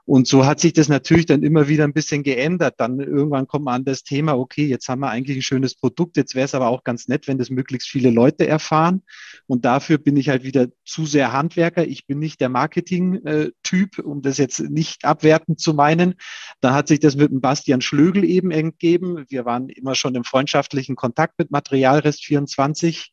Und 0.05 0.27
so 0.27 0.45
hat 0.45 0.59
sich 0.59 0.73
das 0.73 0.87
natürlich 0.87 1.25
dann 1.25 1.41
immer 1.41 1.67
wieder 1.67 1.83
ein 1.83 1.93
bisschen 1.93 2.21
geändert. 2.21 2.75
Dann 2.77 2.99
irgendwann 2.99 3.47
kommt 3.47 3.65
man 3.65 3.75
an 3.75 3.85
das 3.85 4.03
Thema, 4.03 4.37
okay, 4.37 4.65
jetzt 4.67 4.87
haben 4.87 4.99
wir 4.99 5.09
eigentlich 5.09 5.37
ein 5.37 5.41
schönes 5.41 5.73
Produkt, 5.73 6.15
jetzt 6.15 6.35
wäre 6.35 6.45
es 6.45 6.53
aber 6.53 6.67
auch 6.67 6.83
ganz 6.83 7.07
nett, 7.07 7.27
wenn 7.27 7.39
das 7.39 7.49
möglichst 7.49 7.89
viele 7.89 8.11
Leute 8.11 8.47
erfahren. 8.47 9.01
Und 9.47 9.65
dafür 9.65 9.97
bin 9.97 10.15
ich 10.15 10.29
halt 10.29 10.43
wieder 10.43 10.67
zu 10.85 11.07
sehr 11.07 11.33
Handwerker. 11.33 11.87
Ich 11.87 12.05
bin 12.05 12.19
nicht 12.19 12.39
der 12.39 12.49
Marketing-Typ, 12.49 13.97
um 13.99 14.21
das 14.21 14.37
jetzt 14.37 14.59
nicht 14.59 15.05
abwertend 15.05 15.59
zu 15.59 15.73
meinen. 15.73 16.15
Da 16.61 16.75
hat 16.75 16.87
sich 16.87 16.99
das 16.99 17.15
mit 17.15 17.31
dem 17.31 17.41
Bastian 17.41 17.81
Schlögel 17.81 18.23
eben 18.23 18.51
entgeben. 18.51 19.25
Wir 19.29 19.45
waren 19.45 19.69
immer 19.69 19.95
schon 19.95 20.13
im 20.13 20.23
freundschaftlichen 20.23 20.95
Kontakt 20.95 21.39
mit 21.39 21.49
Materialrest 21.49 22.23
24 22.25 23.11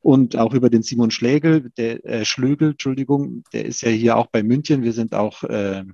und 0.00 0.36
auch 0.36 0.54
über 0.54 0.70
den 0.70 0.82
Simon 0.82 1.10
Schlägel, 1.10 1.70
der 1.76 2.02
äh, 2.06 2.24
Schlögel, 2.24 2.70
Entschuldigung, 2.70 3.44
der 3.52 3.66
ist 3.66 3.82
ja 3.82 3.90
hier 3.90 4.16
auch 4.16 4.28
bei 4.28 4.42
München. 4.42 4.82
Wir 4.82 4.94
sind 4.94 5.14
auch 5.14 5.44
äh, 5.44 5.84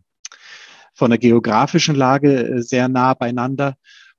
von 0.97 1.11
der 1.11 1.19
geografischen 1.19 1.95
Lage 1.95 2.49
äh, 2.49 2.63
sehr 2.63 2.89
nah 2.89 3.15
beieinander. 3.15 3.77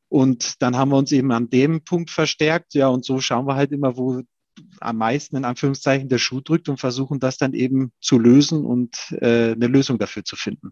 Und 0.10 0.62
dann 0.62 0.78
haben 0.78 0.92
wir 0.92 0.98
uns 0.98 1.12
eben 1.12 1.32
an 1.32 1.50
dem 1.50 1.84
Punkt 1.84 2.12
verstärkt. 2.12 2.76
Ja, 2.76 2.88
und 2.88 3.04
so 3.04 3.20
schauen 3.20 3.48
wir 3.48 3.56
halt 3.56 3.72
immer, 3.72 3.98
wo 3.98 4.22
am 4.80 4.98
meisten 4.98 5.36
in 5.36 5.46
Anführungszeichen 5.46 6.08
der 6.08 6.20
Schuh 6.20 6.40
drückt 6.40 6.70
und 6.70 6.80
versuchen 6.80 7.20
das 7.20 7.38
dann 7.38 7.54
eben 7.54 7.92
zu 8.00 8.18
lösen 8.18 8.66
und 8.66 8.96
äh, 9.20 9.52
eine 9.52 9.68
Lösung 9.68 9.98
dafür 9.98 10.24
zu 10.24 10.36
finden. 10.36 10.72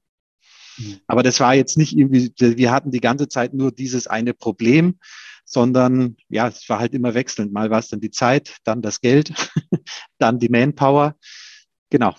Mhm. 0.78 1.00
Aber 1.08 1.24
das 1.24 1.40
war 1.40 1.56
jetzt 1.56 1.78
nicht 1.78 1.98
irgendwie, 1.98 2.32
wir 2.38 2.72
hatten 2.72 2.92
die 2.92 3.02
ganze 3.02 3.28
Zeit 3.28 3.54
nur 3.54 3.72
dieses 3.72 4.08
eine 4.08 4.34
Problem, 4.34 5.00
sondern 5.44 6.18
ja, 6.30 6.48
es 6.48 6.68
war 6.70 6.80
halt 6.80 6.94
immer 6.94 7.14
wechselnd. 7.14 7.52
Mal 7.52 7.70
war 7.70 7.80
es 7.80 7.90
dann 7.90 8.00
die 8.00 8.12
Zeit, 8.12 8.58
dann 8.64 8.82
das 8.82 9.02
Geld, 9.02 9.34
dann 10.18 10.40
die 10.40 10.50
Manpower. 10.50 11.16
Genau. 11.90 12.16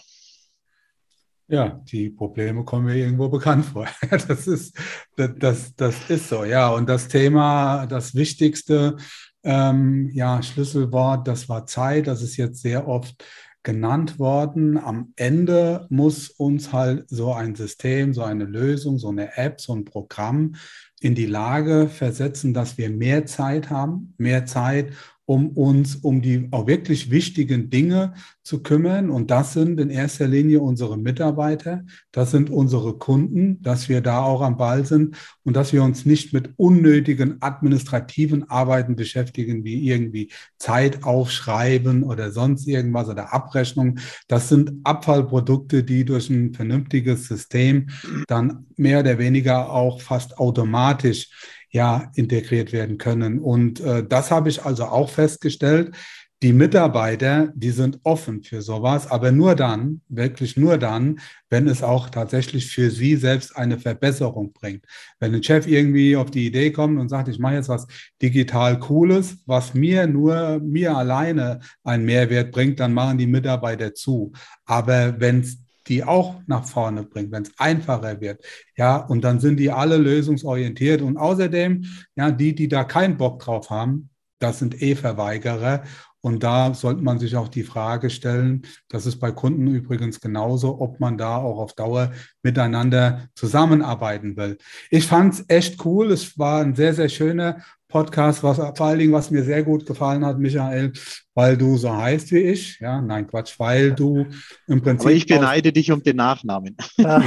Ja, 1.49 1.81
die 1.85 2.11
Probleme 2.11 2.65
kommen 2.65 2.87
mir 2.87 2.97
irgendwo 2.97 3.29
bekannt 3.31 3.65
vor. 3.67 3.87
Das 4.11 4.47
ist, 4.47 4.77
das, 5.17 5.75
das, 5.77 6.11
ist 6.11 6.29
so, 6.29 6.45
ja. 6.45 6.69
Und 6.71 6.89
das 6.89 7.09
Thema, 7.09 7.87
das 7.87 8.15
wichtigste 8.15 8.97
ähm, 9.45 10.11
ja, 10.13 10.43
Schlüsselwort, 10.43 11.29
das 11.29 11.49
war 11.49 11.67
Zeit. 11.67 12.09
Das 12.09 12.23
ist 12.23 12.37
jetzt 12.37 12.63
sehr 12.63 12.89
oft 12.89 13.25
genannt 13.63 14.19
worden. 14.19 14.79
Am 14.79 15.13
Ende 15.17 15.87
muss 15.89 16.31
uns 16.31 16.73
halt 16.73 17.09
so 17.09 17.33
ein 17.33 17.55
System, 17.55 18.15
so 18.15 18.23
eine 18.23 18.45
Lösung, 18.45 18.99
so 18.99 19.09
eine 19.09 19.37
App, 19.37 19.61
so 19.61 19.75
ein 19.75 19.85
Programm 19.85 20.55
in 21.01 21.15
die 21.15 21.27
Lage 21.27 21.89
versetzen, 21.89 22.55
dass 22.55 22.79
wir 22.79 22.91
mehr 22.91 23.27
Zeit 23.27 23.71
haben, 23.71 24.15
mehr 24.19 24.47
Zeit, 24.47 24.93
um 25.27 25.51
uns 25.51 25.97
um 25.97 26.23
die 26.23 26.49
auch 26.53 26.67
wirklich 26.67 27.11
wichtigen 27.11 27.69
Dinge 27.69 28.15
zu 28.43 28.63
kümmern. 28.63 29.11
Und 29.11 29.31
das 29.33 29.53
sind 29.53 29.81
in 29.81 29.91
erster 29.91 30.29
Linie 30.29 30.61
unsere 30.61 30.97
Mitarbeiter, 30.97 31.85
das 32.13 32.31
sind 32.31 32.49
unsere 32.49 32.97
Kunden, 32.97 33.61
dass 33.61 33.89
wir 33.89 34.01
da 34.01 34.23
auch 34.23 34.41
am 34.41 34.57
Ball 34.57 34.87
sind 34.87 35.17
und 35.43 35.57
dass 35.57 35.73
wir 35.73 35.83
uns 35.83 36.07
nicht 36.07 36.33
mit 36.33 36.51
unnötigen 36.57 37.37
administrativen 37.41 38.49
Arbeiten 38.49 38.95
beschäftigen, 38.95 39.65
wie 39.65 39.89
irgendwie 39.89 40.31
Zeit 40.59 41.03
aufschreiben 41.03 42.05
oder 42.05 42.31
sonst 42.31 42.69
irgendwas 42.69 43.09
oder 43.09 43.33
Abrechnung. 43.33 43.99
Das 44.29 44.49
sind 44.49 44.73
Abfallprodukte, 44.85 45.83
die 45.83 46.05
durch 46.05 46.31
ein 46.31 46.55
vernünftiges 46.55 47.27
System 47.27 47.89
dann 48.29 48.67
mehr 48.77 49.01
oder 49.01 49.19
weniger 49.19 49.71
auch 49.71 50.01
fast 50.01 50.39
automatisch 50.39 51.31
ja 51.71 52.11
integriert 52.15 52.73
werden 52.73 52.99
können. 52.99 53.39
Und 53.39 53.81
äh, 53.81 54.05
das 54.07 54.31
habe 54.31 54.49
ich 54.49 54.65
also 54.65 54.85
auch 54.85 55.11
festgestellt. 55.11 55.95
Die 56.43 56.53
Mitarbeiter, 56.53 57.51
die 57.55 57.71
sind 57.71 57.99
offen 58.03 58.43
für 58.43 58.61
sowas, 58.61 59.11
aber 59.11 59.33
nur 59.33 59.55
dann, 59.55 60.03
wirklich 60.09 60.59
nur 60.59 60.77
dann, 60.77 61.19
wenn 61.49 61.67
es 61.67 61.83
auch 61.83 62.11
tatsächlich 62.11 62.71
für 62.71 62.91
sie 62.91 63.17
selbst 63.17 63.57
eine 63.57 63.79
Verbesserung 63.79 64.53
bringt. 64.53 64.85
Wenn 65.19 65.35
ein 65.35 65.43
Chef 65.43 65.67
irgendwie 65.67 66.15
auf 66.15 66.31
die 66.31 66.47
Idee 66.47 66.73
kommt 66.73 67.01
und 67.01 67.09
sagt, 67.09 67.29
ich 67.29 67.39
mache 67.39 67.55
jetzt 67.55 67.71
was 67.71 67.87
digital 68.21 68.79
Cooles, 68.79 69.39
was 69.47 69.73
mir 69.73 70.07
nur, 70.07 70.61
mir 70.61 70.95
alleine 70.95 71.61
einen 71.85 72.05
Mehrwert 72.05 72.53
bringt, 72.53 72.81
dann 72.81 72.93
machen 72.93 73.17
die 73.17 73.27
Mitarbeiter 73.27 73.95
zu. 73.95 74.33
Aber 74.67 75.19
wenn 75.19 75.41
es 75.41 75.57
die 75.89 76.05
auch 76.05 76.41
nach 76.47 76.65
vorne 76.65 77.05
bringt, 77.05 77.33
wenn 77.33 77.43
es 77.43 77.53
einfacher 77.59 78.21
wird. 78.21 78.45
Ja, 78.77 78.97
und 78.97 79.23
dann 79.23 79.41
sind 79.41 79.59
die 79.59 79.71
alle 79.71 79.97
lösungsorientiert. 79.97 81.03
Und 81.03 81.17
außerdem, 81.17 81.85
ja, 82.17 82.31
die, 82.31 82.55
die 82.55 82.69
da 82.69 82.85
keinen 82.85 83.17
Bock 83.17 83.41
drauf 83.41 83.71
haben, 83.71 84.11
das 84.39 84.59
sind 84.59 84.83
eh 84.83 84.95
Verweigerer. 84.95 85.83
Und 86.21 86.43
da 86.43 86.75
sollte 86.75 87.03
man 87.03 87.21
sich 87.21 87.37
auch 87.37 87.47
die 87.47 87.63
Frage 87.63 88.11
stellen, 88.11 88.63
das 88.89 89.07
ist 89.07 89.21
bei 89.21 89.31
Kunden 89.31 89.69
übrigens 89.69 90.21
genauso, 90.21 90.81
ob 90.81 90.99
man 90.99 91.17
da 91.17 91.37
auch 91.37 91.59
auf 91.59 91.75
Dauer 91.75 92.11
miteinander 92.43 93.29
zusammenarbeiten 93.37 94.37
will. 94.37 94.59
Ich 94.91 95.07
fand 95.07 95.35
es 95.35 95.45
echt 95.47 95.85
cool. 95.85 96.11
Es 96.11 96.37
war 96.37 96.63
ein 96.63 96.75
sehr, 96.75 96.95
sehr 96.95 97.09
schöner 97.09 97.59
Podcast, 97.89 98.43
was 98.43 98.57
vor 98.57 98.87
allen 98.87 98.99
Dingen, 98.99 99.13
was 99.13 99.31
mir 99.31 99.45
sehr 99.45 99.63
gut 99.63 99.87
gefallen 99.87 100.25
hat, 100.25 100.39
Michael, 100.39 100.93
weil 101.35 101.57
du 101.57 101.77
so 101.77 101.95
heißt 101.95 102.33
wie 102.33 102.39
ich. 102.39 102.81
Ja, 102.81 103.01
nein, 103.01 103.27
Quatsch, 103.27 103.55
weil 103.59 103.93
du 103.93 104.27
im 104.67 104.83
Prinzip. 104.83 105.07
Aber 105.07 105.15
ich 105.15 105.27
beneide 105.27 105.73
dich 105.73 105.93
um 105.93 106.03
den 106.03 106.17
Nachnamen. 106.17 106.77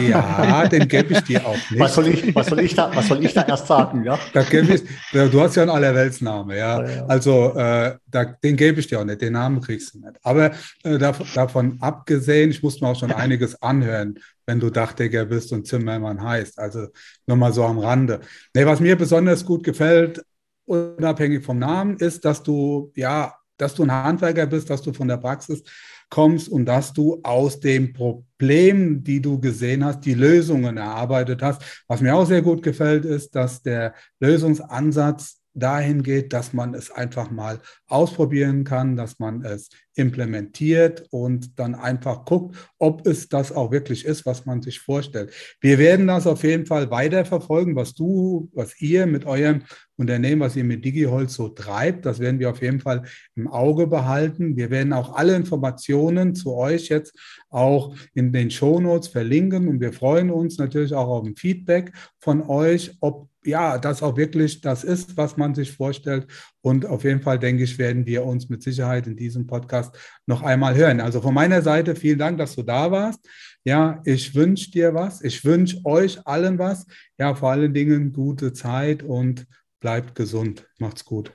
Ja, 0.10 0.68
den 0.68 0.88
gebe 0.88 1.14
ich 1.14 1.22
dir 1.22 1.46
auch 1.46 1.56
nicht. 1.70 1.80
Was 1.80 1.96
soll 1.96 2.08
ich, 2.08 2.36
was 2.36 2.48
soll 2.48 2.60
ich, 2.60 2.76
da, 2.76 2.94
was 2.94 3.08
soll 3.08 3.24
ich 3.24 3.34
da 3.34 3.44
erst 3.44 3.68
sagen? 3.68 4.04
Ja? 4.04 4.20
Da 4.34 4.42
ich, 4.42 4.84
du 5.14 5.42
hast 5.42 5.56
ja 5.56 5.64
einen 5.64 5.72
Allerweltsname, 5.72 6.58
ja. 6.58 6.82
ja, 6.82 6.90
ja. 6.90 7.06
Also 7.06 7.54
äh, 7.56 7.96
da, 8.08 8.26
den 8.26 8.56
gebe 8.56 8.80
ich 8.80 8.88
dir 8.88 9.00
auch 9.00 9.06
nicht, 9.06 9.22
den 9.22 9.34
Namen 9.34 9.62
kriegst 9.62 9.94
du 9.94 10.00
nicht. 10.00 10.14
Aber 10.24 10.52
äh, 10.84 10.98
davon, 10.98 11.28
davon 11.34 11.78
abgesehen, 11.82 12.50
ich 12.50 12.64
musste 12.64 12.84
mir 12.84 12.92
auch 12.92 13.00
schon 13.00 13.12
einiges 13.12 13.62
anhören, 13.62 14.20
wenn 14.46 14.60
du 14.60 14.70
Dachdecker 14.70 15.26
bist 15.26 15.52
und 15.54 15.68
Zimmermann 15.68 16.22
heißt. 16.22 16.58
Also 16.58 16.88
nur 17.28 17.38
mal 17.38 17.54
so 17.54 17.64
am 17.64 17.78
Rande. 17.78 18.22
Nee, 18.54 18.66
was 18.66 18.80
mir 18.80 18.96
besonders 18.96 19.46
gut 19.46 19.64
gefällt, 19.64 20.24
unabhängig 20.70 21.44
vom 21.44 21.60
Namen, 21.60 21.98
ist, 21.98 22.24
dass 22.24 22.44
du, 22.44 22.92
ja, 22.96 23.34
dass 23.58 23.76
du 23.76 23.84
ein 23.84 23.92
Handwerker 23.92 24.46
bist, 24.46 24.70
dass 24.70 24.82
du 24.82 24.94
von 24.94 25.08
der 25.08 25.18
Praxis 25.18 25.64
kommst 26.10 26.50
und 26.50 26.66
dass 26.66 26.94
du 26.94 27.20
aus 27.24 27.60
dem 27.60 27.94
Problem, 27.94 29.04
die 29.04 29.22
du 29.22 29.40
gesehen 29.40 29.84
hast, 29.84 30.02
die 30.02 30.14
Lösungen 30.14 30.78
erarbeitet 30.78 31.42
hast. 31.42 31.84
Was 31.88 32.02
mir 32.02 32.16
auch 32.16 32.26
sehr 32.26 32.42
gut 32.42 32.64
gefällt, 32.64 33.06
ist, 33.06 33.36
dass 33.36 33.62
der 33.62 33.94
Lösungsansatz 34.20 35.39
dahin 35.54 36.04
geht, 36.04 36.34
dass 36.34 36.54
man 36.54 36.74
es 36.74 36.92
einfach 36.92 37.32
mal 37.32 37.60
ausprobieren 37.88 38.64
kann, 38.64 38.96
dass 38.96 39.20
man 39.20 39.44
es 39.44 39.70
implementiert 39.96 41.08
und 41.12 41.60
dann 41.60 41.76
einfach 41.76 42.24
guckt, 42.24 42.56
ob 42.78 43.06
es 43.06 43.28
das 43.28 43.52
auch 43.52 43.72
wirklich 43.72 44.06
ist, 44.06 44.26
was 44.26 44.46
man 44.46 44.62
sich 44.62 44.80
vorstellt. 44.80 45.32
Wir 45.60 45.78
werden 45.78 46.08
das 46.08 46.26
auf 46.26 46.44
jeden 46.44 46.66
Fall 46.66 46.90
weiterverfolgen, 46.90 47.76
was 47.76 47.94
du, 47.94 48.50
was 48.54 48.80
ihr 48.80 49.06
mit 49.06 49.26
eurem 49.26 49.64
Unternehmen, 49.98 50.40
was 50.40 50.56
ihr 50.56 50.64
mit 50.64 50.86
DigiHolz 50.86 51.34
so 51.34 51.50
treibt. 51.50 52.06
Das 52.06 52.20
werden 52.20 52.40
wir 52.40 52.50
auf 52.50 52.62
jeden 52.62 52.80
Fall 52.80 53.04
im 53.36 53.50
Auge 53.50 53.88
behalten. 53.88 54.56
Wir 54.56 54.70
werden 54.70 54.94
auch 54.94 55.16
alle 55.16 55.36
Informationen 55.36 56.34
zu 56.34 56.56
euch 56.56 56.88
jetzt 56.88 57.14
auch 57.50 57.96
in 58.14 58.32
den 58.32 58.50
Shownotes 58.50 59.10
verlinken 59.10 59.68
und 59.68 59.82
wir 59.82 59.92
freuen 59.92 60.32
uns 60.32 60.58
natürlich 60.58 60.94
auch 60.94 61.08
auf 61.08 61.26
ein 61.26 61.36
Feedback 61.36 61.92
von 62.20 62.42
euch, 62.44 62.96
ob 63.02 63.29
ja, 63.46 63.78
das 63.78 64.04
auch 64.04 64.18
wirklich 64.18 64.62
das 64.62 64.84
ist, 64.84 65.18
was 65.18 65.38
man 65.38 65.56
sich 65.56 65.72
vorstellt. 65.72 66.28
Und 66.62 66.86
auf 66.86 67.04
jeden 67.04 67.22
Fall, 67.22 67.40
denke 67.40 67.64
ich, 67.64 67.78
werden 67.78 68.06
wir 68.06 68.26
uns 68.26 68.50
mit 68.50 68.62
Sicherheit 68.64 69.08
in 69.08 69.16
diesem 69.16 69.48
Podcast 69.48 69.98
noch 70.26 70.42
einmal 70.42 70.76
hören. 70.76 71.00
Also 71.00 71.22
von 71.22 71.34
meiner 71.34 71.62
Seite 71.62 71.96
vielen 71.96 72.20
Dank, 72.20 72.38
dass 72.38 72.56
du 72.56 72.64
da 72.64 72.92
warst. 72.92 73.26
Ja, 73.64 74.02
ich 74.06 74.36
wünsche 74.36 74.72
dir 74.72 74.94
was. 74.94 75.22
Ich 75.22 75.44
wünsche 75.46 75.80
euch 75.86 76.26
allen 76.26 76.60
was. 76.60 76.86
Ja, 77.18 77.36
vor 77.36 77.52
allen 77.52 77.74
Dingen 77.74 78.14
gute 78.14 78.54
Zeit 78.54 79.04
und 79.04 79.46
bleibt 79.80 80.16
gesund. 80.16 80.68
Macht's 80.78 81.06
gut. 81.06 81.34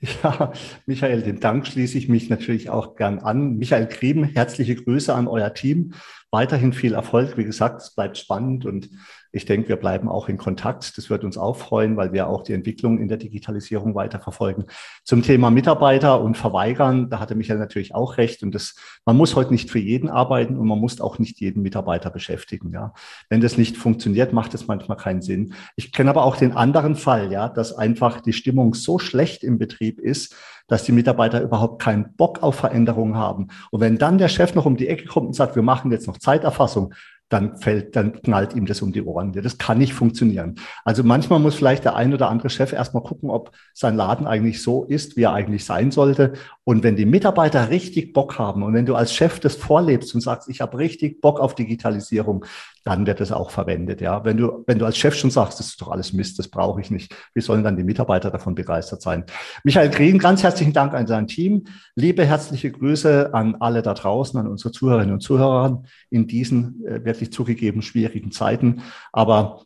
Ja, 0.22 0.52
Michael, 0.84 1.22
den 1.22 1.40
Dank 1.40 1.66
schließe 1.66 1.96
ich 1.96 2.08
mich 2.08 2.28
natürlich 2.28 2.68
auch 2.68 2.96
gern 2.96 3.18
an. 3.18 3.56
Michael 3.56 3.88
Krieben, 3.88 4.24
herzliche 4.24 4.76
Grüße 4.76 5.12
an 5.12 5.26
euer 5.26 5.54
Team. 5.54 5.94
Weiterhin 6.30 6.72
viel 6.72 6.94
Erfolg. 6.94 7.36
Wie 7.36 7.44
gesagt, 7.44 7.82
es 7.82 7.94
bleibt 7.94 8.18
spannend 8.18 8.66
und 8.66 8.90
ich 9.36 9.44
denke, 9.44 9.68
wir 9.68 9.76
bleiben 9.76 10.08
auch 10.08 10.28
in 10.28 10.38
Kontakt. 10.38 10.96
Das 10.96 11.10
wird 11.10 11.22
uns 11.22 11.36
auch 11.36 11.56
freuen, 11.56 11.96
weil 11.96 12.12
wir 12.12 12.26
auch 12.26 12.42
die 12.42 12.54
Entwicklung 12.54 12.98
in 12.98 13.08
der 13.08 13.18
Digitalisierung 13.18 13.94
weiterverfolgen. 13.94 14.64
Zum 15.04 15.22
Thema 15.22 15.50
Mitarbeiter 15.50 16.22
und 16.22 16.36
Verweigern, 16.36 17.10
da 17.10 17.20
hatte 17.20 17.34
Michael 17.34 17.58
natürlich 17.58 17.94
auch 17.94 18.16
recht. 18.16 18.42
Und 18.42 18.54
das, 18.54 18.76
man 19.04 19.16
muss 19.16 19.36
heute 19.36 19.52
nicht 19.52 19.70
für 19.70 19.78
jeden 19.78 20.08
arbeiten 20.08 20.56
und 20.56 20.66
man 20.66 20.78
muss 20.78 21.00
auch 21.00 21.18
nicht 21.18 21.38
jeden 21.40 21.62
Mitarbeiter 21.62 22.10
beschäftigen. 22.10 22.72
Ja, 22.72 22.94
wenn 23.28 23.42
das 23.42 23.58
nicht 23.58 23.76
funktioniert, 23.76 24.32
macht 24.32 24.54
es 24.54 24.66
manchmal 24.66 24.96
keinen 24.96 25.20
Sinn. 25.20 25.52
Ich 25.76 25.92
kenne 25.92 26.10
aber 26.10 26.24
auch 26.24 26.36
den 26.36 26.52
anderen 26.52 26.96
Fall, 26.96 27.30
ja, 27.30 27.48
dass 27.48 27.72
einfach 27.74 28.22
die 28.22 28.32
Stimmung 28.32 28.72
so 28.72 28.98
schlecht 28.98 29.44
im 29.44 29.58
Betrieb 29.58 30.00
ist, 30.00 30.34
dass 30.68 30.84
die 30.84 30.92
Mitarbeiter 30.92 31.40
überhaupt 31.42 31.80
keinen 31.80 32.14
Bock 32.16 32.42
auf 32.42 32.56
Veränderungen 32.56 33.16
haben. 33.16 33.48
Und 33.70 33.80
wenn 33.80 33.98
dann 33.98 34.18
der 34.18 34.28
Chef 34.28 34.54
noch 34.54 34.66
um 34.66 34.76
die 34.76 34.88
Ecke 34.88 35.06
kommt 35.06 35.28
und 35.28 35.34
sagt, 35.34 35.54
wir 35.54 35.62
machen 35.62 35.92
jetzt 35.92 36.06
noch 36.06 36.15
Zeiterfassung, 36.18 36.94
dann 37.28 37.56
fällt, 37.58 37.96
dann 37.96 38.22
knallt 38.22 38.54
ihm 38.54 38.66
das 38.66 38.82
um 38.82 38.92
die 38.92 39.02
Ohren. 39.02 39.32
Das 39.32 39.58
kann 39.58 39.78
nicht 39.78 39.94
funktionieren. 39.94 40.56
Also 40.84 41.02
manchmal 41.02 41.40
muss 41.40 41.56
vielleicht 41.56 41.84
der 41.84 41.96
ein 41.96 42.14
oder 42.14 42.28
andere 42.28 42.50
Chef 42.50 42.72
erstmal 42.72 43.02
gucken, 43.02 43.30
ob 43.30 43.50
sein 43.74 43.96
Laden 43.96 44.28
eigentlich 44.28 44.62
so 44.62 44.84
ist, 44.84 45.16
wie 45.16 45.24
er 45.24 45.32
eigentlich 45.32 45.64
sein 45.64 45.90
sollte. 45.90 46.34
Und 46.62 46.84
wenn 46.84 46.94
die 46.94 47.04
Mitarbeiter 47.04 47.68
richtig 47.70 48.12
Bock 48.12 48.38
haben 48.38 48.62
und 48.62 48.74
wenn 48.74 48.86
du 48.86 48.94
als 48.94 49.12
Chef 49.12 49.40
das 49.40 49.56
vorlebst 49.56 50.14
und 50.14 50.20
sagst, 50.20 50.48
ich 50.48 50.60
habe 50.60 50.78
richtig 50.78 51.20
Bock 51.20 51.40
auf 51.40 51.56
Digitalisierung, 51.56 52.44
dann 52.86 53.04
wird 53.04 53.18
das 53.18 53.32
auch 53.32 53.50
verwendet. 53.50 54.00
Ja, 54.00 54.24
wenn 54.24 54.36
du, 54.36 54.62
wenn 54.68 54.78
du 54.78 54.86
als 54.86 54.96
Chef 54.96 55.16
schon 55.16 55.32
sagst, 55.32 55.58
das 55.58 55.66
ist 55.66 55.80
doch 55.80 55.90
alles 55.90 56.12
Mist, 56.12 56.38
das 56.38 56.46
brauche 56.46 56.80
ich 56.80 56.92
nicht. 56.92 57.12
Wie 57.34 57.40
sollen 57.40 57.64
dann 57.64 57.76
die 57.76 57.82
Mitarbeiter 57.82 58.30
davon 58.30 58.54
begeistert 58.54 59.02
sein? 59.02 59.24
Michael 59.64 59.90
Green, 59.90 60.20
ganz 60.20 60.44
herzlichen 60.44 60.72
Dank 60.72 60.94
an 60.94 61.08
sein 61.08 61.26
Team. 61.26 61.64
Liebe 61.96 62.24
herzliche 62.24 62.70
Grüße 62.70 63.34
an 63.34 63.56
alle 63.56 63.82
da 63.82 63.92
draußen, 63.92 64.38
an 64.38 64.46
unsere 64.46 64.70
Zuhörerinnen 64.70 65.14
und 65.14 65.20
Zuhörer 65.20 65.82
in 66.10 66.28
diesen 66.28 66.86
äh, 66.86 67.04
wirklich 67.04 67.32
zugegeben 67.32 67.82
schwierigen 67.82 68.30
Zeiten. 68.30 68.82
Aber 69.12 69.64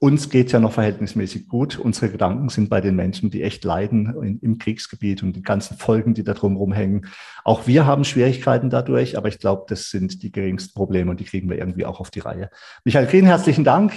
uns 0.00 0.30
geht 0.30 0.52
ja 0.52 0.60
noch 0.60 0.72
verhältnismäßig 0.72 1.48
gut. 1.48 1.78
Unsere 1.78 2.10
Gedanken 2.10 2.48
sind 2.48 2.70
bei 2.70 2.80
den 2.80 2.94
Menschen, 2.94 3.30
die 3.30 3.42
echt 3.42 3.64
leiden 3.64 4.14
in, 4.22 4.38
im 4.40 4.58
Kriegsgebiet 4.58 5.22
und 5.22 5.34
die 5.34 5.42
ganzen 5.42 5.76
Folgen, 5.76 6.14
die 6.14 6.22
da 6.22 6.34
drumherum 6.34 6.72
hängen. 6.72 7.06
Auch 7.44 7.66
wir 7.66 7.84
haben 7.84 8.04
Schwierigkeiten 8.04 8.70
dadurch, 8.70 9.18
aber 9.18 9.28
ich 9.28 9.40
glaube, 9.40 9.64
das 9.68 9.90
sind 9.90 10.22
die 10.22 10.30
geringsten 10.30 10.74
Probleme 10.74 11.10
und 11.10 11.18
die 11.18 11.24
kriegen 11.24 11.50
wir 11.50 11.58
irgendwie 11.58 11.84
auch 11.84 11.98
auf 11.98 12.10
die 12.10 12.20
Reihe. 12.20 12.48
Michael 12.84 13.06
Green, 13.06 13.26
herzlichen 13.26 13.64
Dank. 13.64 13.92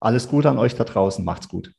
Alles 0.00 0.28
Gute 0.28 0.50
an 0.50 0.58
euch 0.58 0.74
da 0.74 0.84
draußen. 0.84 1.24
Macht's 1.24 1.48
gut. 1.48 1.72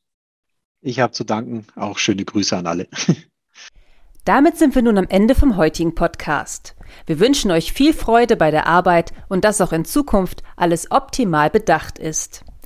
Ich 0.80 1.00
habe 1.00 1.12
zu 1.12 1.24
danken. 1.24 1.66
Auch 1.76 1.98
schöne 1.98 2.24
Grüße 2.24 2.56
an 2.56 2.66
alle. 2.66 2.88
Damit 4.24 4.56
sind 4.56 4.74
wir 4.74 4.82
nun 4.82 4.98
am 4.98 5.06
Ende 5.08 5.34
vom 5.34 5.56
heutigen 5.56 5.94
Podcast. 5.94 6.74
Wir 7.04 7.20
wünschen 7.20 7.50
euch 7.50 7.72
viel 7.72 7.92
Freude 7.92 8.36
bei 8.36 8.50
der 8.50 8.66
Arbeit 8.66 9.12
und 9.28 9.44
dass 9.44 9.60
auch 9.60 9.72
in 9.72 9.84
Zukunft 9.84 10.42
alles 10.56 10.90
optimal 10.90 11.50
bedacht 11.50 11.98
ist. 11.98 12.45